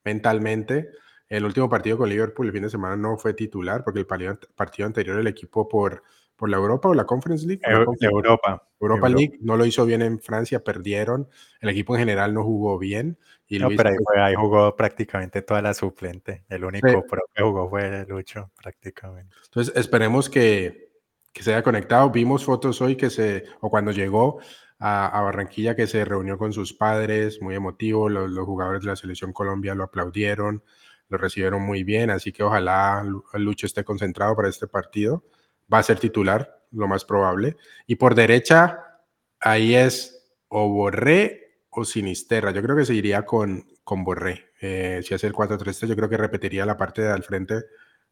mentalmente. 0.06 0.91
El 1.28 1.43
último 1.43 1.69
partido 1.69 1.97
con 1.97 2.08
Liverpool 2.08 2.47
el 2.47 2.54
fin 2.54 2.63
de 2.63 2.69
semana 2.69 2.95
no 2.95 3.17
fue 3.17 3.34
titular 3.34 3.84
porque 3.84 4.00
el 4.00 4.06
partido 4.06 4.86
anterior 4.86 5.19
el 5.19 5.28
equipo 5.28 5.67
por, 5.67 6.04
por 6.38 6.50
la 6.50 6.58
Europa 6.58 6.88
o 6.88 6.93
la 6.93 7.06
Conference 7.06 7.45
League. 7.45 7.62
Europa. 8.00 8.63
Europa 8.80 9.10
League 9.10 9.38
no 9.41 9.58
lo 9.58 9.65
hizo 9.65 9.86
bien 9.86 10.04
en 10.04 10.19
Francia, 10.19 10.63
perdieron. 10.63 11.28
El 11.60 11.69
equipo 11.69 11.95
en 11.95 12.00
general 12.00 12.34
no 12.34 12.43
jugó 12.43 12.78
bien. 12.78 13.17
Y 13.47 13.60
no, 13.60 13.69
pero 13.76 13.89
ahí, 14.17 14.36
jugó 14.36 14.76
prácticamente 14.76 15.41
toda 15.41 15.62
la 15.62 15.73
suplente. 15.73 16.43
El 16.47 16.63
único 16.63 16.88
que 17.34 17.43
jugó 17.43 17.69
fue 17.69 18.06
Lucho, 18.08 18.52
prácticamente. 18.62 19.36
Entonces, 19.45 19.76
esperemos 19.76 20.30
que, 20.30 20.91
que 21.34 21.43
se 21.43 21.54
haya 21.54 21.63
conectado. 21.63 22.12
Vimos 22.12 22.45
fotos 22.45 22.82
hoy 22.82 22.95
que 22.95 23.10
se, 23.10 23.45
o 23.62 23.69
cuando 23.69 23.91
llegó 23.91 24.39
a, 24.80 25.21
Barranquilla, 25.21 25.76
que 25.76 25.88
se 25.88 26.06
reunió 26.06 26.38
con 26.38 26.54
sus 26.54 26.73
padres, 26.73 27.41
muy 27.41 27.56
emotivo. 27.56 28.10
Los, 28.10 28.30
los, 28.30 28.45
jugadores 28.45 28.82
de 28.82 28.89
la 28.89 28.95
Selección 28.95 29.34
Colombia 29.34 29.73
lo 29.73 29.86
aplaudieron, 29.86 30.62
lo 31.10 31.17
recibieron 31.17 31.63
muy 31.63 31.84
bien. 31.84 32.12
Así 32.12 32.32
que 32.32 32.43
ojalá 32.43 33.04
Lucho 33.34 33.65
esté 33.65 33.84
concentrado 33.84 34.36
para 34.36 34.50
este 34.50 34.67
partido. 34.67 35.23
Va 35.71 35.80
a 35.80 35.84
ser 35.84 35.99
titular, 35.99 36.63
lo 36.71 36.88
más 36.88 37.06
probable. 37.06 37.58
Y 37.86 37.95
por 37.95 38.15
derecha, 38.15 39.01
ahí 39.39 39.75
es 39.75 40.36
o 40.47 40.69
Borré 40.69 41.62
o 41.69 41.86
Sinisterra. 41.86 42.51
Yo 42.51 42.62
creo 42.62 42.75
que 42.75 42.86
se 42.86 42.95
iría 42.95 43.25
con, 43.25 43.67
con 43.84 44.03
Borré. 44.03 44.51
Eh, 44.62 45.01
si 45.03 45.13
hace 45.13 45.27
el 45.27 45.34
4-3, 45.34 45.88
yo 45.88 45.95
creo 45.95 46.10
que 46.10 46.17
repetiría 46.17 46.65
la 46.65 46.77
parte 46.77 47.01
de 47.01 47.12
al 47.12 47.23
frente 47.23 47.63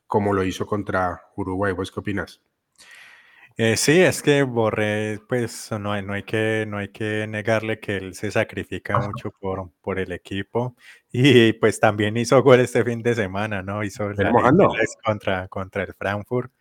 como 0.07 0.33
lo 0.33 0.43
hizo 0.43 0.65
contra 0.65 1.21
Uruguay. 1.35 1.73
¿Vos 1.73 1.91
qué 1.91 1.99
opinas? 1.99 2.41
Eh, 3.57 3.77
sí, 3.77 4.01
es 4.01 4.21
que 4.21 4.43
Borré, 4.43 5.19
pues 5.29 5.71
no 5.79 5.93
hay, 5.93 6.03
no 6.03 6.11
hay 6.11 6.23
que, 6.23 6.65
no 6.67 6.77
hay 6.77 6.89
que 6.89 7.25
negarle 7.25 7.79
que 7.79 7.95
él 7.95 8.13
se 8.13 8.29
sacrifica 8.29 8.99
mucho 8.99 9.31
por, 9.31 9.71
por 9.81 9.97
el 9.97 10.11
equipo 10.11 10.75
y 11.09 11.53
pues 11.53 11.79
también 11.79 12.17
hizo 12.17 12.43
gol 12.43 12.59
este 12.59 12.83
fin 12.83 13.01
de 13.01 13.15
semana, 13.15 13.61
¿no? 13.61 13.81
Hizo 13.81 14.09
la 14.11 14.29
contra, 15.05 15.47
contra 15.47 15.83
el 15.83 15.93
Frankfurt. 15.93 16.51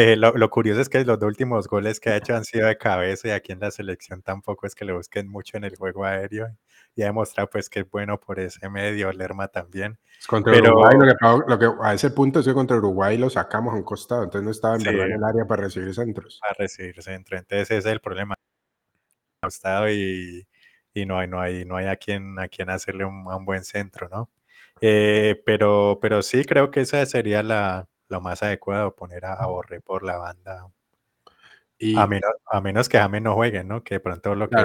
Eh, 0.00 0.14
lo, 0.14 0.48
curioso 0.48 0.80
es 0.80 0.88
que 0.88 1.04
los 1.04 1.18
dos 1.18 1.26
últimos 1.26 1.66
goles 1.66 1.98
que 1.98 2.10
ha 2.10 2.16
hecho 2.16 2.36
han 2.36 2.44
sido 2.44 2.68
de 2.68 2.78
cabeza 2.78 3.26
y 3.26 3.30
aquí 3.32 3.50
en 3.50 3.58
la 3.58 3.72
selección 3.72 4.22
tampoco 4.22 4.64
es 4.64 4.76
que 4.76 4.84
le 4.84 4.92
busquen 4.92 5.26
mucho 5.26 5.56
en 5.56 5.64
el 5.64 5.74
juego 5.74 6.04
aéreo 6.04 6.56
y 6.94 7.02
ha 7.02 7.06
demostrado 7.06 7.50
pues 7.50 7.68
que 7.68 7.80
es 7.80 7.90
bueno 7.90 8.20
por 8.20 8.38
ese 8.38 8.68
medio, 8.70 9.10
Lerma 9.10 9.48
también. 9.48 9.98
Contra 10.28 10.52
Pero, 10.52 10.78
Uruguay, 10.78 10.96
lo 11.48 11.58
que, 11.58 11.68
a 11.82 11.94
ese 11.94 12.10
punto 12.10 12.38
es 12.38 12.46
que 12.46 12.54
contra 12.54 12.76
Uruguay 12.76 13.18
lo 13.18 13.28
sacamos 13.28 13.74
a 13.74 13.76
un 13.76 13.82
costado, 13.82 14.22
entonces 14.22 14.44
no 14.44 14.52
estaba 14.52 14.76
en, 14.76 14.86
en 14.86 15.12
el 15.14 15.24
área 15.24 15.44
para 15.46 15.64
recibir 15.64 15.92
centros. 15.92 16.38
Para 16.42 16.54
recibir 16.56 17.02
centros, 17.02 17.40
entonces 17.40 17.68
ese 17.68 17.78
es 17.78 17.86
el 17.86 18.00
problema. 18.00 18.36
Costado 19.42 19.90
y, 19.90 20.46
y 20.94 21.06
no 21.06 21.18
hay, 21.18 21.26
no 21.26 21.40
hay, 21.40 21.64
no 21.64 21.74
hay 21.74 21.86
a 21.86 21.96
quien, 21.96 22.38
a 22.38 22.46
quien 22.46 22.70
hacerle 22.70 23.04
un, 23.04 23.44
buen 23.44 23.64
centro, 23.64 24.08
¿no? 24.08 24.30
Eh, 24.80 25.42
pero, 25.44 25.98
pero 26.00 26.22
sí 26.22 26.44
creo 26.44 26.70
que 26.70 26.82
esa 26.82 27.04
sería 27.04 27.42
la, 27.42 27.88
lo 28.08 28.20
más 28.20 28.42
adecuado 28.42 28.94
poner 28.94 29.24
a, 29.24 29.46
Borré 29.46 29.80
por 29.80 30.02
la 30.02 30.16
banda. 30.18 30.66
Y, 31.78 31.96
a, 31.96 32.06
menos, 32.06 32.32
a 32.46 32.60
menos 32.60 32.88
que 32.88 32.98
James 32.98 33.22
no 33.22 33.34
juegue, 33.34 33.62
¿no? 33.62 33.84
Que 33.84 33.96
de 33.96 34.00
pronto 34.00 34.34
lo 34.34 34.48
que 34.48 34.56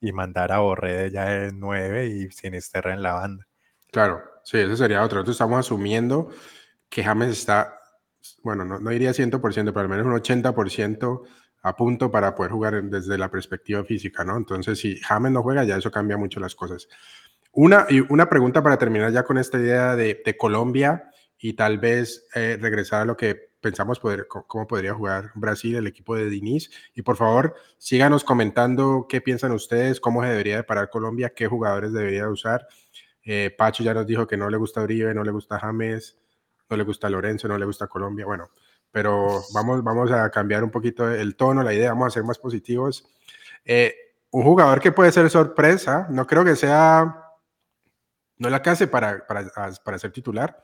y 0.00 0.12
mandar 0.12 0.50
a 0.50 0.58
Borré 0.58 1.10
ya 1.10 1.26
de 1.26 1.52
9 1.52 2.06
y 2.06 2.30
Sinisterra 2.32 2.92
en 2.92 3.02
la 3.02 3.12
banda. 3.12 3.46
Claro, 3.92 4.20
sí, 4.42 4.58
eso 4.58 4.76
sería 4.76 5.02
otro. 5.02 5.20
Entonces 5.20 5.36
estamos 5.36 5.60
asumiendo 5.60 6.28
que 6.88 7.04
James 7.04 7.30
está, 7.30 7.78
bueno, 8.42 8.64
no, 8.64 8.80
no 8.80 8.90
diría 8.90 9.12
100%, 9.12 9.40
pero 9.72 9.80
al 9.80 9.88
menos 9.88 10.06
un 10.06 10.12
80% 10.12 11.22
a 11.62 11.76
punto 11.76 12.10
para 12.10 12.34
poder 12.34 12.50
jugar 12.50 12.82
desde 12.82 13.16
la 13.16 13.30
perspectiva 13.30 13.84
física, 13.84 14.24
¿no? 14.24 14.36
Entonces, 14.36 14.80
si 14.80 14.96
James 14.96 15.30
no 15.30 15.42
juega, 15.42 15.62
ya 15.62 15.76
eso 15.76 15.92
cambia 15.92 16.16
mucho 16.16 16.40
las 16.40 16.56
cosas. 16.56 16.88
Una, 17.52 17.86
y 17.88 18.00
una 18.00 18.28
pregunta 18.28 18.62
para 18.62 18.78
terminar 18.78 19.12
ya 19.12 19.22
con 19.22 19.38
esta 19.38 19.58
idea 19.58 19.94
de, 19.94 20.20
de 20.24 20.36
Colombia 20.36 21.11
y 21.42 21.54
tal 21.54 21.78
vez 21.78 22.24
eh, 22.36 22.56
regresar 22.58 23.02
a 23.02 23.04
lo 23.04 23.16
que 23.16 23.50
pensamos 23.60 23.98
poder, 23.98 24.28
cómo 24.28 24.66
podría 24.66 24.94
jugar 24.94 25.32
Brasil, 25.34 25.74
el 25.74 25.88
equipo 25.88 26.14
de 26.14 26.30
Diniz. 26.30 26.70
Y 26.94 27.02
por 27.02 27.16
favor, 27.16 27.56
síganos 27.78 28.22
comentando 28.22 29.06
qué 29.08 29.20
piensan 29.20 29.50
ustedes, 29.50 30.00
cómo 30.00 30.22
se 30.22 30.28
debería 30.28 30.56
de 30.56 30.62
parar 30.62 30.88
Colombia, 30.88 31.32
qué 31.34 31.48
jugadores 31.48 31.92
debería 31.92 32.28
usar. 32.28 32.68
Eh, 33.24 33.52
Pacho 33.58 33.82
ya 33.82 33.92
nos 33.92 34.06
dijo 34.06 34.24
que 34.24 34.36
no 34.36 34.48
le 34.48 34.56
gusta 34.56 34.82
Uribe, 34.82 35.12
no 35.14 35.24
le 35.24 35.32
gusta 35.32 35.58
James, 35.58 36.16
no 36.70 36.76
le 36.76 36.84
gusta 36.84 37.10
Lorenzo, 37.10 37.48
no 37.48 37.58
le 37.58 37.66
gusta 37.66 37.88
Colombia. 37.88 38.24
Bueno, 38.24 38.50
pero 38.92 39.42
vamos, 39.52 39.82
vamos 39.82 40.12
a 40.12 40.30
cambiar 40.30 40.62
un 40.62 40.70
poquito 40.70 41.10
el 41.10 41.34
tono, 41.34 41.64
la 41.64 41.74
idea, 41.74 41.90
vamos 41.90 42.06
a 42.06 42.10
ser 42.10 42.22
más 42.22 42.38
positivos. 42.38 43.04
Eh, 43.64 43.96
un 44.30 44.44
jugador 44.44 44.78
que 44.78 44.92
puede 44.92 45.10
ser 45.10 45.28
sorpresa, 45.28 46.06
no 46.08 46.24
creo 46.24 46.44
que 46.44 46.54
sea, 46.54 47.16
no 48.38 48.48
le 48.48 48.54
alcance 48.54 48.86
para, 48.86 49.26
para, 49.26 49.50
para 49.84 49.98
ser 49.98 50.12
titular, 50.12 50.62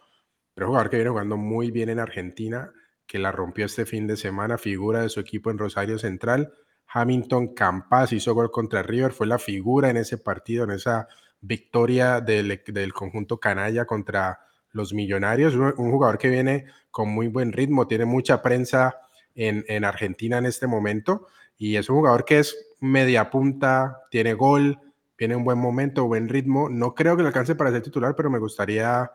pero 0.58 0.70
jugador 0.70 0.90
que 0.90 0.96
viene 0.96 1.10
jugando 1.10 1.36
muy 1.36 1.70
bien 1.70 1.88
en 1.88 2.00
Argentina, 2.00 2.72
que 3.06 3.20
la 3.20 3.30
rompió 3.30 3.64
este 3.64 3.86
fin 3.86 4.08
de 4.08 4.16
semana, 4.16 4.58
figura 4.58 5.02
de 5.02 5.08
su 5.08 5.20
equipo 5.20 5.52
en 5.52 5.58
Rosario 5.58 6.00
Central. 6.00 6.52
Hamilton 6.88 7.54
Campas 7.54 8.12
hizo 8.12 8.34
gol 8.34 8.50
contra 8.50 8.82
River, 8.82 9.12
fue 9.12 9.28
la 9.28 9.38
figura 9.38 9.88
en 9.88 9.96
ese 9.96 10.18
partido, 10.18 10.64
en 10.64 10.72
esa 10.72 11.06
victoria 11.40 12.20
del, 12.20 12.60
del 12.66 12.92
conjunto 12.92 13.38
canalla 13.38 13.84
contra 13.84 14.40
los 14.72 14.92
millonarios. 14.92 15.54
Un, 15.54 15.92
jugador 15.92 16.18
que 16.18 16.28
viene 16.28 16.66
con 16.90 17.08
muy 17.08 17.28
buen 17.28 17.52
ritmo, 17.52 17.86
tiene 17.86 18.04
mucha 18.04 18.42
prensa 18.42 18.96
en, 19.36 19.64
en, 19.68 19.84
Argentina 19.84 20.38
en 20.38 20.46
este 20.46 20.66
momento 20.66 21.28
y 21.56 21.76
es 21.76 21.88
un 21.88 21.98
jugador 21.98 22.24
que 22.24 22.40
es 22.40 22.74
media 22.80 23.30
punta, 23.30 24.00
tiene 24.10 24.34
gol, 24.34 24.76
tiene 25.14 25.36
un 25.36 25.44
buen 25.44 25.58
momento, 25.58 26.08
buen 26.08 26.28
ritmo. 26.28 26.68
No 26.68 26.96
creo 26.96 27.16
que 27.16 27.22
le 27.22 27.28
alcance 27.28 27.54
para 27.54 27.70
ser 27.70 27.82
titular, 27.82 28.16
pero 28.16 28.28
me 28.28 28.40
gustaría 28.40 29.08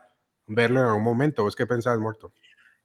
verlo 0.55 0.79
en 0.79 0.87
algún 0.87 1.03
momento. 1.03 1.43
¿Vos 1.43 1.55
qué 1.55 1.65
pensás, 1.65 1.99
Muerto? 1.99 2.31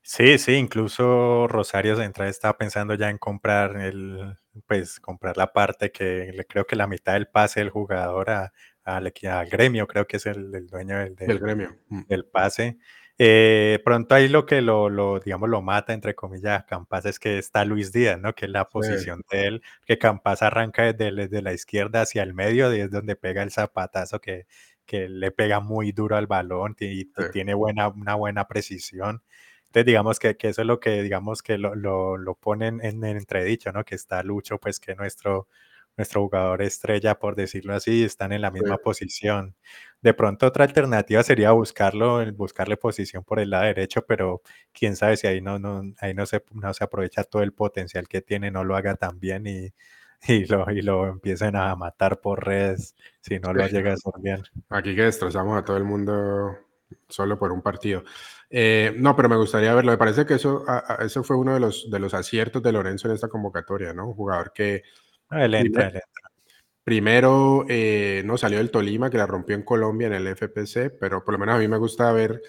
Sí, 0.03 0.39
sí, 0.39 0.55
incluso 0.55 1.47
Rosario 1.49 1.97
Central 1.97 2.29
estaba 2.29 2.57
pensando 2.57 2.95
ya 2.95 3.11
en 3.11 3.19
comprar 3.19 3.77
el, 3.77 4.37
pues 4.67 5.01
comprar 5.01 5.37
la 5.37 5.53
parte 5.53 5.93
que 5.93 6.33
le 6.35 6.47
creo 6.47 6.67
que 6.67 6.77
la 6.77 6.87
mitad 6.87 7.13
del 7.13 7.29
pase 7.29 7.61
del 7.61 7.71
jugador 7.71 8.31
a, 8.31 8.53
al, 8.85 9.13
gremio, 9.51 9.87
creo 9.87 10.07
que 10.07 10.17
es 10.17 10.27
el, 10.27 10.67
dueño 10.67 10.99
del, 10.99 11.15
del, 11.15 11.39
gremio. 11.39 11.77
Mm. 11.89 12.03
del 12.09 12.25
pase. 12.25 12.79
Eh, 13.19 13.81
pronto 13.85 14.15
ahí 14.15 14.29
lo 14.29 14.47
que 14.47 14.63
lo, 14.63 14.89
lo, 14.89 15.19
digamos, 15.19 15.49
lo 15.51 15.61
mata, 15.61 15.93
entre 15.93 16.15
comillas, 16.15 16.65
Campas 16.65 17.05
es 17.05 17.19
que 17.19 17.37
está 17.39 17.65
Luis 17.65 17.93
Díaz, 17.93 18.19
¿no? 18.19 18.35
Que 18.35 18.47
es 18.47 18.51
la 18.51 18.69
posición 18.69 19.25
de 19.31 19.47
él, 19.47 19.63
que 19.85 19.99
Campas 19.99 20.41
arranca 20.41 20.85
desde, 20.85 21.13
desde, 21.13 21.43
la 21.43 21.53
izquierda 21.53 22.03
hacia 22.03 22.23
el 22.23 22.33
medio 22.33 22.75
y 22.75 22.81
es 22.81 22.91
donde 22.91 23.17
pega 23.17 23.43
el 23.43 23.51
zapatazo 23.51 24.21
que, 24.21 24.47
que 24.89 25.09
le 25.09 25.31
pega 25.31 25.61
muy 25.61 25.93
duro 25.93 26.17
al 26.17 26.27
balón 26.27 26.75
y, 26.81 27.13
tiene 27.33 27.55
buena, 27.55 27.89
una 27.89 28.15
buena 28.17 28.49
precisión. 28.49 29.23
Entonces, 29.67 29.87
digamos 29.87 30.19
que, 30.19 30.37
que, 30.37 30.49
eso 30.49 30.63
es 30.63 30.67
lo 30.67 30.81
que, 30.81 31.03
digamos, 31.03 31.43
que 31.43 31.59
lo, 31.59 31.75
lo, 31.75 32.17
lo 32.17 32.35
ponen 32.35 32.81
en, 32.83 33.05
en, 33.05 33.19
entredicho, 33.19 33.71
¿no? 33.71 33.85
Que 33.85 33.95
está 33.97 34.23
Lucho, 34.23 34.59
pues 34.59 34.81
que 34.81 34.95
nuestro, 34.97 35.47
nuestro 35.99 36.23
jugador 36.23 36.63
estrella, 36.63 37.19
por 37.19 37.37
decirlo 37.37 37.75
así, 37.75 38.03
están 38.05 38.33
en 38.33 38.41
la 38.41 38.51
misma 38.51 38.79
posición. 38.79 39.55
De 40.01 40.15
pronto 40.15 40.47
otra 40.47 40.65
alternativa 40.65 41.23
sería 41.23 41.51
buscarlo, 41.53 42.25
buscarle 42.33 42.77
posición 42.79 43.25
por 43.25 43.41
el 43.41 43.51
lado 43.51 43.67
derecho, 43.67 44.07
pero 44.07 44.43
quién 44.73 44.97
sabe 44.97 45.19
si 45.19 45.27
ahí 45.27 45.41
no, 45.43 45.59
no, 45.59 45.83
ahí 46.01 46.15
no 46.15 46.25
se, 46.25 46.43
no 46.53 46.73
se 46.73 46.85
aprovecha 46.85 47.25
todo 47.25 47.43
el 47.43 47.53
potencial 47.53 48.09
que 48.09 48.23
tiene, 48.23 48.51
no 48.51 48.65
lo 48.65 48.77
haga 48.77 48.95
tan 48.97 49.21
bien 49.21 49.47
y, 49.47 49.75
y 50.27 50.47
lo, 50.47 50.71
y 50.71 50.83
lo 50.83 51.07
empiecen 51.07 51.57
a 51.57 51.75
matar 51.77 52.21
por 52.21 52.45
redes 52.45 52.95
si 53.21 53.39
no 53.39 53.53
lo 53.53 53.67
llega 53.67 53.91
a 53.91 53.95
hacer 53.95 54.13
bien. 54.21 54.43
Aquí 54.69 54.95
que 54.95 55.03
destrozamos 55.03 55.59
a 55.59 55.65
todo 55.65 55.77
el 55.77 55.85
mundo 55.85 56.57
solo 57.09 57.39
por 57.39 57.53
un 57.53 57.63
partido. 57.63 58.03
Eh, 58.51 58.95
no, 58.97 59.15
pero 59.15 59.29
me 59.29 59.37
gustaría 59.37 59.75
verlo. 59.75 59.93
Me 59.93 59.99
parece 59.99 60.25
que 60.25 60.35
eso, 60.35 60.65
eso 61.01 61.23
fue 61.23 61.37
uno 61.37 61.55
de 61.55 61.61
los, 61.61 61.91
de 61.91 61.99
los 61.99 62.15
aciertos 62.15 62.63
de 62.63 62.73
Lorenzo 62.73 63.09
en 63.09 63.15
esta 63.15 63.29
convocatoria, 63.29 63.93
¿no? 63.93 64.09
Un 64.09 64.15
jugador 64.15 64.53
que... 64.53 64.83
Ah, 65.29 65.45
él 65.45 65.55
entra, 65.55 65.89
él 65.89 65.97
entra. 65.97 66.09
Primero 66.83 67.67
eh, 67.69 68.23
no 68.25 68.39
salió 68.39 68.57
del 68.59 68.71
Tolima, 68.71 69.11
que 69.11 69.19
la 69.19 69.27
rompió 69.27 69.55
en 69.55 69.63
Colombia 69.63 70.07
en 70.07 70.15
el 70.15 70.27
FPC, 70.29 70.97
pero 70.99 71.23
por 71.23 71.35
lo 71.35 71.39
menos 71.39 71.57
a 71.57 71.59
mí 71.59 71.69
me 71.69 71.77
gusta 71.77 72.11
ver 72.13 72.41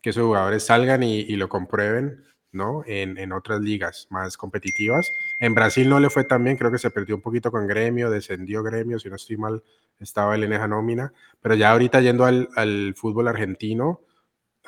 que 0.00 0.10
esos 0.10 0.22
jugadores 0.22 0.64
salgan 0.64 1.02
y, 1.02 1.18
y 1.18 1.34
lo 1.34 1.48
comprueben 1.48 2.24
¿no? 2.52 2.82
En, 2.86 3.32
otras 3.32 3.60
ligas 3.60 4.06
más 4.10 4.36
competitivas. 4.36 5.10
En 5.38 5.54
Brasil 5.54 5.88
no 5.88 6.00
le 6.00 6.10
fue 6.10 6.24
tan 6.24 6.44
bien, 6.44 6.56
creo 6.56 6.70
que 6.70 6.78
se 6.78 6.90
perdió 6.90 7.16
un 7.16 7.22
poquito 7.22 7.50
con 7.50 7.66
Gremio, 7.66 8.10
descendió 8.10 8.62
Gremio, 8.62 8.98
si 8.98 9.08
no 9.08 9.16
estoy 9.16 9.36
mal, 9.36 9.62
estaba 10.00 10.34
él 10.34 10.44
en 10.44 10.52
esa 10.52 10.68
nómina, 10.68 11.12
pero 11.40 11.54
ya 11.54 11.72
ahorita 11.72 12.00
yendo 12.00 12.24
al, 12.24 12.48
al 12.56 12.94
fútbol 12.96 13.28
argentino, 13.28 14.02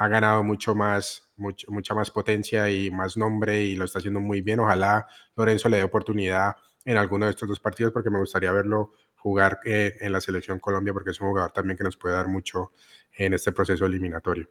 ha 0.00 0.08
ganado 0.08 0.42
mucho 0.42 0.74
más, 0.74 1.28
mucha 1.36 1.94
más 1.94 2.10
potencia 2.10 2.70
y 2.70 2.90
más 2.90 3.18
nombre 3.18 3.62
y 3.62 3.76
lo 3.76 3.84
está 3.84 3.98
haciendo 3.98 4.18
muy 4.18 4.40
bien. 4.40 4.60
Ojalá 4.60 5.06
Lorenzo 5.36 5.68
le 5.68 5.76
dé 5.76 5.82
oportunidad 5.82 6.56
en 6.86 6.96
alguno 6.96 7.26
de 7.26 7.32
estos 7.32 7.46
dos 7.46 7.60
partidos 7.60 7.92
porque 7.92 8.08
me 8.08 8.18
gustaría 8.18 8.50
verlo 8.50 8.92
jugar 9.16 9.60
eh, 9.66 9.98
en 10.00 10.12
la 10.12 10.22
selección 10.22 10.58
Colombia 10.58 10.94
porque 10.94 11.10
es 11.10 11.20
un 11.20 11.28
jugador 11.28 11.52
también 11.52 11.76
que 11.76 11.84
nos 11.84 11.98
puede 11.98 12.14
dar 12.14 12.28
mucho 12.28 12.72
en 13.12 13.34
este 13.34 13.52
proceso 13.52 13.84
eliminatorio. 13.84 14.48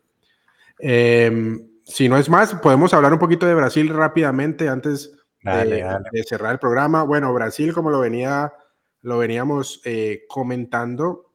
Eh, 0.78 1.32
si 1.90 2.08
no 2.08 2.18
es 2.18 2.30
más, 2.30 2.54
podemos 2.56 2.94
hablar 2.94 3.14
un 3.14 3.20
poquito 3.20 3.48
de 3.48 3.56
Brasil 3.56 3.90
rápidamente 3.90 4.70
antes 4.70 5.12
de, 5.42 6.24
cerrar 6.28 6.54
el 6.54 6.60
programa. 6.60 7.04
Bueno, 7.04 7.34
Brasil, 7.34 7.74
como 7.74 7.90
lo 7.90 8.00
venía, 8.00 8.54
lo 9.02 9.18
veníamos 9.18 9.82
eh, 9.86 10.22
comentando, 10.28 11.34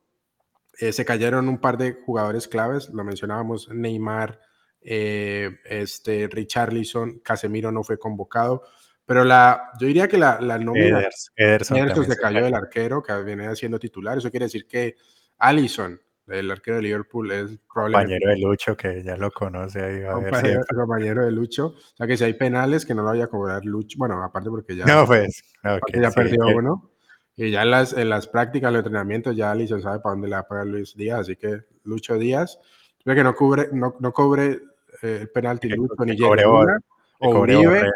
eh, 0.78 0.92
se 0.92 1.04
cayeron 1.04 1.48
un 1.48 1.58
par 1.58 1.76
de 1.76 1.94
jugadores 2.06 2.46
claves. 2.46 2.88
Lo 2.90 3.02
mencionábamos, 3.02 3.68
Neymar, 3.68 4.40
eh, 4.80 5.58
este, 5.64 6.28
Richarlison, 6.28 7.18
Casemiro 7.18 7.72
no 7.72 7.82
fue 7.82 7.98
convocado. 7.98 8.62
Pero 9.04 9.24
la, 9.24 9.72
yo 9.80 9.88
diría 9.88 10.06
que 10.06 10.16
la, 10.16 10.40
la 10.40 10.56
nómina 10.56 11.08
Ederson, 11.36 12.06
se 12.06 12.16
cayó 12.16 12.44
del 12.44 12.54
arquero 12.54 13.02
que 13.02 13.12
viene 13.22 13.54
siendo 13.56 13.78
titular. 13.78 14.16
Eso 14.16 14.30
quiere 14.30 14.46
decir 14.46 14.66
que 14.68 14.94
Allison, 15.36 16.00
el 16.28 16.50
arquero 16.50 16.76
de 16.76 16.82
Liverpool, 16.82 17.30
es 17.30 17.58
probablemente. 17.72 18.14
Compañero 18.14 18.30
de 18.30 18.38
Lucho, 18.38 18.76
que 18.76 19.02
ya 19.02 19.16
lo 19.16 19.30
conoce 19.30 19.82
ahí. 19.82 20.02
compañero, 20.74 21.24
de 21.24 21.32
Lucho. 21.32 21.66
O 21.66 21.96
sea 21.96 22.06
que 22.06 22.16
si 22.16 22.24
hay 22.24 22.34
penales, 22.34 22.86
que 22.86 22.94
no 22.94 23.02
lo 23.02 23.08
vaya 23.08 23.24
a 23.24 23.28
cobrar 23.28 23.64
Lucho. 23.64 23.98
Bueno, 23.98 24.22
aparte 24.22 24.50
porque 24.50 24.76
ya. 24.76 24.86
No, 24.86 25.06
pues. 25.06 25.42
ya 25.92 26.10
perdió 26.10 26.46
uno. 26.46 26.90
Y 27.36 27.50
ya 27.50 27.62
en 27.62 27.70
las, 27.70 27.92
en 27.92 28.08
las 28.08 28.28
prácticas, 28.28 28.68
en 28.68 28.74
los 28.74 28.80
entrenamientos, 28.80 29.36
ya 29.36 29.50
Allison 29.50 29.82
sabe 29.82 29.98
para 29.98 30.12
dónde 30.12 30.28
le 30.28 30.36
va 30.36 30.42
a 30.42 30.46
pagar 30.48 30.66
Luis 30.66 30.94
Díaz. 30.96 31.20
Así 31.20 31.36
que 31.36 31.62
Lucho 31.82 32.16
Díaz, 32.16 32.58
que 33.04 33.24
no, 33.24 33.34
cubre, 33.34 33.68
no, 33.72 33.96
no 33.98 34.12
cobre 34.12 34.60
eh, 35.02 35.18
el 35.22 35.30
penalti 35.30 35.68
Lucho 35.68 36.04
ni 36.04 36.12
Uribe, 36.12 36.44
o 37.18 37.40
Uribe, 37.40 37.90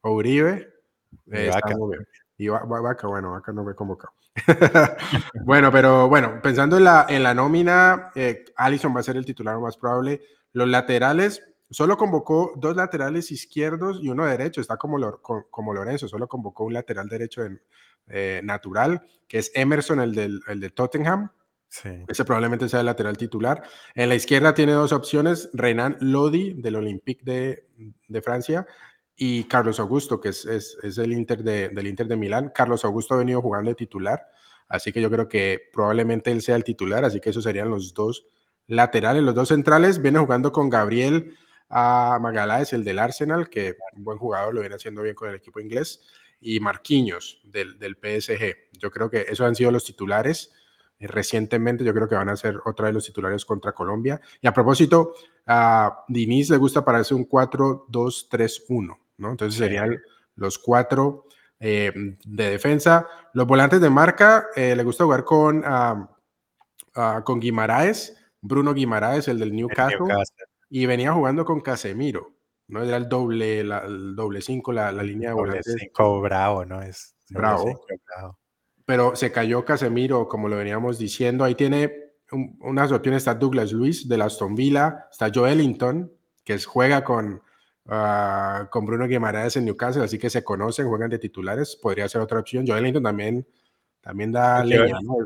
o 0.00 0.12
Uribe. 0.12 0.68
Eh, 1.30 1.50
y 2.40 2.48
Vaca, 2.48 3.06
bueno, 3.06 3.32
Vaca 3.32 3.52
no 3.52 3.64
me 3.64 3.74
convocado. 3.74 4.14
bueno, 5.44 5.70
pero 5.70 6.08
bueno, 6.08 6.40
pensando 6.42 6.78
en 6.78 6.84
la, 6.84 7.04
en 7.06 7.22
la 7.22 7.34
nómina, 7.34 8.12
eh, 8.14 8.46
Allison 8.56 8.96
va 8.96 9.00
a 9.00 9.02
ser 9.02 9.18
el 9.18 9.26
titular 9.26 9.58
más 9.58 9.76
probable. 9.76 10.22
Los 10.54 10.66
laterales, 10.66 11.42
solo 11.68 11.98
convocó 11.98 12.54
dos 12.56 12.74
laterales 12.74 13.30
izquierdos 13.30 13.98
y 14.02 14.08
uno 14.08 14.24
derecho, 14.24 14.62
está 14.62 14.78
como, 14.78 15.20
como 15.20 15.74
Lorenzo, 15.74 16.08
solo 16.08 16.28
convocó 16.28 16.64
un 16.64 16.72
lateral 16.72 17.10
derecho 17.10 17.44
en, 17.44 17.60
eh, 18.06 18.40
natural, 18.42 19.02
que 19.28 19.36
es 19.36 19.52
Emerson, 19.54 20.00
el, 20.00 20.14
del, 20.14 20.40
el 20.48 20.60
de 20.60 20.70
Tottenham. 20.70 21.30
Ese 22.08 22.24
probablemente 22.24 22.70
sea 22.70 22.80
el 22.80 22.86
lateral 22.86 23.18
titular. 23.18 23.62
En 23.94 24.08
la 24.08 24.14
izquierda 24.14 24.54
tiene 24.54 24.72
dos 24.72 24.92
opciones, 24.92 25.50
Renan 25.52 25.98
Lodi 26.00 26.54
del 26.54 26.76
Olympique 26.76 27.22
de, 27.22 27.68
de 28.08 28.22
Francia 28.22 28.66
y 29.22 29.44
Carlos 29.44 29.78
Augusto, 29.78 30.18
que 30.18 30.30
es, 30.30 30.46
es, 30.46 30.96
el 30.96 31.12
Inter 31.12 31.44
de, 31.44 31.68
del 31.68 31.86
Inter 31.86 32.08
de 32.08 32.16
Milán. 32.16 32.52
Carlos 32.54 32.86
Augusto 32.86 33.12
ha 33.12 33.18
venido 33.18 33.42
jugando 33.42 33.68
de 33.68 33.74
titular, 33.74 34.26
así 34.66 34.92
que 34.92 35.02
yo 35.02 35.10
creo 35.10 35.28
que 35.28 35.60
probablemente 35.74 36.32
él 36.32 36.40
sea 36.40 36.56
el 36.56 36.64
titular, 36.64 37.04
así 37.04 37.20
que 37.20 37.28
esos 37.28 37.44
serían 37.44 37.68
los 37.68 37.92
dos 37.92 38.24
laterales. 38.66 39.22
Los 39.22 39.34
dos 39.34 39.48
centrales 39.48 40.00
viene 40.00 40.20
jugando 40.20 40.52
con 40.52 40.70
Gabriel 40.70 41.36
a 41.68 42.18
Magaláes, 42.18 42.72
el 42.72 42.82
del 42.82 42.98
Arsenal, 42.98 43.50
que 43.50 43.76
un 43.94 44.04
buen 44.04 44.16
jugador, 44.16 44.54
lo 44.54 44.60
viene 44.60 44.76
haciendo 44.76 45.02
bien 45.02 45.14
con 45.14 45.28
el 45.28 45.34
equipo 45.34 45.60
inglés, 45.60 46.00
y 46.40 46.58
Marquinhos 46.58 47.42
del, 47.44 47.78
del 47.78 47.96
PSG. 47.96 48.78
Yo 48.78 48.90
creo 48.90 49.10
que 49.10 49.26
esos 49.28 49.42
han 49.42 49.54
sido 49.54 49.70
los 49.70 49.84
titulares 49.84 50.50
recientemente. 50.98 51.84
Yo 51.84 51.92
creo 51.92 52.08
que 52.08 52.14
van 52.14 52.30
a 52.30 52.36
ser 52.36 52.58
otra 52.64 52.86
de 52.86 52.94
los 52.94 53.04
titulares 53.04 53.44
contra 53.44 53.72
Colombia. 53.72 54.18
Y 54.40 54.46
a 54.46 54.54
propósito, 54.54 55.12
a 55.46 56.06
Diniz 56.08 56.48
le 56.48 56.56
gusta 56.56 56.82
pararse 56.82 57.12
un 57.12 57.28
4-2-3-1. 57.28 58.96
Entonces 59.28 59.58
serían 59.58 60.00
los 60.36 60.58
cuatro 60.58 61.26
eh, 61.58 61.92
de 62.24 62.50
defensa. 62.50 63.06
Los 63.34 63.46
volantes 63.46 63.80
de 63.80 63.90
marca, 63.90 64.46
eh, 64.56 64.74
le 64.74 64.82
gusta 64.82 65.04
jugar 65.04 65.24
con, 65.24 65.62
con 67.24 67.40
Guimaraes, 67.40 68.16
Bruno 68.40 68.72
Guimaraes, 68.72 69.28
el 69.28 69.38
del 69.38 69.54
Newcastle, 69.54 69.98
y 70.70 70.86
venía 70.86 71.12
jugando 71.12 71.44
con 71.44 71.60
Casemiro. 71.60 72.32
¿no? 72.68 72.82
Era 72.82 72.96
el 72.96 73.08
doble, 73.08 73.60
el 73.60 74.16
doble 74.16 74.40
cinco, 74.40 74.72
la, 74.72 74.92
línea 74.92 75.30
de 75.30 75.34
volantes. 75.34 75.76
Cinco, 75.78 76.20
bravo, 76.20 76.64
¿no? 76.64 76.80
Es 76.82 77.14
bravo. 77.28 77.84
Pero 78.86 79.14
se 79.14 79.30
cayó 79.30 79.64
Casemiro, 79.64 80.26
como 80.28 80.48
lo 80.48 80.56
veníamos 80.56 80.98
diciendo. 80.98 81.44
Ahí 81.44 81.54
tiene 81.54 82.14
unas 82.60 82.90
opciones. 82.90 83.18
Está 83.18 83.34
Douglas 83.34 83.72
Luis 83.72 84.08
de 84.08 84.22
Aston 84.22 84.54
Villa, 84.54 85.06
está 85.10 85.30
Joelinton, 85.32 86.12
que 86.44 86.58
juega 86.58 87.04
con, 87.04 87.42
Ah, 87.92 88.68
con 88.70 88.86
Bruno 88.86 89.08
Guimaraes 89.08 89.56
en 89.56 89.64
Newcastle, 89.64 90.04
así 90.04 90.16
que 90.16 90.30
se 90.30 90.44
conocen, 90.44 90.86
juegan 90.86 91.10
de 91.10 91.18
titulares, 91.18 91.74
podría 91.74 92.08
ser 92.08 92.20
otra 92.20 92.38
opción. 92.38 92.64
Joelinton 92.64 93.02
también, 93.02 93.44
también 94.00 94.30
da 94.30 94.64
leña, 94.64 94.98
¿no? 95.02 95.16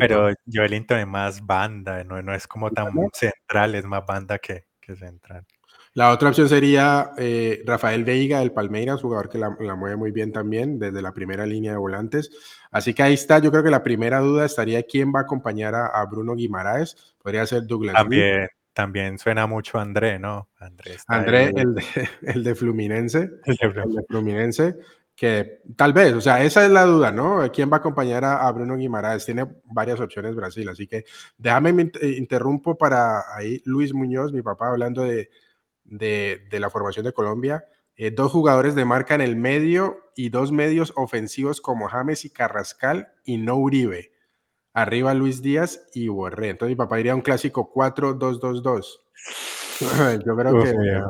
Pero 0.00 0.30
Joelinton 0.50 1.00
es 1.00 1.06
más 1.06 1.44
banda, 1.44 2.02
no, 2.02 2.22
no 2.22 2.34
es 2.34 2.46
como 2.46 2.70
tan 2.70 2.94
central, 3.12 3.74
es 3.74 3.84
más 3.84 4.06
banda 4.06 4.38
que, 4.38 4.64
que 4.80 4.96
central. 4.96 5.44
La 5.92 6.10
otra 6.10 6.30
opción 6.30 6.48
sería 6.48 7.12
eh, 7.18 7.62
Rafael 7.66 8.04
Veiga 8.04 8.40
del 8.40 8.52
Palmeiras, 8.52 9.02
jugador 9.02 9.28
que 9.28 9.38
la, 9.38 9.50
mueve 9.50 9.96
muy 9.96 10.10
bien 10.10 10.32
también 10.32 10.78
desde 10.78 11.02
la 11.02 11.12
primera 11.12 11.44
línea 11.44 11.72
de 11.72 11.78
volantes. 11.78 12.30
Así 12.72 12.94
que 12.94 13.02
ahí 13.02 13.14
está, 13.14 13.38
yo 13.38 13.50
creo 13.50 13.62
que 13.62 13.70
la 13.70 13.82
primera 13.82 14.20
duda 14.20 14.46
estaría 14.46 14.82
quién 14.82 15.12
va 15.14 15.20
a 15.20 15.22
acompañar 15.22 15.74
a, 15.74 16.04
Bruno 16.06 16.34
Guimaraes. 16.34 17.14
Podría 17.22 17.46
ser 17.46 17.66
Douglas. 17.66 17.94
También, 17.94 18.48
también 18.74 19.18
suena 19.18 19.46
mucho 19.46 19.78
André, 19.78 20.18
¿no? 20.18 20.50
André, 20.58 20.96
André 21.06 21.44
el, 21.56 21.74
de, 21.74 21.84
el, 22.22 22.44
de, 22.44 22.54
Fluminense. 22.54 23.30
El 23.44 23.56
de, 23.56 24.04
Fluminense. 24.06 24.74
Que 25.16 25.62
tal 25.76 25.92
vez, 25.92 26.12
o 26.12 26.20
sea, 26.20 26.42
esa 26.42 26.64
es 26.64 26.72
la 26.72 26.84
duda, 26.84 27.12
¿no? 27.12 27.40
¿Quién 27.52 27.70
va 27.70 27.76
a 27.76 27.78
acompañar 27.78 28.24
a, 28.24 28.50
Bruno 28.50 28.76
Guimaraes? 28.76 29.24
Tiene 29.24 29.46
varias 29.64 30.00
opciones 30.00 30.34
Brasil, 30.34 30.68
así 30.68 30.88
que 30.88 31.04
déjame 31.38 31.72
me 31.72 31.92
interrumpo 32.18 32.76
para 32.76 33.22
ahí 33.32 33.62
Luis 33.64 33.94
Muñoz, 33.94 34.32
mi 34.32 34.42
papá, 34.42 34.70
hablando 34.70 35.04
de, 35.04 35.30
de, 35.84 36.44
de 36.50 36.60
la 36.60 36.68
formación 36.68 37.04
de 37.04 37.12
Colombia. 37.12 37.64
Eh, 37.96 38.10
dos 38.10 38.32
jugadores 38.32 38.74
de 38.74 38.84
marca 38.84 39.14
en 39.14 39.20
el 39.20 39.36
medio 39.36 40.10
y 40.16 40.30
dos 40.30 40.50
medios 40.50 40.92
ofensivos 40.96 41.60
como 41.60 41.86
James 41.86 42.24
y 42.24 42.30
Carrascal 42.30 43.12
y 43.24 43.36
no 43.36 43.54
Uribe 43.54 44.13
arriba 44.74 45.14
Luis 45.14 45.40
Díaz 45.40 45.86
y 45.94 46.08
Borré. 46.08 46.50
Entonces 46.50 46.72
mi 46.72 46.76
papá 46.76 47.00
iría 47.00 47.14
un 47.14 47.22
clásico 47.22 47.72
4-2-2-2. 47.72 49.00
yo 50.26 50.36
creo 50.36 50.62
que... 50.62 51.02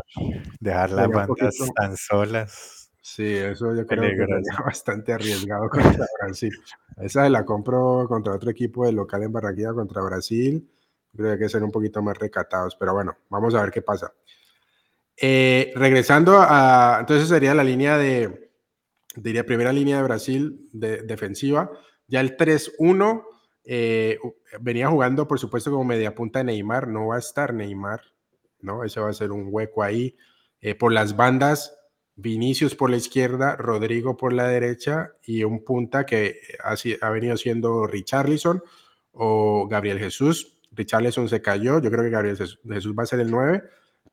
Dejar 0.61 0.91
las 0.91 1.09
bandas 1.09 1.57
tan 1.75 1.97
solas. 1.97 2.91
Sí, 3.01 3.27
eso 3.27 3.75
yo 3.75 3.87
creo 3.87 4.03
que 4.03 4.17
sería 4.17 4.59
bastante 4.65 5.13
arriesgado 5.13 5.69
contra 5.69 6.07
Brasil. 6.21 6.53
Esa 6.97 7.29
la 7.29 7.45
compro 7.45 8.07
contra 8.09 8.35
otro 8.35 8.51
equipo 8.51 8.87
de 8.87 8.93
local 8.93 9.23
en 9.23 9.33
Barranquilla 9.33 9.73
contra 9.73 10.03
Brasil. 10.03 10.71
Creo 11.15 11.27
que 11.27 11.33
hay 11.33 11.39
que 11.39 11.49
ser 11.49 11.63
un 11.63 11.71
poquito 11.71 12.03
más 12.03 12.19
recatados, 12.19 12.77
pero 12.77 12.95
bueno, 12.95 13.17
vamos 13.29 13.55
a 13.55 13.63
ver 13.63 13.71
qué 13.71 13.83
pasa. 13.83 14.13
Eh, 15.17 15.73
regresando 15.77 16.39
a, 16.41 16.97
entonces 17.01 17.29
sería 17.29 17.55
la 17.55 17.63
línea 17.63 17.97
de, 17.99 18.51
diría, 19.17 19.47
primera 19.47 19.73
línea 19.73 19.99
de 19.99 20.03
Brasil 20.03 20.69
de, 20.73 21.03
defensiva. 21.03 21.71
Ya 22.09 22.21
el 22.21 22.37
3-1 22.37 23.23
eh, 23.65 24.19
venía 24.61 24.89
jugando, 24.89 25.27
por 25.27 25.39
supuesto, 25.39 25.71
como 25.71 25.85
media 25.85 26.15
punta 26.15 26.41
de 26.41 26.47
Neymar. 26.47 26.89
No 26.89 27.09
va 27.09 27.17
a 27.17 27.21
estar 27.21 27.55
Neymar, 27.55 28.03
¿no? 28.61 28.85
Ese 28.85 29.01
va 29.01 29.09
a 29.09 29.15
ser 29.15 29.33
un 29.33 29.49
hueco 29.51 29.83
ahí. 29.83 30.17
Eh, 30.61 30.75
por 30.75 30.93
las 30.93 31.17
bandas, 31.17 31.77
Vinicius 32.17 32.75
por 32.75 32.91
la 32.91 32.97
izquierda, 32.97 33.57
Rodrigo 33.57 34.17
por 34.17 34.33
la 34.33 34.47
derecha 34.47 35.13
y 35.23 35.45
un 35.45 35.65
punta 35.65 36.07
que 36.07 36.41
ha, 36.63 36.75
ha 37.01 37.11
venido 37.11 37.37
siendo 37.37 37.87
Richarlison 37.87 38.63
o 39.13 39.67
Gabriel 39.69 39.99
Jesús. 39.99 40.59
Richarlison 40.73 41.29
se 41.29 41.43
cayó, 41.43 41.81
yo 41.81 41.91
creo 41.91 42.05
que 42.05 42.11
Gabriel 42.11 42.37
Jesús, 42.37 42.95
va 42.99 43.05
a 43.05 43.07
ser 43.07 43.21
el 43.21 43.31
9, 43.31 43.63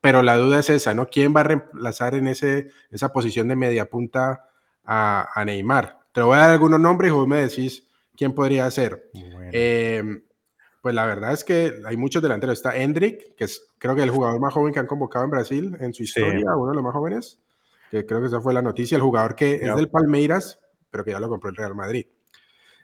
pero 0.00 0.22
la 0.22 0.36
duda 0.36 0.60
es 0.60 0.70
esa, 0.70 0.94
¿no? 0.94 1.08
¿Quién 1.08 1.34
va 1.34 1.40
a 1.40 1.44
reemplazar 1.44 2.14
en 2.14 2.28
ese, 2.28 2.70
esa 2.90 3.12
posición 3.12 3.48
de 3.48 3.56
media 3.56 3.88
punta 3.88 4.48
a, 4.84 5.28
a 5.34 5.44
Neymar? 5.44 5.98
Te 6.12 6.22
voy 6.22 6.36
a 6.36 6.40
dar 6.40 6.50
algunos 6.50 6.80
nombres 6.80 7.10
y 7.10 7.14
vos 7.14 7.26
me 7.26 7.40
decís 7.40 7.88
quién 8.22 8.34
podría 8.34 8.70
ser. 8.70 9.10
Em, 9.50 10.22
pues 10.80 10.94
la 10.94 11.06
verdad 11.06 11.32
es 11.32 11.42
que 11.42 11.74
hay 11.84 11.96
muchos 11.96 12.22
delanteros. 12.22 12.56
Está 12.56 12.76
Hendrik, 12.76 13.34
que 13.34 13.44
es 13.44 13.68
creo 13.78 13.96
que 13.96 14.02
el 14.04 14.10
jugador 14.10 14.38
más 14.38 14.54
joven 14.54 14.72
que 14.72 14.78
han 14.78 14.86
convocado 14.86 15.24
en 15.24 15.32
Brasil 15.32 15.76
en 15.80 15.92
su 15.92 16.04
historia, 16.04 16.54
uno 16.56 16.70
de 16.70 16.76
los 16.76 16.84
más 16.84 16.92
jóvenes, 16.92 17.40
que 17.90 18.06
creo 18.06 18.20
que 18.20 18.28
esa 18.28 18.40
fue 18.40 18.54
la 18.54 18.62
noticia, 18.62 18.94
el 18.94 19.02
jugador 19.02 19.34
que 19.34 19.56
es 19.56 19.74
del 19.74 19.88
Palmeiras, 19.88 20.60
pero 20.88 21.04
que 21.04 21.10
ya 21.10 21.18
lo 21.18 21.28
compró 21.28 21.50
el 21.50 21.56
Real 21.56 21.74
Madrid. 21.74 22.06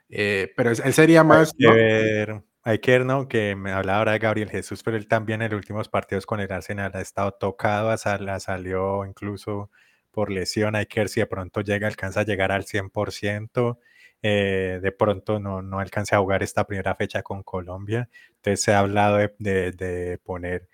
Eh, 0.09 0.51
pero 0.57 0.71
él 0.71 0.93
sería 0.93 1.23
más... 1.23 1.53
Hay 1.57 1.67
que, 1.67 1.73
ver, 1.73 2.43
hay 2.63 2.79
que 2.79 2.91
ver, 2.91 3.05
¿no? 3.05 3.29
Que 3.29 3.55
me 3.55 3.71
hablaba 3.71 3.99
ahora 3.99 4.11
de 4.11 4.19
Gabriel 4.19 4.49
Jesús, 4.49 4.83
pero 4.83 4.97
él 4.97 5.07
también 5.07 5.41
en 5.41 5.51
los 5.51 5.57
últimos 5.57 5.87
partidos 5.87 6.25
con 6.25 6.41
el 6.41 6.51
Arsenal 6.51 6.91
ha 6.95 7.01
estado 7.01 7.31
tocado, 7.31 7.95
salió 7.95 9.05
incluso 9.05 9.71
por 10.11 10.31
lesión. 10.31 10.75
Hay 10.75 10.87
que 10.87 10.99
ver 10.99 11.07
si 11.07 11.21
de 11.21 11.27
pronto 11.27 11.61
llega, 11.61 11.87
alcanza 11.87 12.21
a 12.21 12.25
llegar 12.25 12.51
al 12.51 12.65
100%. 12.65 13.77
Eh, 14.21 14.79
de 14.81 14.91
pronto 14.91 15.39
no, 15.39 15.61
no 15.61 15.79
alcancé 15.79 16.15
a 16.15 16.19
jugar 16.19 16.43
esta 16.43 16.65
primera 16.65 16.95
fecha 16.95 17.23
con 17.23 17.43
Colombia. 17.43 18.09
Entonces 18.35 18.61
se 18.61 18.73
ha 18.73 18.79
hablado 18.79 19.17
de, 19.17 19.71
de, 19.71 20.17
poner 20.23 20.67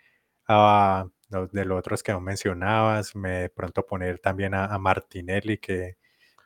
a 0.48 1.08
los 1.30 1.52
de 1.52 1.66
los 1.66 1.80
otros 1.80 2.04
que 2.04 2.12
no 2.12 2.22
mencionabas, 2.22 3.16
me 3.16 3.30
de 3.42 3.50
pronto 3.50 3.86
poner 3.86 4.20
también 4.20 4.54
a, 4.54 4.78
Martinelli, 4.80 5.58
que, 5.58 5.98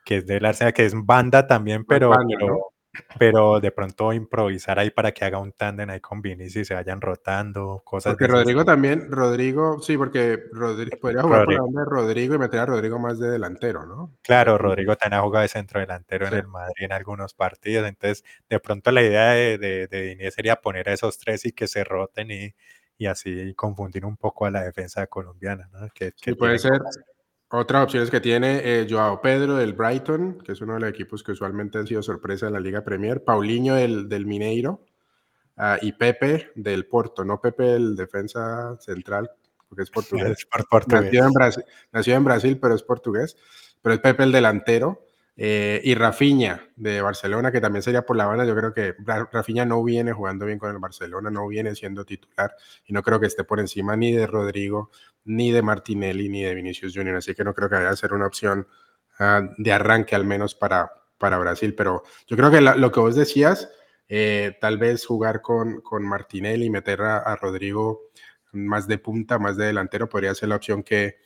que 0.04 0.18
es 0.18 0.26
de 0.26 0.40
la 0.40 0.52
que 0.72 0.86
es 0.86 0.94
banda 0.94 1.46
también, 1.46 1.84
pero, 1.84 2.10
pero 2.10 2.72
de 3.60 3.70
pronto 3.70 4.12
improvisar 4.12 4.78
ahí 4.78 4.90
para 4.90 5.12
que 5.12 5.24
haga 5.24 5.38
un 5.38 5.52
tándem 5.52 5.90
ahí 5.90 6.00
con 6.00 6.20
Vinicius 6.20 6.56
y 6.56 6.64
se 6.64 6.74
vayan 6.74 7.00
rotando, 7.00 7.82
cosas 7.84 8.12
Porque 8.14 8.26
Rodrigo 8.26 8.64
también, 8.64 9.10
Rodrigo, 9.10 9.80
sí, 9.80 9.96
porque 9.96 10.44
Rodrigo, 10.52 10.96
podría 11.00 11.22
jugar 11.22 11.44
por 11.44 11.54
la 11.54 11.84
Rodrigo 11.84 12.34
y 12.34 12.38
meter 12.38 12.60
a 12.60 12.66
Rodrigo 12.66 12.98
más 12.98 13.18
de 13.18 13.30
delantero, 13.30 13.86
¿no? 13.86 14.16
Claro, 14.22 14.58
Rodrigo 14.58 14.96
también 14.96 15.20
ha 15.20 15.22
jugado 15.22 15.42
de 15.42 15.48
centro 15.48 15.80
delantero 15.80 16.26
en 16.26 16.34
el 16.34 16.48
Madrid 16.48 16.84
en 16.84 16.92
algunos 16.92 17.34
partidos, 17.34 17.88
entonces 17.88 18.24
de 18.48 18.58
pronto 18.58 18.90
la 18.90 19.02
idea 19.02 19.30
de, 19.30 19.58
de, 19.58 19.86
de 19.86 20.30
sería 20.32 20.56
poner 20.56 20.88
a 20.88 20.92
esos 20.92 21.18
tres 21.18 21.44
y 21.44 21.52
que 21.52 21.68
se 21.68 21.84
roten 21.84 22.30
y, 22.30 22.54
y 23.00 23.06
así 23.06 23.54
confundir 23.54 24.04
un 24.04 24.18
poco 24.18 24.44
a 24.44 24.50
la 24.50 24.62
defensa 24.62 25.06
colombiana, 25.06 25.70
¿no? 25.72 25.88
Que, 25.94 26.12
puede 26.34 26.58
ser. 26.58 26.82
Otras 27.52 27.84
opciones 27.84 28.10
que 28.10 28.20
tiene 28.20 28.60
eh, 28.62 28.86
Joao 28.88 29.20
Pedro 29.20 29.56
del 29.56 29.72
Brighton, 29.72 30.38
que 30.44 30.52
es 30.52 30.60
uno 30.60 30.74
de 30.74 30.80
los 30.80 30.90
equipos 30.90 31.24
que 31.24 31.32
usualmente 31.32 31.78
han 31.78 31.86
sido 31.86 32.00
sorpresa 32.00 32.46
en 32.46 32.52
la 32.52 32.60
Liga 32.60 32.84
Premier, 32.84 33.24
Paulinho 33.24 33.74
del, 33.74 34.08
del 34.08 34.24
Mineiro. 34.24 34.84
Ah, 35.56 35.76
y 35.82 35.92
Pepe 35.92 36.52
del 36.54 36.86
Porto, 36.86 37.22
no 37.22 37.38
Pepe 37.38 37.74
el 37.74 37.94
defensa 37.94 38.78
central, 38.80 39.30
porque 39.68 39.82
es 39.82 39.90
portugués. 39.90 40.46
Nació, 40.88 41.24
en 41.26 41.32
Brasil, 41.32 41.64
nació 41.92 42.14
en 42.14 42.24
Brasil, 42.24 42.58
pero 42.58 42.74
es 42.74 42.82
portugués, 42.82 43.36
pero 43.82 43.94
es 43.94 44.00
Pepe 44.00 44.22
el 44.22 44.32
delantero. 44.32 45.04
Eh, 45.42 45.80
y 45.84 45.94
Rafinha 45.94 46.68
de 46.76 47.00
Barcelona, 47.00 47.50
que 47.50 47.62
también 47.62 47.82
sería 47.82 48.04
por 48.04 48.14
la 48.14 48.26
banda. 48.26 48.44
Yo 48.44 48.54
creo 48.54 48.74
que 48.74 48.94
Rafinha 49.32 49.64
no 49.64 49.82
viene 49.82 50.12
jugando 50.12 50.44
bien 50.44 50.58
con 50.58 50.70
el 50.70 50.76
Barcelona, 50.76 51.30
no 51.30 51.48
viene 51.48 51.74
siendo 51.74 52.04
titular 52.04 52.54
y 52.84 52.92
no 52.92 53.02
creo 53.02 53.18
que 53.18 53.26
esté 53.26 53.42
por 53.44 53.58
encima 53.58 53.96
ni 53.96 54.12
de 54.12 54.26
Rodrigo, 54.26 54.90
ni 55.24 55.50
de 55.50 55.62
Martinelli, 55.62 56.28
ni 56.28 56.42
de 56.42 56.54
Vinicius 56.54 56.92
Junior. 56.94 57.16
Así 57.16 57.34
que 57.34 57.42
no 57.42 57.54
creo 57.54 57.70
que 57.70 57.76
vaya 57.76 57.88
a 57.88 57.96
ser 57.96 58.12
una 58.12 58.26
opción 58.26 58.68
ah, 59.18 59.40
de 59.56 59.72
arranque, 59.72 60.14
al 60.14 60.26
menos 60.26 60.54
para, 60.54 60.92
para 61.16 61.38
Brasil. 61.38 61.74
Pero 61.74 62.02
yo 62.26 62.36
creo 62.36 62.50
que 62.50 62.60
lo 62.60 62.92
que 62.92 63.00
vos 63.00 63.16
decías, 63.16 63.70
eh, 64.10 64.58
tal 64.60 64.76
vez 64.76 65.06
jugar 65.06 65.40
con, 65.40 65.80
con 65.80 66.02
Martinelli 66.02 66.68
meter 66.68 67.00
a, 67.00 67.34
Rodrigo 67.36 68.10
más 68.52 68.86
de 68.86 68.98
punta, 68.98 69.38
más 69.38 69.56
de 69.56 69.64
delantero, 69.64 70.06
podría 70.06 70.34
ser 70.34 70.50
la 70.50 70.56
opción 70.56 70.82
que, 70.82 71.16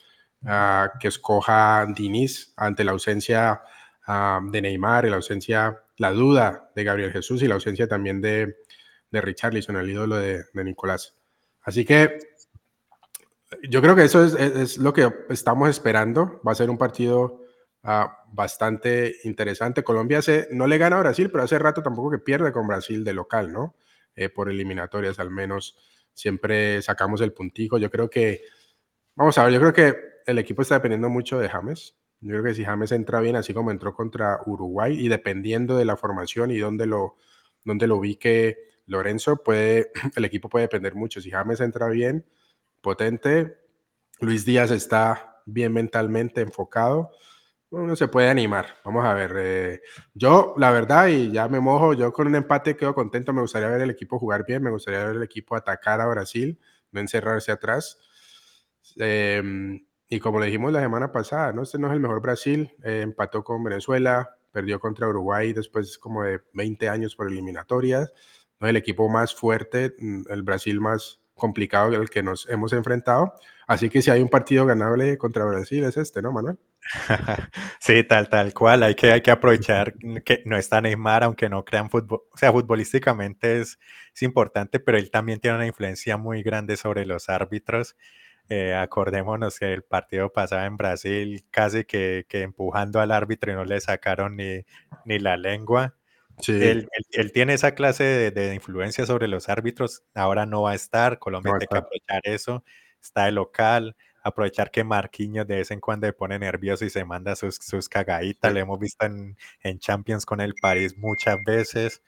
uh, 0.43 0.97
que 1.01 1.09
escoja 1.09 1.85
Diniz 1.97 2.53
ante 2.57 2.85
la 2.85 2.93
ausencia 2.93 3.61
de 4.07 4.63
Neymar 4.63 5.07
y 5.07 5.11
la 5.11 5.17
ausencia, 5.17 5.83
la 5.97 6.13
duda 6.13 6.71
de 6.75 6.85
Gabriel 6.85 7.13
Jesús 7.13 7.43
y 7.43 7.49
la 7.49 7.55
ausencia 7.55 7.89
también 7.89 8.21
de, 8.21 8.57
de 9.11 9.21
Richarlison, 9.21 9.77
el 9.77 9.91
ídolo 9.91 10.17
de, 10.17 10.45
de 10.53 10.65
Nicolás. 10.65 11.15
Así 11.63 11.85
que 11.85 12.19
yo 13.69 13.81
creo 13.81 13.97
que 13.97 14.05
eso 14.05 14.25
es, 14.25 14.35
es, 14.35 14.79
lo 14.79 14.93
que 14.93 15.11
estamos 15.31 15.69
esperando. 15.69 16.41
Va 16.47 16.53
a 16.53 16.57
ser 16.57 16.71
un 16.71 16.79
partido 16.79 17.41
ah, 17.83 18.25
bastante 18.33 19.17
interesante. 19.25 19.85
Colombia 19.85 20.23
se, 20.23 20.49
no 20.51 20.67
le 20.67 20.79
gana 20.79 20.97
a 20.97 21.01
Brasil, 21.01 21.31
pero 21.31 21.45
hace 21.45 21.59
rato 21.59 21.83
tampoco 21.83 22.11
que 22.11 22.19
pierde 22.19 22.53
con 22.53 22.67
Brasil 22.67 23.05
de 23.05 23.15
local, 23.15 23.53
¿no? 23.53 23.77
Eh, 24.17 24.29
por 24.29 24.51
eliminatorias 24.51 25.19
al 25.19 25.31
menos. 25.31 25.77
Siempre 26.13 26.81
sacamos 26.83 27.21
el 27.21 27.33
puntico. 27.33 27.79
Yo 27.79 27.91
creo 27.91 28.09
que, 28.09 28.43
vamos 29.15 29.37
a 29.39 29.45
ver, 29.45 29.55
yo 29.55 29.61
creo 29.61 29.73
que 29.73 29.97
el 30.27 30.39
equipo 30.39 30.63
está 30.63 30.77
dependiendo 30.77 31.09
mucho 31.09 31.39
de 31.39 31.49
James. 31.49 31.97
Yo 32.25 32.31
creo 32.31 32.43
que 32.43 32.55
si 32.55 32.65
James 32.65 32.91
entra 32.91 33.21
bien, 33.21 33.37
así 33.37 33.53
como 33.53 33.71
entró 33.71 33.95
contra 33.95 34.41
Uruguay, 34.47 34.99
y 34.99 35.09
dependiendo 35.09 35.77
de 35.77 35.85
la 35.85 35.99
formación 35.99 36.51
y 36.51 36.59
dónde 36.59 36.87
lo, 36.87 37.19
dónde 37.65 37.87
lo 37.87 37.99
ubique 37.99 38.57
Lorenzo, 38.87 39.43
puede, 39.43 39.93
el 40.17 40.25
equipo 40.25 40.49
puede 40.49 40.65
depender 40.65 40.95
mucho. 40.95 41.21
Si 41.21 41.31
James 41.31 41.61
entra 41.61 41.87
bien, 41.89 42.25
potente, 42.81 43.59
Luis 44.21 44.47
Díaz 44.47 44.71
está 44.71 45.43
bien 45.45 45.75
mentalmente 45.75 46.41
enfocado, 46.41 47.11
uno 47.69 47.95
se 47.95 48.09
puede 48.09 48.31
animar. 48.31 48.79
Vamos 48.87 49.05
a 49.05 49.13
ver. 49.13 49.33
Eh, 49.37 49.81
yo, 50.15 50.55
la 50.57 50.71
verdad, 50.71 51.09
y 51.09 51.31
ya 51.31 51.47
me 51.49 51.61
mojo, 51.61 51.93
yo 51.93 52.11
con 52.11 52.27
un 52.27 52.37
empate 52.37 52.75
quedo 52.75 52.95
contento. 52.95 53.35
Me 53.35 53.43
gustaría 53.43 53.69
ver 53.69 53.83
el 53.83 53.91
equipo 53.91 54.19
jugar 54.19 54.47
bien, 54.47 54.63
me 54.63 54.71
gustaría 54.71 55.05
ver 55.05 55.17
el 55.17 55.23
equipo 55.25 55.57
atacar 55.57 56.01
a 56.01 56.07
Brasil, 56.07 56.59
no 56.91 57.01
encerrarse 57.01 57.53
atrás. 57.53 57.99
Eh, 58.99 59.43
y 60.09 60.21
como 60.21 60.41
le 60.41 60.47
dijimos 60.47 60.73
la 60.73 60.81
semana 60.81 61.13
pasada, 61.13 61.53
¿no? 61.53 61.63
este 61.63 61.79
no 61.79 61.89
es 61.89 61.95
el 61.95 62.01
mejor 62.01 62.21
Brasil, 62.21 62.73
eh, 62.85 63.01
empató 63.03 63.43
con 63.43 63.63
Venezuela, 63.65 64.37
perdió 64.53 64.79
contra 64.79 65.09
Uruguay 65.09 65.53
después 65.53 65.99
como 65.99 66.23
de 66.23 66.41
20 66.53 66.89
años 66.89 67.17
por 67.17 67.29
eliminatorias, 67.29 68.13
no 68.61 68.67
es 68.67 68.71
el 68.71 68.77
equipo 68.77 69.09
más 69.09 69.35
fuerte, 69.35 69.95
mm, 69.99 70.23
el 70.31 70.43
Brasil 70.43 70.81
más 70.81 71.21
complicado 71.35 71.97
al 71.97 72.11
que 72.11 72.23
nos 72.23 72.49
hemos 72.49 72.73
enfrentado. 72.73 73.35
Así 73.67 73.89
que 73.89 74.03
si 74.03 74.11
hay 74.11 74.21
un 74.21 74.29
partido 74.29 74.67
ganable 74.67 75.19
contra 75.19 75.45
Brasil 75.45 75.85
es 75.85 75.97
este, 75.97 76.23
¿no, 76.23 76.33
Manuel? 76.33 76.59
Sí, 77.81 78.05
tal, 78.05 78.29
tal 78.29 78.55
cual. 78.55 78.83
Hay 78.83 78.95
que, 78.95 79.13
hay 79.13 79.21
que 79.21 79.31
aprovechar 79.31 79.95
que 80.25 80.43
no 80.47 80.57
está 80.57 80.81
Neymar, 80.81 81.25
aunque 81.25 81.49
no 81.49 81.65
crean 81.65 81.91
fútbol. 81.91 82.23
O 82.33 82.37
sea, 82.37 82.53
futbolísticamente 82.53 83.61
es, 83.61 83.79
es 84.15 84.23
importante, 84.23 84.81
pero 84.81 84.97
él 84.99 85.11
también 85.11 85.41
tiene 85.41 85.57
una 85.57 85.67
influencia 85.67 86.17
muy 86.17 86.43
grande 86.43 86.77
sobre 86.77 87.05
los 87.05 87.29
árbitros. 87.29 87.97
Eh, 88.51 88.75
acordémonos 88.75 89.59
que 89.59 89.73
el 89.73 89.83
partido 89.83 90.31
pasaba 90.31 90.67
en 90.67 90.77
Brasil 90.77 91.47
casi 91.51 91.85
que, 91.85 92.27
que, 92.29 92.43
empujando 92.43 93.01
al 93.01 93.11
árbitro 93.11 93.53
y 93.53 93.55
no 93.55 93.65
le 93.65 93.81
sacaron 93.81 94.37
ni, 94.37 94.65
ni 95.07 95.19
la 95.19 95.37
lengua. 95.37 95.95
Él, 96.49 96.89
él, 97.13 97.33
tiene 97.33 97.55
esa 97.55 97.75
clase 97.75 98.05
de, 98.05 98.31
de, 98.31 98.55
influencia 98.55 99.07
sobre 99.07 99.29
los 99.29 99.49
árbitros. 99.49 100.03
Ahora 100.15 100.47
no 100.47 100.63
va 100.63 100.73
a 100.73 100.75
estar. 100.75 101.19
Colombia 101.19 101.53
tiene 101.53 101.67
que 101.69 101.79
aprovechar 101.79 102.21
eso. 102.25 102.65
Está 103.01 103.27
de 103.27 103.33
local. 103.33 103.97
Aprovechar 104.23 104.71
que 104.71 104.85
Marquinhos 104.85 105.47
de 105.47 105.57
vez 105.57 105.71
en 105.71 105.81
cuando 105.81 106.07
le 106.07 106.13
pone 106.13 106.39
nervioso 106.39 106.85
y 106.85 106.91
se 106.91 107.05
manda 107.05 107.37
sus, 107.37 107.57
sus 107.57 107.89
cagaditas. 107.89 108.53
Lo 108.53 108.59
hemos 108.59 108.79
visto 108.79 109.07
en, 109.07 109.37
en, 109.63 109.79
Champions 109.79 110.27
con 110.27 110.41
el 110.41 110.55
París 110.61 110.97
muchas 110.99 111.39
veces. 111.47 112.03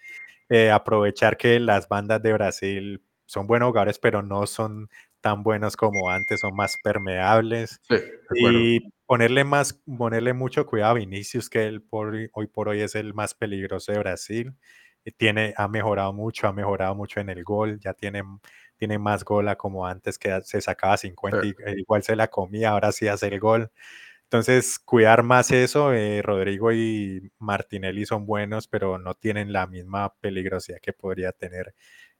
Eh, 0.49 0.71
aprovechar 0.71 1.37
que 1.37 1.61
las 1.61 1.89
bandas 1.89 2.23
de 2.23 2.33
Brasil 2.33 3.03
son 3.27 3.47
buenos 3.47 3.69
jugadores, 3.69 3.99
pero 3.99 4.23
no 4.23 4.47
son 4.47 4.89
tan 5.27 5.43
buenos 5.43 5.77
como 5.77 6.09
antes, 6.09 6.39
son 6.39 6.55
más 6.55 6.77
permeables. 6.85 7.81
y 8.33 8.79
ponerle 9.07 9.43
más, 9.43 9.83
ponerle 9.99 10.35
mucho 10.35 10.65
cuidado 10.67 10.93
a 10.93 10.95
Vinicius, 10.95 11.51
que 11.51 11.67
él 11.67 11.83
por, 11.83 12.15
hoy 12.33 12.47
por 12.47 12.69
hoy 12.69 12.81
es 12.81 12.95
el 12.95 13.13
más 13.13 13.35
peligroso 13.35 13.91
de 13.91 13.99
Brasil. 13.99 14.55
Tiene, 15.17 15.53
ha 15.57 15.67
mejorado 15.67 16.13
mucho, 16.13 16.47
ha 16.47 16.53
mejorado 16.53 16.95
mucho 16.95 17.19
en 17.19 17.29
el 17.29 17.43
gol, 17.43 17.81
ya 17.81 17.93
tiene, 17.93 18.23
tiene 18.77 19.01
más 19.01 19.25
gola 19.25 19.57
como 19.57 19.85
antes 19.85 20.17
que 20.17 20.41
se 20.45 20.61
sacaba 20.61 20.97
50 20.97 21.45
y 21.45 21.55
e 21.67 21.81
igual 21.81 22.05
se 22.05 22.15
la 22.15 22.29
comía, 22.29 22.71
ahora 22.71 22.93
sí 22.93 23.09
hace 23.09 23.27
el 23.27 23.41
gol. 23.41 23.73
Entonces, 24.27 24.79
cuidar 24.79 25.25
más 25.25 25.51
eso, 25.51 25.93
eh, 25.93 26.23
Rodrigo 26.23 26.73
y 26.73 27.33
Martinelli 27.41 28.07
son 28.07 28.27
buenos, 28.27 28.69
pero 28.69 28.97
no 28.99 29.15
tienen 29.15 29.53
la 29.53 29.67
misma 29.67 30.15
peligrosidad 30.21 30.79
que 30.81 30.93
podría 30.93 31.33
tener 31.33 31.75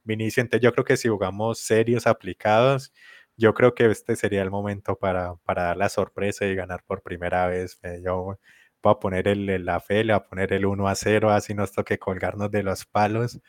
Vinicius. 0.07 0.49
yo 0.61 0.73
creo 0.73 0.85
que 0.85 0.97
si 0.97 1.09
jugamos 1.09 1.59
serios 1.59 2.07
aplicados, 2.07 2.93
yo 3.37 3.53
creo 3.55 3.75
que 3.75 3.87
este 3.91 4.17
sería 4.17 4.43
el 4.43 4.51
momento 4.51 4.97
para, 4.97 5.35
para 5.45 5.65
dar 5.65 5.77
la 5.77 5.89
sorpresa 5.89 6.47
y 6.47 6.55
ganar 6.55 6.83
por 6.87 7.03
primera 7.03 7.47
vez. 7.47 7.79
Eh, 7.83 8.01
yo 8.05 8.39
voy 8.83 8.93
a 8.93 8.99
poner 8.99 9.29
el, 9.29 9.65
la 9.65 9.81
fe, 9.81 10.05
le 10.05 10.15
voy 10.15 10.23
a 10.23 10.29
poner 10.29 10.53
el 10.53 10.65
1 10.65 10.89
a 10.89 10.95
0, 10.95 11.31
así 11.31 11.55
nos 11.55 11.73
toque 11.73 11.99
colgarnos 11.99 12.51
de 12.51 12.63
los 12.63 12.87
palos, 12.87 13.41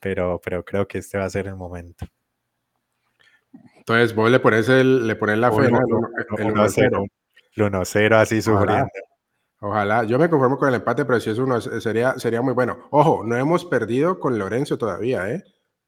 pero, 0.00 0.40
pero 0.44 0.64
creo 0.64 0.86
que 0.86 0.98
este 0.98 1.16
va 1.16 1.24
a 1.24 1.30
ser 1.30 1.46
el 1.46 1.56
momento. 1.56 2.06
Entonces, 3.76 4.14
vos 4.14 4.30
le 4.30 4.40
pones, 4.40 4.68
el, 4.68 5.06
le 5.06 5.16
pones 5.16 5.38
la 5.38 5.52
fe, 5.52 5.66
el 5.66 6.50
1 6.50 6.62
a 6.62 6.68
0. 6.68 7.04
El 7.56 7.62
1 7.62 7.80
a 7.80 7.84
0, 7.84 8.16
así 8.16 8.42
sufriendo. 8.42 8.88
Ojalá, 9.60 10.04
yo 10.04 10.18
me 10.18 10.28
conformo 10.28 10.58
con 10.58 10.68
el 10.68 10.74
empate, 10.74 11.06
pero 11.06 11.20
si 11.20 11.30
es 11.30 11.38
uno, 11.38 11.58
sería, 11.60 12.18
sería 12.18 12.42
muy 12.42 12.52
bueno. 12.52 12.86
Ojo, 12.90 13.22
no 13.24 13.36
hemos 13.36 13.64
perdido 13.64 14.20
con 14.20 14.38
Lorenzo 14.38 14.76
todavía, 14.76 15.30
¿eh? 15.30 15.42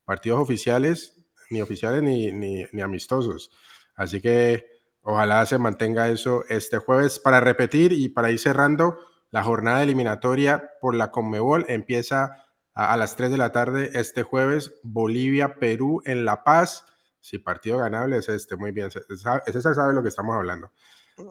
Partidos 0.07 0.40
oficiales, 0.40 1.20
ni 1.50 1.61
oficiales 1.61 2.02
ni, 2.02 2.32
ni, 2.32 2.80
amistosos. 2.80 3.50
Así 3.94 4.22
que 4.22 4.64
ojalá 5.02 5.44
se 5.44 5.59
mantenga 5.59 6.09
eso 6.09 6.44
este 6.48 6.78
jueves. 6.78 7.18
Para 7.18 7.40
repetir 7.40 7.92
y 7.92 8.09
para 8.09 8.30
ir 8.30 8.38
cerrando, 8.38 8.98
la 9.30 9.42
jornada 9.42 9.82
eliminatoria 9.82 10.70
por 10.80 10.94
la 10.94 11.11
Conmebol 11.11 11.66
empieza 11.68 12.44
a, 12.72 12.96
las 12.96 13.16
3 13.16 13.30
de 13.32 13.36
la 13.36 13.52
tarde 13.52 13.90
este 13.94 14.22
jueves. 14.22 14.72
Bolivia-Perú 14.82 16.02
en 16.07 16.24
La 16.24 16.44
Paz. 16.44 16.84
Si 17.20 17.38
partido 17.38 17.78
ganable 17.78 18.18
es 18.18 18.28
este, 18.28 18.57
muy 18.57 18.70
bien. 18.70 18.90
César 18.90 19.74
sabe 19.74 19.92
lo 19.92 20.02
que 20.02 20.09
estamos 20.09 20.36
hablando. 20.36 20.70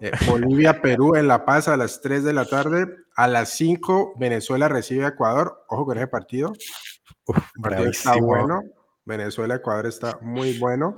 Eh, 0.01 0.11
Bolivia-Perú 0.27 1.15
en 1.15 1.27
La 1.27 1.45
Paz 1.45 1.69
a 1.69 1.77
las 1.77 2.01
3 2.01 2.23
de 2.25 2.33
la 2.33 2.45
tarde. 2.45 2.87
A 3.15 3.27
las 3.27 3.49
5 3.49 4.15
Venezuela 4.17 4.67
recibe 4.67 5.05
a 5.05 5.09
Ecuador. 5.09 5.63
Ojo 5.69 5.85
con 5.85 5.97
ese 5.97 6.07
partido 6.07 6.53
está 7.87 8.15
bueno. 8.17 8.61
Venezuela-Ecuador 9.05 9.85
está 9.87 10.17
muy 10.21 10.57
bueno. 10.57 10.95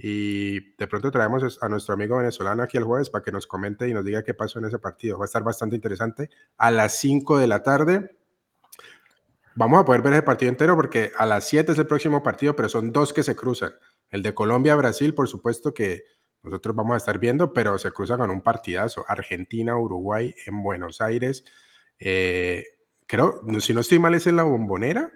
Y 0.00 0.74
de 0.76 0.86
pronto 0.86 1.10
traemos 1.10 1.58
a 1.60 1.68
nuestro 1.68 1.94
amigo 1.94 2.18
venezolano 2.18 2.62
aquí 2.62 2.76
el 2.76 2.84
jueves 2.84 3.10
para 3.10 3.24
que 3.24 3.32
nos 3.32 3.48
comente 3.48 3.88
y 3.88 3.92
nos 3.92 4.04
diga 4.04 4.22
qué 4.22 4.32
pasó 4.32 4.60
en 4.60 4.66
ese 4.66 4.78
partido. 4.78 5.18
Va 5.18 5.24
a 5.24 5.26
estar 5.26 5.42
bastante 5.42 5.74
interesante. 5.74 6.30
A 6.56 6.70
las 6.70 6.96
5 6.98 7.38
de 7.38 7.46
la 7.48 7.62
tarde. 7.64 8.16
Vamos 9.56 9.80
a 9.80 9.84
poder 9.84 10.02
ver 10.02 10.12
ese 10.12 10.22
partido 10.22 10.50
entero 10.50 10.76
porque 10.76 11.10
a 11.18 11.26
las 11.26 11.48
7 11.48 11.72
es 11.72 11.78
el 11.78 11.88
próximo 11.88 12.22
partido, 12.22 12.54
pero 12.54 12.68
son 12.68 12.92
dos 12.92 13.12
que 13.12 13.24
se 13.24 13.34
cruzan. 13.34 13.72
El 14.08 14.22
de 14.22 14.32
Colombia-Brasil, 14.32 15.14
por 15.14 15.26
supuesto 15.26 15.74
que 15.74 16.04
nosotros 16.44 16.76
vamos 16.76 16.94
a 16.94 16.98
estar 16.98 17.18
viendo, 17.18 17.52
pero 17.52 17.76
se 17.76 17.90
cruzan 17.90 18.18
con 18.18 18.30
un 18.30 18.40
partidazo. 18.40 19.04
Argentina-Uruguay 19.08 20.32
en 20.46 20.62
Buenos 20.62 21.00
Aires. 21.00 21.44
Eh, 21.98 22.64
creo, 23.06 23.42
si 23.58 23.74
no 23.74 23.80
estoy 23.80 23.98
mal, 23.98 24.14
es 24.14 24.28
en 24.28 24.36
la 24.36 24.44
bombonera. 24.44 25.10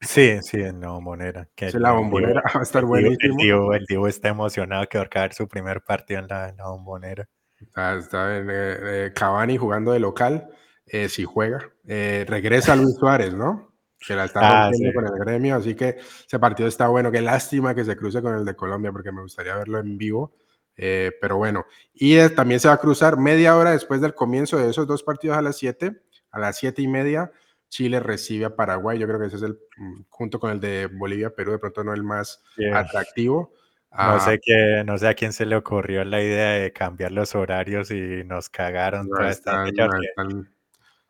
Sí, 0.00 0.38
sí, 0.42 0.58
en 0.60 0.80
la 0.80 0.90
bombonera. 0.90 1.48
Que 1.56 1.70
la 1.72 1.92
bombonera 1.92 2.42
va 2.54 2.60
a 2.60 2.62
estar 2.62 2.84
buenísimo. 2.84 3.72
El 3.74 3.84
Divo, 3.86 4.06
está 4.06 4.28
emocionado 4.28 4.86
que 4.88 4.98
va 4.98 5.04
a 5.04 5.08
caer 5.08 5.34
su 5.34 5.48
primer 5.48 5.82
partido 5.82 6.20
en 6.20 6.28
la, 6.28 6.54
bombonera. 6.58 7.28
Está, 7.60 8.38
en 8.38 8.48
eh, 8.48 8.76
eh, 9.06 9.12
Cavani 9.14 9.56
jugando 9.56 9.92
de 9.92 9.98
local, 9.98 10.48
eh, 10.86 11.08
si 11.08 11.24
juega. 11.24 11.58
regresa 11.84 12.76
Luis 12.76 12.94
Suárez, 13.00 13.34
¿no? 13.34 13.72
Que 13.98 14.14
la 14.14 14.26
está 14.26 14.66
ah, 14.66 14.70
rompiendo 14.70 14.94
con 14.94 15.06
el 15.06 15.24
gremio, 15.24 15.56
así 15.56 15.74
que 15.74 15.96
ese 15.98 16.38
partido 16.38 16.68
está 16.68 16.86
bueno. 16.86 17.10
Qué 17.10 17.20
lástima 17.20 17.74
que 17.74 17.84
se 17.84 17.96
cruce 17.96 18.22
con 18.22 18.36
el 18.36 18.44
de 18.44 18.54
Colombia, 18.54 18.92
porque 18.92 19.10
me 19.10 19.22
gustaría 19.22 19.56
verlo 19.56 19.80
en 19.80 19.98
vivo. 19.98 20.36
pero 20.76 21.38
bueno, 21.38 21.66
y 21.92 22.16
también 22.36 22.60
se 22.60 22.68
va 22.68 22.74
a 22.74 22.78
cruzar 22.80 23.18
media 23.18 23.56
hora 23.56 23.72
después 23.72 24.00
del 24.00 24.14
comienzo 24.14 24.58
de 24.58 24.70
esos 24.70 24.86
dos 24.86 25.02
partidos 25.02 25.36
a 25.36 25.42
las 25.42 25.56
7, 25.56 26.00
a 26.30 26.38
las 26.38 26.56
7 26.58 26.80
y 26.82 26.86
media 26.86 27.32
Chile 27.68 28.00
recibe 28.00 28.46
a 28.46 28.56
Paraguay. 28.56 28.98
Yo 28.98 29.06
creo 29.06 29.20
que 29.20 29.26
ese 29.26 29.36
es 29.36 29.42
el, 29.42 29.58
mm, 29.76 30.02
junto 30.08 30.40
con 30.40 30.50
el 30.50 30.60
de 30.60 30.86
Bolivia, 30.86 31.30
Perú, 31.30 31.52
de 31.52 31.58
pronto 31.58 31.84
no 31.84 31.94
el 31.94 32.02
más 32.02 32.42
atractivo. 32.72 33.52
No, 33.96 34.20
sé 34.20 34.38
qué, 34.42 34.82
no 34.84 34.98
sé 34.98 35.08
a 35.08 35.14
quién 35.14 35.32
se 35.32 35.46
le 35.46 35.56
ocurrió 35.56 36.04
la 36.04 36.22
idea 36.22 36.50
de 36.50 36.72
cambiar 36.72 37.10
los 37.10 37.34
horarios 37.34 37.90
y 37.90 38.22
nos 38.24 38.50
cagaron 38.50 39.08
toda 39.08 39.30
esta 39.30 39.64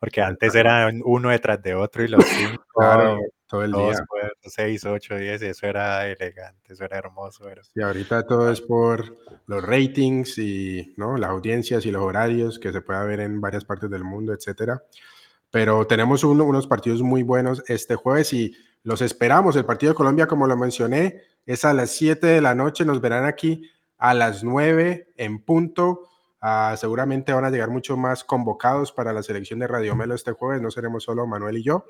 porque, 0.00 0.20
antes 0.20 0.54
era 0.54 0.88
uno 1.04 1.30
detrás 1.30 1.61
de 1.61 1.74
otro 1.74 2.04
y 2.04 2.09
los 2.09 2.24
cinco, 2.24 2.62
todo 3.48 3.64
el 3.64 3.72
día. 3.72 3.94
seis, 4.42 4.84
ocho, 4.84 5.16
diez, 5.16 5.42
y 5.42 5.46
eso 5.46 5.66
era 5.66 6.06
elegante, 6.06 6.72
eso 6.72 6.84
era 6.84 6.98
hermoso. 6.98 7.50
Y 7.74 7.82
ahorita 7.82 8.24
todo 8.24 8.50
es 8.50 8.61
por 8.61 9.16
los 9.46 9.64
ratings 9.64 10.38
y 10.38 10.94
¿no? 10.96 11.16
las 11.16 11.30
audiencias 11.30 11.84
y 11.84 11.90
los 11.90 12.02
horarios 12.02 12.61
que 12.61 12.72
se 12.72 12.80
puede 12.80 13.04
ver 13.06 13.20
en 13.20 13.40
varias 13.40 13.64
partes 13.64 13.90
del 13.90 14.04
mundo, 14.04 14.32
etcétera. 14.32 14.80
Pero 15.51 15.86
tenemos 15.86 16.24
unos 16.24 16.66
partidos 16.66 17.03
muy 17.03 17.22
buenos 17.22 17.62
este 17.68 17.94
jueves 17.94 18.32
y 18.32 18.55
los 18.82 19.01
esperamos. 19.03 19.57
El 19.57 19.64
partido 19.64 19.92
de 19.92 19.96
Colombia, 19.96 20.26
como 20.26 20.46
lo 20.46 20.57
mencioné, 20.57 21.22
es 21.46 21.64
a 21.64 21.72
las 21.72 21.90
7 21.90 22.26
de 22.26 22.40
la 22.40 22.55
noche. 22.55 22.84
Nos 22.84 23.01
verán 23.01 23.24
aquí 23.24 23.70
a 23.96 24.14
las 24.14 24.44
9 24.44 25.12
en 25.16 25.42
punto. 25.42 26.09
Ah, 26.40 26.76
seguramente 26.78 27.32
van 27.32 27.44
a 27.44 27.51
llegar 27.51 27.70
mucho 27.70 27.96
más 27.96 28.24
convocados 28.24 28.92
para 28.92 29.12
la 29.12 29.22
selección 29.22 29.59
de 29.59 29.66
Radio 29.66 29.96
Melo 29.96 30.14
este 30.14 30.32
jueves. 30.32 30.62
No 30.62 30.70
seremos 30.70 31.05
solo 31.05 31.26
Manuel 31.26 31.57
y 31.57 31.62
yo. 31.62 31.84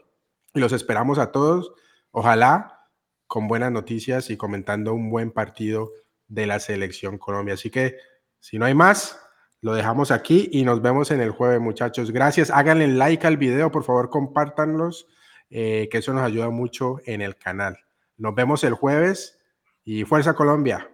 Y 0.55 0.61
los 0.61 0.73
esperamos 0.73 1.19
a 1.19 1.33
todos. 1.33 1.73
Ojalá 2.13 2.87
con 3.27 3.47
buenas 3.47 3.71
noticias 3.71 4.31
y 4.31 4.37
comentando 4.37 4.95
un 4.95 5.11
buen 5.11 5.33
partido 5.33 5.91
de 6.29 6.47
la 6.47 6.61
selección 6.61 7.19
Colombia. 7.19 7.55
Así 7.55 7.71
que, 7.71 7.97
si 8.41 8.59
no 8.59 8.65
hay 8.65 8.75
más, 8.75 9.21
lo 9.61 9.75
dejamos 9.75 10.11
aquí 10.11 10.49
y 10.53 10.65
nos 10.65 10.83
vemos 10.83 11.11
en 11.11 11.21
el 11.21 11.31
jueves, 11.31 11.61
muchachos. 11.61 12.11
Gracias. 12.11 12.51
Háganle 12.51 12.89
like 12.89 13.27
al 13.27 13.37
video, 13.37 13.71
por 13.71 13.85
favor, 13.85 14.11
compártanlos, 14.11 15.07
eh, 15.51 15.89
que 15.91 15.99
eso 15.99 16.13
nos 16.13 16.23
ayuda 16.23 16.51
mucho 16.51 16.97
en 17.07 17.23
el 17.23 17.37
canal. 17.37 17.79
Nos 18.17 18.35
vemos 18.35 18.65
el 18.65 18.75
jueves 18.75 19.39
y 19.85 20.05
Fuerza 20.05 20.35
Colombia. 20.35 20.91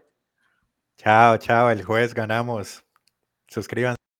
Chao, 0.97 1.37
chao. 1.39 1.71
El 1.71 1.83
jueves 1.83 2.15
ganamos. 2.15 2.85
Suscríbanse. 3.49 4.14